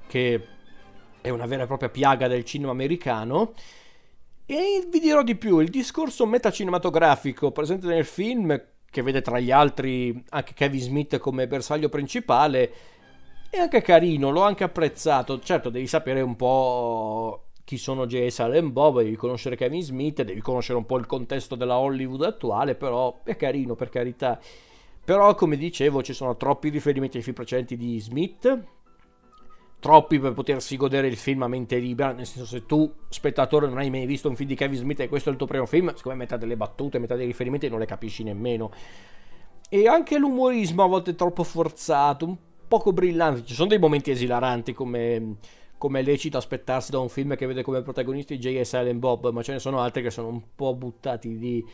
[0.07, 0.47] che
[1.21, 3.53] è una vera e propria piaga del cinema americano
[4.45, 9.51] E vi dirò di più, il discorso metacinematografico presente nel film, che vede tra gli
[9.51, 12.73] altri anche Kevin Smith come bersaglio principale,
[13.49, 15.39] è anche carino, l'ho anche apprezzato.
[15.39, 18.27] Certo, devi sapere un po' chi sono J.
[18.27, 22.75] Silent Bob, devi conoscere Kevin Smith, devi conoscere un po' il contesto della Hollywood attuale,
[22.75, 24.37] però è carino per carità.
[25.05, 28.61] Però, come dicevo, ci sono troppi riferimenti ai film precedenti di Smith,
[29.79, 33.77] troppi per potersi godere il film a mente libera, nel senso se tu spettatore non
[33.77, 35.95] hai mai visto un film di Kevin Smith e questo è il tuo primo film,
[35.95, 38.69] secondo me metà delle battute, metà dei riferimenti non le capisci nemmeno.
[39.69, 42.35] E anche l'umorismo a volte è troppo forzato, un
[42.67, 45.37] poco brillante, ci sono dei momenti esilaranti come,
[45.81, 49.31] come è lecito aspettarsi da un film che vede come protagonisti Jay e Silent Bob,
[49.31, 51.65] ma ce ne sono altri che sono un po' buttati di...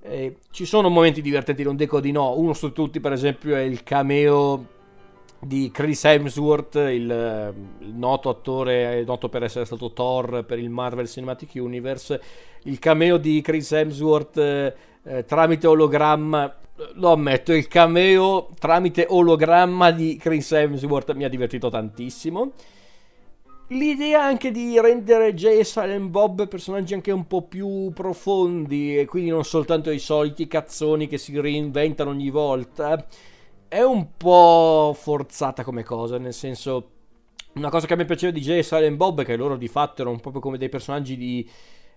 [0.00, 3.62] Eh, ci sono momenti divertenti, non dico di no, uno su tutti per esempio è
[3.62, 4.66] il cameo
[5.40, 11.08] di Chris Hemsworth, il, il, noto attore, noto per essere stato Thor per il Marvel
[11.08, 12.22] Cinematic Universe,
[12.62, 16.54] il cameo di Chris Hemsworth eh, eh, tramite ologramma,
[16.94, 22.52] lo ammetto, il cameo tramite ologramma di Chris Hemsworth mi ha divertito tantissimo.
[23.72, 29.06] L'idea anche di rendere Jay e Silent Bob personaggi anche un po' più profondi e
[29.06, 33.02] quindi non soltanto i soliti cazzoni che si reinventano ogni volta
[33.68, 36.90] è un po' forzata come cosa, nel senso
[37.54, 39.68] una cosa che a me piaceva di Jay e Silent Bob è che loro di
[39.68, 41.48] fatto erano proprio come dei personaggi di,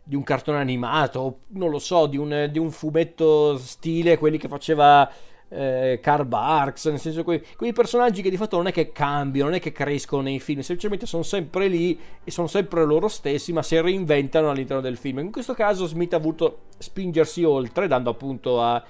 [0.02, 4.48] di un cartone animato, non lo so, di un, di un fumetto stile, quelli che
[4.48, 5.12] faceva
[5.50, 9.50] eh, Karl Barks, nel senso quei, quei, personaggi che di fatto non è che cambiano,
[9.50, 13.54] non è che crescono nei film, semplicemente sono sempre lì e sono sempre loro stessi,
[13.54, 15.20] ma si reinventano all'interno del film.
[15.20, 18.84] In questo caso Smith ha voluto spingersi oltre, dando appunto a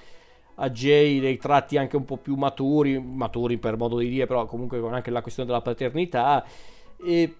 [0.56, 4.46] a Jay dei tratti anche un po' più maturi, maturi per modo di dire, però
[4.46, 6.46] comunque con anche la questione della paternità.
[6.98, 7.36] E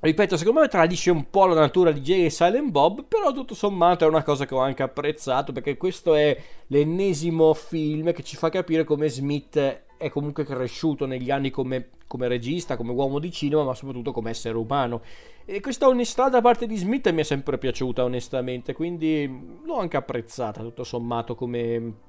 [0.00, 3.54] ripeto, secondo me tradisce un po' la natura di Jay e Silent Bob, però tutto
[3.54, 6.36] sommato è una cosa che ho anche apprezzato perché questo è
[6.68, 12.26] l'ennesimo film che ci fa capire come Smith è comunque cresciuto negli anni come, come
[12.26, 15.02] regista, come uomo di cinema, ma soprattutto come essere umano.
[15.44, 19.96] E questa onestà da parte di Smith mi è sempre piaciuta, onestamente, quindi l'ho anche
[19.96, 22.08] apprezzata tutto sommato come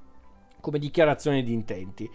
[0.62, 2.10] come dichiarazione di intenti.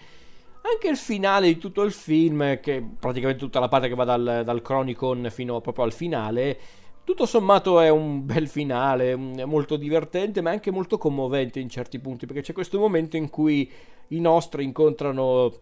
[0.68, 4.42] Anche il finale di tutto il film, che praticamente tutta la parte che va dal,
[4.44, 6.58] dal Chronicon fino proprio al finale,
[7.04, 12.26] tutto sommato è un bel finale, molto divertente, ma anche molto commovente in certi punti,
[12.26, 13.70] perché c'è questo momento in cui
[14.08, 15.52] i nostri incontrano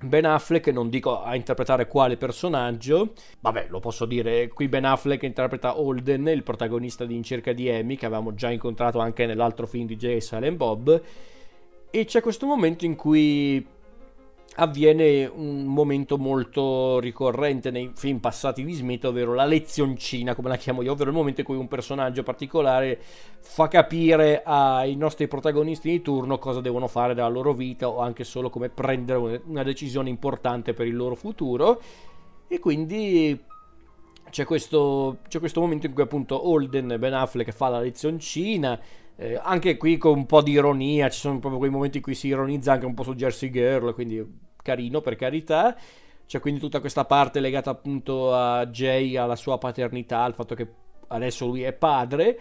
[0.00, 5.24] Ben Affleck, non dico a interpretare quale personaggio, vabbè lo posso dire, qui Ben Affleck
[5.24, 9.66] interpreta Holden, il protagonista di In cerca di Amy, che avevamo già incontrato anche nell'altro
[9.66, 11.02] film di Jay Silent Bob,
[11.90, 13.66] e c'è questo momento in cui
[14.56, 20.56] avviene un momento molto ricorrente nei film passati di Smith, ovvero la lezioncina, come la
[20.56, 23.00] chiamo io, ovvero il momento in cui un personaggio particolare
[23.40, 28.24] fa capire ai nostri protagonisti di turno cosa devono fare della loro vita o anche
[28.24, 31.80] solo come prendere una decisione importante per il loro futuro.
[32.48, 33.38] E quindi
[34.30, 38.78] c'è questo, c'è questo momento in cui appunto Holden Ben Affleck fa la lezioncina
[39.20, 42.14] eh, anche qui con un po' di ironia, ci sono proprio quei momenti in cui
[42.14, 44.24] si ironizza anche un po' su Jersey Girl, quindi
[44.62, 45.76] carino per carità.
[46.24, 50.68] C'è quindi tutta questa parte legata appunto a Jay, alla sua paternità, al fatto che
[51.08, 52.38] adesso lui è padre.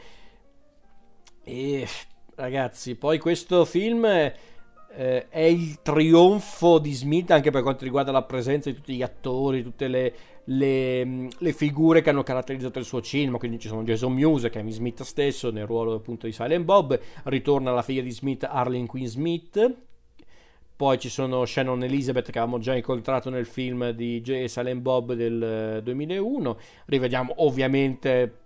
[1.43, 1.87] E
[2.35, 8.23] ragazzi, poi questo film eh, è il trionfo di Smith anche per quanto riguarda la
[8.23, 10.13] presenza di tutti gli attori, tutte le,
[10.49, 14.71] le, le, figure che hanno caratterizzato il suo cinema, quindi ci sono Jason Muse, Kevin
[14.71, 19.05] Smith stesso nel ruolo appunto di Silent Bob, ritorna la figlia di Smith, Arlene Quinn
[19.05, 19.75] Smith,
[20.75, 24.45] poi ci sono Shannon Elizabeth che avevamo già incontrato nel film di J.
[24.45, 28.45] Silent Bob del 2001, rivediamo ovviamente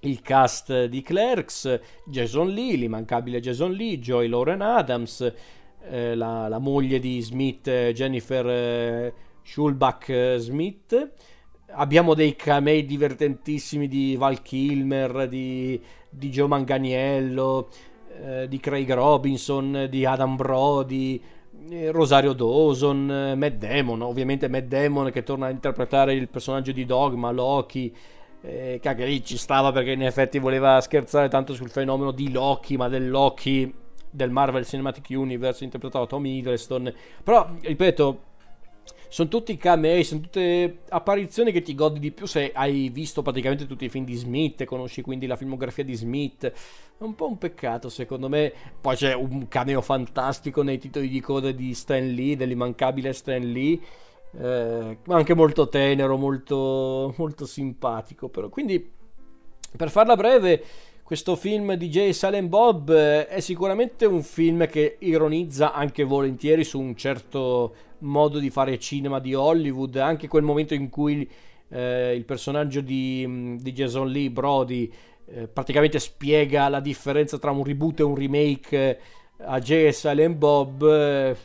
[0.00, 5.32] il cast di Clerks, Jason Lee, l'immancabile Jason Lee, Joy Lauren Adams,
[5.88, 11.10] eh, la, la, moglie di Smith, Jennifer eh, Schulbach eh, Smith.
[11.72, 17.68] Abbiamo dei camei divertentissimi di Val Kilmer, di, di Joe Manganiello,
[18.22, 21.20] eh, di Craig Robinson, di Adam Brody,
[21.70, 26.84] eh, Rosario Dawson, Matt Damon, ovviamente Matt Damon che torna a interpretare il personaggio di
[26.84, 27.94] Dogma, Loki.
[28.42, 32.76] Eh, che lì ci stava perché in effetti voleva scherzare tanto sul fenomeno di Loki,
[32.76, 33.72] ma del Loki
[34.10, 36.92] del Marvel Cinematic Universe interpretato da Tom Hiddleston.
[37.22, 38.20] Però, ripeto,
[39.10, 43.66] sono tutti camei, sono tutte apparizioni che ti godi di più se hai visto praticamente
[43.66, 46.46] tutti i film di Smith conosci quindi la filmografia di Smith.
[46.46, 48.52] È un po' un peccato secondo me.
[48.80, 53.80] Poi c'è un cameo fantastico nei titoli di coda di Stan Lee, dell'immancabile Stan Lee.
[54.38, 58.28] Eh, anche molto tenero, molto, molto simpatico.
[58.28, 58.48] Però.
[58.48, 58.92] Quindi
[59.76, 60.64] Per farla breve,
[61.10, 62.10] questo film di J.
[62.10, 68.38] Silent Bob eh, è sicuramente un film che ironizza anche volentieri su un certo modo
[68.38, 71.28] di fare cinema di Hollywood, anche quel momento in cui
[71.70, 74.88] eh, il personaggio di, mm, di, Jason Lee, Brody,
[75.26, 78.98] eh, praticamente spiega la differenza tra un reboot e un remake eh,
[79.38, 79.88] a J.
[79.88, 80.84] Silent Bob.
[80.84, 81.36] Eh,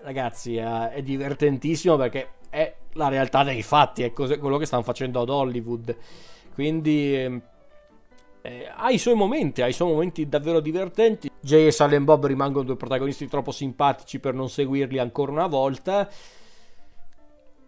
[0.00, 5.28] ragazzi, è divertentissimo perché è la realtà dei fatti, è quello che stanno facendo ad
[5.28, 5.96] Hollywood.
[6.54, 7.42] Quindi ehm,
[8.42, 11.30] eh, ha i suoi momenti, ha i suoi momenti davvero divertenti.
[11.40, 16.08] Jay e Silent Bob rimangono due protagonisti troppo simpatici per non seguirli ancora una volta.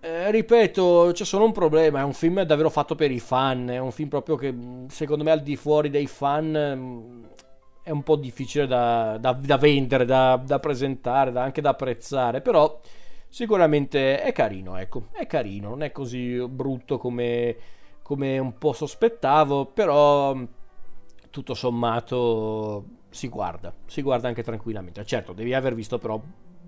[0.00, 3.78] Eh, ripeto, c'è solo un problema, è un film davvero fatto per i fan, è
[3.78, 4.54] un film proprio che
[4.88, 7.24] secondo me al di fuori dei fan
[7.82, 12.80] è un po' difficile da, da, da vendere, da, da presentare, anche da apprezzare, però
[13.28, 17.56] sicuramente è carino, ecco, è carino, non è così brutto come,
[18.02, 20.36] come un po' sospettavo, però
[21.34, 25.04] tutto sommato si guarda, si guarda anche tranquillamente.
[25.04, 26.22] Certo, devi aver visto però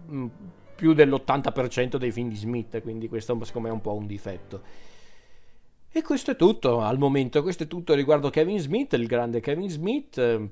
[0.06, 0.26] mh,
[0.74, 4.62] più dell'80% dei film di Smith, quindi questo secondo me è un po' un difetto.
[5.88, 9.70] E questo è tutto al momento, questo è tutto riguardo Kevin Smith, il grande Kevin
[9.70, 10.50] Smith.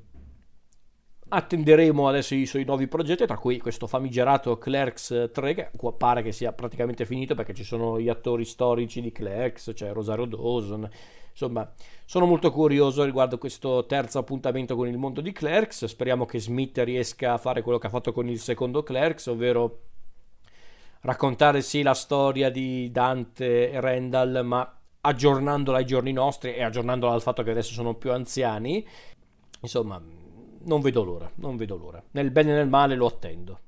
[1.26, 6.32] Attenderemo adesso i suoi nuovi progetti, tra cui questo famigerato Clerks 3, che pare che
[6.32, 10.88] sia praticamente finito perché ci sono gli attori storici di Clerks, c'è cioè Rosario Dawson.
[11.30, 11.68] Insomma,
[12.04, 15.86] sono molto curioso riguardo questo terzo appuntamento con il mondo di Clerks.
[15.86, 19.80] Speriamo che Smith riesca a fare quello che ha fatto con il secondo Clerks, ovvero
[21.00, 27.12] raccontare sì la storia di Dante e Randall, ma aggiornandola ai giorni nostri e aggiornandola
[27.12, 28.86] al fatto che adesso sono più anziani.
[29.60, 30.00] Insomma,
[30.64, 32.02] non vedo l'ora, non vedo l'ora.
[32.12, 33.60] Nel bene e nel male lo attendo.